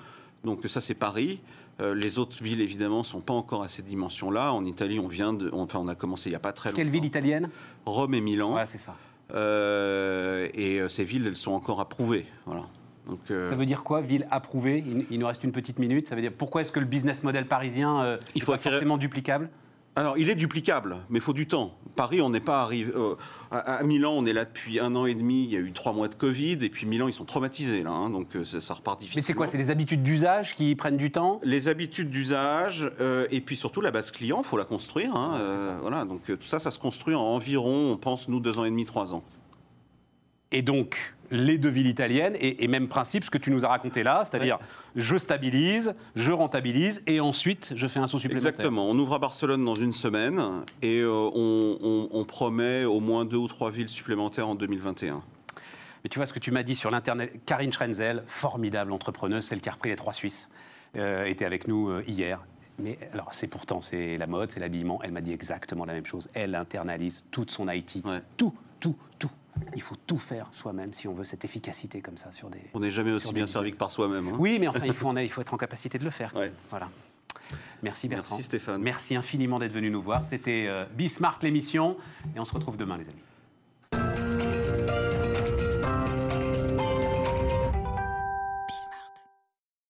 Donc 0.45 0.61
ça, 0.69 0.81
c'est 0.81 0.95
Paris. 0.95 1.41
Euh, 1.81 1.97
les 1.97 2.21
autres 2.21 2.41
villes, 2.45 2.61
évidemment, 2.61 3.03
sont 3.03 3.21
pas 3.21 3.35
encore 3.35 3.65
à 3.65 3.69
ces 3.69 3.83
dimensions-là. 3.83 4.53
En 4.53 4.65
Italie, 4.65 5.01
on 5.01 5.09
vient 5.09 5.33
de, 5.33 5.51
enfin, 5.53 5.81
on 5.83 5.89
a 5.89 5.97
commencé 5.97 6.29
il 6.29 6.33
n'y 6.33 6.37
a 6.37 6.39
pas 6.39 6.53
très 6.53 6.69
longtemps. 6.69 6.77
Quelle 6.77 6.91
ville 6.91 7.05
italienne? 7.05 7.51
Rome 7.87 8.15
et 8.15 8.21
Milan. 8.21 8.51
Voilà, 8.51 8.67
c'est 8.67 8.79
ça. 8.79 8.95
Euh, 9.35 10.49
et 10.55 10.81
ces 10.89 11.03
villes, 11.03 11.27
elles 11.27 11.37
sont 11.37 11.53
encore 11.53 11.81
approuvées. 11.81 12.25
Voilà. 12.47 12.63
Donc, 13.07 13.21
euh, 13.31 13.49
Ça 13.49 13.57
veut 13.57 13.67
dire 13.67 13.83
quoi, 13.85 14.01
ville 14.01 14.27
approuvée? 14.31 14.83
Il, 14.87 15.07
il 15.11 15.19
nous 15.21 15.27
reste 15.27 15.45
une 15.45 15.53
petite 15.53 15.79
minute. 15.79 16.09
Ça 16.09 16.15
veut 16.15 16.23
dire 16.23 16.33
pourquoi 16.37 16.63
est-ce 16.63 16.73
que 16.73 16.81
le 16.81 16.87
business 16.87 17.23
model 17.23 17.47
parisien 17.47 18.03
euh, 18.03 18.17
Il 18.35 18.43
est 18.43 18.45
faut 18.45 18.53
pas 18.53 18.57
acquérir- 18.59 18.73
forcément 18.79 18.99
duplicable? 18.99 19.49
Alors, 19.99 20.19
il 20.19 20.29
est 20.29 20.35
duplicable, 20.35 20.99
mais 21.09 21.21
il 21.21 21.23
faut 21.23 21.33
du 21.33 21.47
temps. 21.47 21.73
Paris, 21.95 22.21
on 22.21 22.29
n'est 22.29 22.41
pas 22.41 22.61
arrivé. 22.63 22.93
euh, 22.95 23.15
à, 23.51 23.77
à 23.77 23.83
Milan, 23.83 24.13
on 24.15 24.27
est 24.27 24.35
là 24.35 24.45
depuis 24.45 24.79
un 24.79 24.95
an 24.95 25.07
et 25.07 25.15
demi. 25.15 25.45
Il 25.45 25.51
y 25.51 25.57
a 25.57 25.61
eu 25.61 25.73
trois 25.73 25.95
mois 25.95 26.09
de 26.09 26.15
Covid, 26.15 26.59
et 26.61 26.69
puis 26.69 26.85
Milan, 26.85 27.09
ils 27.09 27.15
sont 27.15 27.25
traumatisés 27.25 27.83
là, 27.83 27.93
hein, 27.93 28.11
donc 28.11 28.29
ça, 28.45 28.61
ça 28.61 28.75
repart 28.75 29.01
difficilement. 29.01 29.23
Mais 29.23 29.27
c'est 29.27 29.33
quoi? 29.33 29.47
C'est 29.47 29.57
des 29.57 29.71
habitudes 29.71 30.03
d'usage 30.03 30.55
qui 30.55 30.75
prennent 30.75 30.99
du 30.99 31.11
temps? 31.11 31.41
Les 31.45 31.69
habitudes 31.69 32.11
d'usage, 32.11 32.91
euh, 33.01 33.27
et 33.31 33.41
puis 33.41 33.57
surtout 33.57 33.81
la 33.81 33.91
base 33.91 34.11
client, 34.11 34.43
faut 34.43 34.59
la 34.59 34.67
construire. 34.67 35.17
hein, 35.17 35.37
euh, 35.39 35.79
voilà, 35.81 36.05
donc 36.05 36.21
tout 36.27 36.37
ça, 36.43 36.59
ça 36.59 36.71
se 36.71 36.79
construit 36.79 37.15
en 37.15 37.23
environ, 37.23 37.93
on 37.93 37.97
pense 37.97 38.29
nous 38.29 38.39
deux 38.41 38.59
ans 38.59 38.67
et 38.67 38.71
demi, 38.71 38.85
trois 38.85 39.15
ans. 39.15 39.23
Et 40.53 40.63
donc, 40.63 41.15
les 41.33 41.59
deux 41.59 41.69
villes 41.69 41.89
italiennes, 41.89 42.37
et, 42.41 42.63
et 42.65 42.69
même 42.69 42.87
principe, 42.87 43.25
ce 43.25 43.31
que 43.31 43.39
tu 43.39 43.51
nous 43.51 43.65
as 43.65 43.69
raconté 43.69 44.03
là, 44.05 44.25
c'est-à-dire 44.25 44.59
je 44.95 45.17
stabilise, 45.17 45.95
je 46.15 46.31
rentabilise, 46.31 47.03
et 47.09 47.19
ensuite 47.21 47.73
je 47.75 47.87
fais 47.89 47.99
un 47.99 48.07
saut 48.07 48.19
supplémentaire. 48.21 48.51
Exactement. 48.51 48.89
On 48.89 48.97
ouvre 48.99 49.15
à 49.15 49.19
Barcelone 49.19 49.65
dans 49.65 49.75
une 49.75 49.93
semaine, 49.93 50.41
et 50.83 51.01
euh, 51.01 51.11
on, 51.11 51.79
on- 51.83 52.09
on 52.13 52.25
promet 52.25 52.85
au 52.85 53.01
moins 53.01 53.25
deux 53.25 53.37
ou 53.39 53.49
trois 53.49 53.71
villes 53.73 53.89
supplémentaires 53.89 54.47
en 54.49 54.55
2021. 54.55 55.21
Mais 56.05 56.09
tu 56.11 56.21
vois 56.21 56.27
ce 56.27 56.33
que 56.33 56.39
tu 56.39 56.53
m'as 56.53 56.63
dit 56.63 56.77
sur 56.77 56.93
l'internet, 56.93 57.41
Karine 57.45 57.73
Schrenzel, 57.73 58.23
formidable 58.29 58.93
entrepreneuse, 58.93 59.45
celle 59.45 59.61
qui 59.61 59.69
a 59.69 59.73
repris 59.73 59.89
les 59.91 59.97
trois 59.97 60.13
Suisses, 60.13 60.49
euh, 60.97 61.25
était 61.25 61.45
avec 61.45 61.67
nous 61.67 61.89
euh, 61.91 62.05
hier. 62.07 62.41
Mais 62.79 62.99
alors, 63.13 63.29
c'est 63.33 63.49
pourtant, 63.49 63.81
c'est 63.81 64.17
la 64.17 64.27
mode, 64.29 64.53
c'est 64.53 64.61
l'habillement. 64.61 65.01
Elle 65.03 65.11
m'a 65.11 65.23
dit 65.23 65.33
exactement 65.33 65.85
la 65.87 65.95
même 65.95 66.07
chose. 66.07 66.29
Elle 66.35 66.55
internalise 66.55 67.25
toute 67.33 67.51
son 67.51 67.69
IT. 67.69 68.03
Ouais. 68.05 68.21
Tout, 68.37 68.55
tout, 68.79 68.95
tout. 69.19 69.31
Il 69.75 69.83
faut 69.83 69.97
tout 70.07 70.19
faire 70.19 70.49
soi-même 70.53 70.93
si 70.93 71.09
on 71.09 71.15
veut 71.15 71.25
cette 71.25 71.45
efficacité 71.45 72.01
comme 72.01 72.17
ça 72.17 72.31
sur 72.33 72.51
des. 72.51 72.61
On 72.75 72.81
n'est 72.81 72.91
jamais 72.91 73.13
aussi 73.13 73.33
bien 73.33 73.47
servi 73.47 73.73
que 73.73 73.77
par 73.77 73.91
soi-même. 73.91 74.29
hein. 74.29 74.37
Oui, 74.39 74.59
mais 74.61 74.69
enfin, 74.69 74.85
il 74.87 74.93
faut, 74.93 75.09
en- 75.09 75.17
il 75.17 75.31
faut 75.31 75.41
être 75.41 75.55
en 75.55 75.57
capacité 75.59 75.99
de 75.99 76.05
le 76.05 76.11
faire. 76.11 76.35
Ouais. 76.37 76.53
Voilà. 76.71 76.89
Merci 77.83 78.09
Bertrand. 78.09 78.35
Merci 78.37 78.43
Stéphane. 78.45 78.83
Merci 78.83 79.15
infiniment 79.17 79.59
d'être 79.59 79.73
venu 79.73 79.91
nous 79.91 80.03
voir. 80.03 80.25
C'était 80.25 80.67
euh, 80.69 80.85
Bismarck 80.95 81.43
l'émission 81.43 81.97
et 82.35 82.41
on 82.41 82.45
se 82.45 82.53
retrouve 82.53 82.77
demain 82.77 82.97
les 82.97 83.05
amis. 83.05 83.23